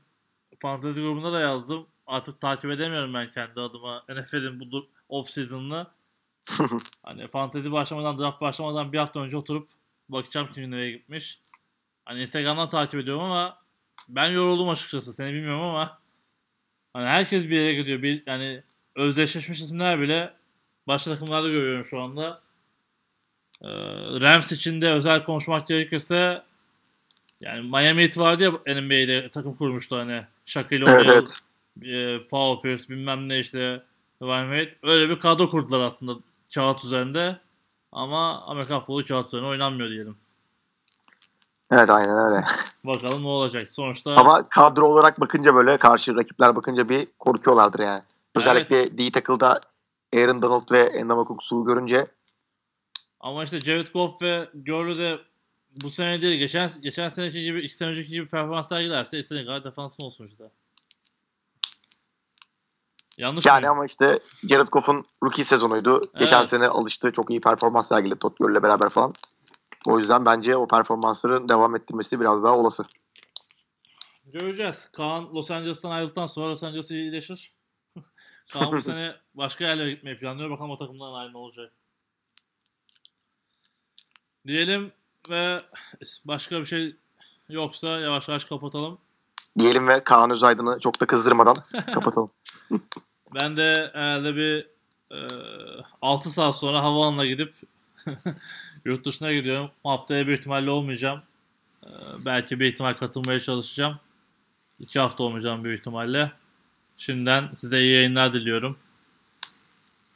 fantezi 0.58 1.00
grubunda 1.00 1.32
da 1.32 1.40
yazdım. 1.40 1.86
Artık 2.06 2.40
takip 2.40 2.70
edemiyorum 2.70 3.14
ben 3.14 3.30
kendi 3.30 3.60
adıma 3.60 4.04
NFL'in 4.08 4.60
bu 4.60 4.86
off 5.08 5.30
season'ını. 5.30 5.86
Hani 7.02 7.28
fantezi 7.28 7.72
başlamadan, 7.72 8.18
draft 8.18 8.40
başlamadan 8.40 8.92
bir 8.92 8.98
hafta 8.98 9.20
önce 9.20 9.36
oturup 9.36 9.68
bakacağım 10.08 10.48
kim 10.54 10.70
nereye 10.70 10.90
gitmiş. 10.90 11.40
Hani 12.04 12.22
Instagram'dan 12.22 12.68
takip 12.68 13.00
ediyorum 13.00 13.22
ama 13.22 13.58
ben 14.08 14.30
yoruldum 14.30 14.68
açıkçası. 14.68 15.12
Seni 15.12 15.32
bilmiyorum 15.32 15.62
ama 15.62 15.98
hani 16.92 17.06
herkes 17.06 17.48
bir 17.48 17.60
yere 17.60 17.74
gidiyor. 17.74 18.02
Bir, 18.02 18.22
yani 18.26 18.62
özdeşleşmiş 18.96 19.60
isimler 19.60 20.00
bile 20.00 20.32
başka 20.88 21.10
takımlarda 21.10 21.48
görüyorum 21.48 21.84
şu 21.84 22.00
anda. 22.00 22.40
Ee, 23.62 23.68
Rams 24.20 24.52
için 24.52 24.82
de 24.82 24.92
özel 24.92 25.24
konuşmak 25.24 25.66
gerekirse 25.66 26.42
yani 27.40 27.60
Miami 27.60 28.02
Heat 28.02 28.18
vardı 28.18 28.42
ya 28.42 28.50
NBA'de 28.50 29.30
takım 29.30 29.54
kurmuştu 29.54 29.96
hani 29.96 30.24
Shaquille 30.44 30.84
O'Neal, 30.84 31.06
evet. 31.06 31.40
e, 31.82 32.28
Paul 32.28 32.60
Pierce 32.62 32.88
bilmem 32.88 33.28
ne 33.28 33.38
işte 33.38 33.82
Wade 34.18 34.74
öyle 34.82 35.08
bir 35.08 35.20
kadro 35.20 35.50
kurdular 35.50 35.80
aslında 35.80 36.12
kağıt 36.54 36.84
üzerinde 36.84 37.40
ama 37.92 38.42
Amerikan 38.42 38.78
futbolu 38.80 39.04
kağıt 39.04 39.26
üzerine 39.26 39.46
oynanmıyor 39.46 39.90
diyelim. 39.90 40.16
Evet 41.72 41.90
aynen 41.90 42.18
öyle. 42.18 42.44
Bakalım 42.84 43.22
ne 43.22 43.28
olacak. 43.28 43.72
Sonuçta 43.72 44.16
Ama 44.16 44.48
kadro 44.48 44.86
olarak 44.86 45.20
bakınca 45.20 45.54
böyle 45.54 45.76
karşı 45.76 46.16
rakipler 46.16 46.56
bakınca 46.56 46.88
bir 46.88 47.08
korkuyorlardır 47.18 47.80
yani. 47.80 48.02
Özellikle 48.34 48.98
D 48.98 49.10
tackle'da 49.12 49.60
Aaron 50.14 50.42
Donald 50.42 50.70
ve 50.70 51.04
Cooks'u 51.08 51.64
görünce 51.64 52.06
ama 53.20 53.44
işte 53.44 53.60
Jared 53.60 53.86
Goff 53.92 54.22
ve 54.22 54.48
Gurley 54.54 54.98
de 54.98 55.18
bu 55.82 55.90
sene 55.90 56.22
değil 56.22 56.38
geçen 56.38 56.70
geçen 56.82 57.08
seneki 57.08 57.42
gibi 57.42 57.62
iki 57.62 57.76
sene 57.76 57.88
önceki 57.88 58.10
gibi 58.10 58.28
performans 58.28 58.68
sergilerse 58.68 59.18
istediğin 59.18 59.46
kadar 59.46 59.64
defansın 59.64 60.02
olsun 60.02 60.26
işte. 60.26 60.44
Yanlış 63.18 63.46
Yani 63.46 63.60
mıyım? 63.60 63.72
ama 63.72 63.86
işte 63.86 64.20
Jared 64.48 64.68
Goff'un 64.68 65.04
rookie 65.24 65.44
sezonuydu. 65.44 66.00
Geçen 66.18 66.38
Evet. 66.38 66.48
sene 66.48 66.68
alıştı. 66.68 67.12
Çok 67.12 67.30
iyi 67.30 67.40
performans 67.40 67.88
sergiledi 67.88 68.18
Todd 68.18 68.36
Gurley'le 68.40 68.62
beraber 68.62 68.88
falan. 68.88 69.14
O 69.86 69.98
yüzden 69.98 70.24
bence 70.24 70.56
o 70.56 70.68
performansları 70.68 71.48
devam 71.48 71.76
ettirmesi 71.76 72.20
biraz 72.20 72.42
daha 72.42 72.58
olası. 72.58 72.84
Göreceğiz. 74.24 74.88
Kaan 74.92 75.34
Los 75.34 75.50
Angeles'tan 75.50 75.90
ayrıldıktan 75.90 76.26
sonra 76.26 76.50
Los 76.50 76.62
Angeles 76.62 76.90
iyileşir. 76.90 77.52
Kaan 78.52 78.72
bu 78.72 78.80
sene 78.80 79.16
başka 79.34 79.64
yerlere 79.64 79.90
gitmeyi 79.90 80.18
planlıyor. 80.18 80.50
Bakalım 80.50 80.70
o 80.70 80.76
takımdan 80.76 81.12
ayrı 81.12 81.32
ne 81.32 81.38
olacak. 81.38 81.72
Diyelim 84.46 84.92
ve 85.30 85.62
başka 86.24 86.60
bir 86.60 86.66
şey 86.66 86.96
yoksa 87.48 87.88
yavaş 87.88 88.28
yavaş 88.28 88.44
kapatalım. 88.44 88.98
Diyelim 89.58 89.88
ve 89.88 90.04
Kaan 90.04 90.30
Özaydın'ı 90.30 90.80
çok 90.80 91.00
da 91.00 91.06
kızdırmadan 91.06 91.56
kapatalım. 91.94 92.30
Ben 93.34 93.56
de 93.56 93.90
herhalde 93.92 94.36
bir 94.36 94.66
e, 95.16 95.18
6 96.02 96.30
saat 96.30 96.56
sonra 96.56 96.82
havaalanına 96.82 97.26
gidip 97.26 97.54
yurt 98.84 99.06
dışına 99.06 99.32
gidiyorum. 99.32 99.70
Haftaya 99.82 100.26
büyük 100.26 100.40
ihtimalle 100.40 100.70
olmayacağım. 100.70 101.22
E, 101.84 101.88
belki 102.24 102.60
bir 102.60 102.66
ihtimal 102.66 102.94
katılmaya 102.94 103.40
çalışacağım. 103.40 104.00
2 104.78 105.00
hafta 105.00 105.24
olmayacağım 105.24 105.64
büyük 105.64 105.78
ihtimalle. 105.78 106.32
Şimdiden 106.96 107.50
size 107.56 107.80
iyi 107.80 107.94
yayınlar 107.94 108.32
diliyorum. 108.32 108.76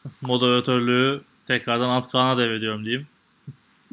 Moderatörlüğü 0.20 1.22
tekrardan 1.46 1.88
Ant 1.88 2.08
Kaan'a 2.12 2.38
devrediyorum 2.38 2.84
diyeyim. 2.84 3.04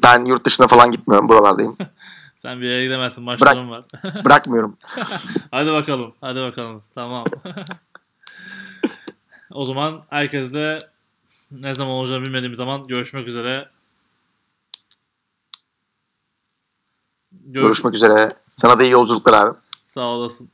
Ben 0.02 0.24
yurt 0.24 0.46
dışına 0.46 0.68
falan 0.68 0.92
gitmiyorum. 0.92 1.28
Buralardayım. 1.28 1.76
Sen 2.36 2.60
bir 2.60 2.66
yere 2.66 2.84
gidemezsin. 2.84 3.24
Maçların 3.24 3.70
var. 3.70 3.84
Bırakmıyorum. 4.24 4.76
hadi 5.50 5.72
bakalım. 5.72 6.14
Hadi 6.20 6.40
bakalım. 6.40 6.82
Tamam. 6.94 7.24
o 9.50 9.66
zaman 9.66 10.04
herkes 10.10 10.54
de 10.54 10.78
ne 11.50 11.74
zaman 11.74 11.92
olacağını 11.92 12.24
bilmediğim 12.24 12.54
zaman 12.54 12.86
görüşmek 12.86 13.28
üzere. 13.28 13.68
Görüş- 17.32 17.62
Görüşmek 17.62 17.94
üzere. 17.94 18.28
Sana 18.60 18.78
da 18.78 18.82
iyi 18.82 18.90
yolculuklar 18.92 19.46
abi. 19.46 19.58
Sağ 19.86 20.00
olasın. 20.08 20.50